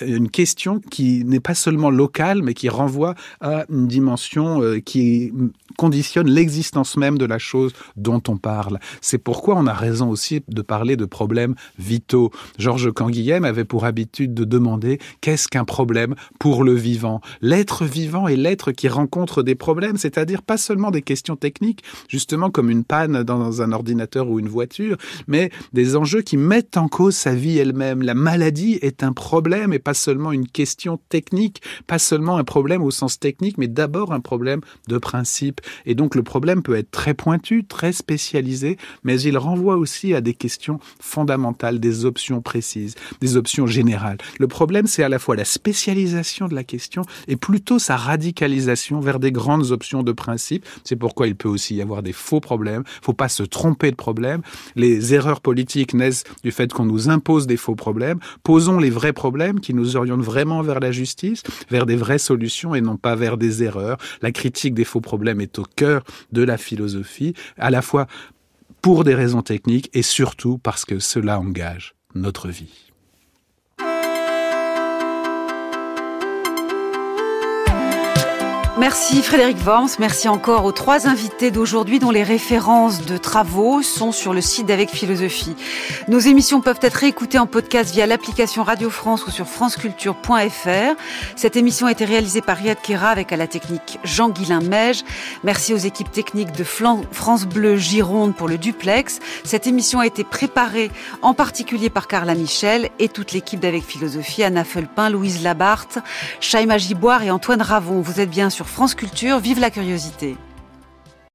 une 0.01 0.31
question 0.31 0.81
qui 0.91 1.25
n'est 1.25 1.41
pas 1.41 1.55
seulement 1.55 1.91
locale, 1.91 2.43
mais 2.43 2.55
qui 2.55 2.69
renvoie 2.69 3.15
à 3.41 3.65
une 3.69 3.87
dimension 3.87 4.63
euh, 4.63 4.81
qui 4.81 5.33
conditionne 5.77 6.29
l'existence 6.29 6.97
même 6.97 7.19
de 7.19 7.25
la 7.25 7.39
chose 7.39 7.73
dont 7.97 8.23
on 8.29 8.37
parle. 8.37 8.79
C'est 9.01 9.19
pourquoi 9.19 9.55
on 9.57 9.67
a 9.67 9.73
raison 9.73 10.11
aussi 10.11 10.43
de 10.49 10.63
parler 10.63 10.97
de 10.97 11.05
problèmes 11.05 11.55
vitaux. 11.79 12.31
Georges 12.59 12.93
Canguilhem 12.93 13.45
avait 13.45 13.65
pour 13.65 13.85
habitude 13.85 14.35
de 14.35 14.45
demander 14.45 14.99
qu'est-ce 15.21 15.49
qu'un 15.49 15.65
problème 15.65 16.15
pour 16.39 16.65
le 16.65 16.75
vivant? 16.75 17.21
L'être 17.41 17.85
vivant 17.85 18.29
est 18.29 18.37
l'être 18.37 18.73
qui 18.73 18.89
rencontre 18.89 19.43
des 19.43 19.55
problèmes, 19.55 19.97
c'est-à-dire 19.97 20.43
pas 20.43 20.57
seulement 20.57 20.91
des 20.91 21.03
questions 21.03 21.37
techniques, 21.37 21.83
justement 22.09 22.51
comme 22.51 22.71
une 22.71 22.85
panne 22.85 23.23
dans 23.23 23.63
un 23.63 23.73
ordinateur 23.73 24.29
ou 24.29 24.41
une 24.41 24.49
voiture, 24.49 24.97
mais 25.27 25.51
des 25.73 25.97
enjeux 25.97 26.23
qui 26.23 26.37
mettent 26.37 26.77
en 26.77 26.89
cause 26.89 27.15
sa 27.15 27.35
vie 27.35 27.59
elle-même. 27.59 28.03
La 28.03 28.15
maladie 28.15 28.79
est 28.83 29.03
un 29.03 29.13
problème 29.13 29.73
et 29.73 29.79
pas 29.89 29.95
seulement 29.95 30.33
une 30.33 30.47
question 30.47 31.01
technique, 31.09 31.63
pas 31.87 31.99
seulement 31.99 32.37
un 32.37 32.45
problème 32.45 32.83
au 32.83 32.91
sens 32.91 33.19
technique, 33.19 33.57
mais 33.57 33.69
d'abord 33.69 34.13
un 34.13 34.21
problème 34.21 34.61
de 34.87 34.99
principe. 34.99 35.63
Et 35.87 35.95
donc 35.95 36.15
le 36.15 36.23
problème 36.23 36.63
peut 36.63 36.75
être 36.75 36.91
très 36.91 37.15
pointu, 37.15 37.65
très 37.65 37.93
spécialisé, 37.93 38.77
mais 39.03 39.19
il 39.23 39.39
renvoie 39.39 39.79
aussi 39.79 40.13
à 40.13 40.21
des 40.21 40.35
questions 40.35 40.79
fondamentales, 41.01 41.81
des 41.81 42.05
options 42.05 42.43
précises, 42.43 42.97
des 43.23 43.39
options 43.39 43.67
générales. 43.67 44.19
Le 44.39 44.47
problème, 44.47 44.87
c'est 44.87 45.03
à 45.03 45.09
la 45.09 45.19
fois 45.19 45.37
la 45.37 45.47
spécialisation 45.47 46.49
de 46.49 46.55
la 46.55 46.65
question 46.65 47.01
et 47.27 47.37
plutôt 47.37 47.79
sa 47.79 47.97
radicalisation 47.97 49.01
vers 49.01 49.19
des 49.19 49.33
grandes 49.33 49.71
options 49.71 50.03
de 50.03 50.13
principe. 50.13 50.67
C'est 50.85 50.97
pourquoi 50.97 51.29
il 51.29 51.35
peut 51.35 51.49
aussi 51.49 51.77
y 51.77 51.81
avoir 51.81 52.03
des 52.03 52.13
faux 52.13 52.41
problèmes. 52.41 52.83
Il 53.01 53.05
faut 53.07 53.15
pas 53.15 53.31
se 53.31 53.43
tromper 53.43 53.91
de 53.91 53.97
problème. 53.97 54.43
Les 54.77 55.15
erreurs 55.15 55.41
politiques 55.41 55.95
naissent 55.95 56.25
du 56.45 56.51
fait 56.51 56.71
qu'on 56.75 56.85
nous 56.85 57.09
impose 57.09 57.47
des 57.47 57.57
faux 57.57 57.75
problèmes. 57.75 58.19
Posons 58.43 58.79
les 58.79 58.91
vrais 58.91 59.15
problèmes 59.15 59.61
qui 59.61 59.78
nous 59.79 59.97
orientent 59.97 60.23
vraiment 60.23 60.63
vers 60.63 60.81
la 60.81 60.93
justice, 60.93 61.43
vers 61.71 61.87
des 61.87 61.97
vraies 61.97 62.19
solutions 62.19 62.75
et 62.75 62.81
non 62.81 62.97
pas 62.97 63.15
vers 63.15 63.37
des 63.37 63.63
erreurs. 63.63 63.99
La 64.23 64.33
critique 64.33 64.75
des 64.75 64.85
faux 64.85 65.01
problèmes 65.01 65.41
est 65.41 65.59
au 65.59 65.65
cœur 65.77 66.05
de 66.33 66.43
la 66.43 66.59
philosophie, 66.59 67.35
à 67.57 67.71
la 67.71 67.83
fois 67.83 68.07
pour 68.83 69.05
des 69.05 69.15
raisons 69.15 69.43
techniques 69.43 69.91
et 69.95 70.03
surtout 70.03 70.59
parce 70.59 70.85
que 70.85 70.99
cela 70.99 71.39
engage 71.41 71.95
notre 72.15 72.49
vie. 72.49 72.88
Merci 78.79 79.23
Frédéric 79.23 79.57
Worms, 79.67 79.89
merci 79.99 80.29
encore 80.29 80.65
aux 80.65 80.71
trois 80.71 81.09
invités 81.09 81.51
d'aujourd'hui 81.51 81.99
dont 81.99 82.13
les 82.13 82.23
références 82.23 83.05
de 83.05 83.17
travaux 83.17 83.83
sont 83.83 84.13
sur 84.13 84.33
le 84.33 84.41
site 84.41 84.67
d'Avec 84.67 84.89
Philosophie. 84.89 85.57
Nos 86.07 86.21
émissions 86.21 86.61
peuvent 86.61 86.79
être 86.83 86.95
réécoutées 86.95 87.41
en 87.41 87.49
podcast 87.49 87.93
via 87.93 88.07
l'application 88.07 88.63
Radio 88.63 88.89
France 88.89 89.27
ou 89.27 89.33
sur 89.33 89.49
franceculture.fr. 89.49 90.95
Cette 91.35 91.57
émission 91.57 91.89
a 91.89 91.91
été 91.91 92.05
réalisée 92.05 92.41
par 92.41 92.57
Riyad 92.57 92.81
Kera 92.81 93.09
avec 93.09 93.33
à 93.33 93.37
la 93.37 93.49
technique 93.49 93.99
Jean-Guilain 94.05 94.61
Meige. 94.61 95.03
Merci 95.43 95.75
aux 95.75 95.79
équipes 95.79 96.13
techniques 96.13 96.53
de 96.53 96.63
France 96.63 97.47
Bleu 97.47 97.79
Gironde 97.79 98.37
pour 98.37 98.47
le 98.47 98.59
duplex. 98.59 99.19
Cette 99.43 99.67
émission 99.67 99.99
a 99.99 100.07
été 100.07 100.23
préparée 100.23 100.93
en 101.21 101.35
particulier 101.35 101.91
par 101.91 102.07
Carla 102.07 102.37
Michel 102.37 102.91
et 103.01 103.09
toute 103.09 103.33
l'équipe 103.33 103.59
d'Avec 103.59 103.83
Philosophie, 103.83 104.45
Anna 104.45 104.63
Felpin, 104.63 105.11
Louise 105.11 105.43
Labarthe, 105.43 105.99
Chaima 106.39 106.79
Giboire 106.79 107.25
et 107.25 107.33
Antoine 107.33 107.61
Ravon. 107.61 108.03
Vous 108.03 108.21
êtes 108.21 108.31
bien 108.31 108.51
sur 108.51 108.68
France 108.69 108.95
Culture, 108.95 109.41
vive 109.41 109.59
la 109.59 109.71
curiosité. 109.71 110.37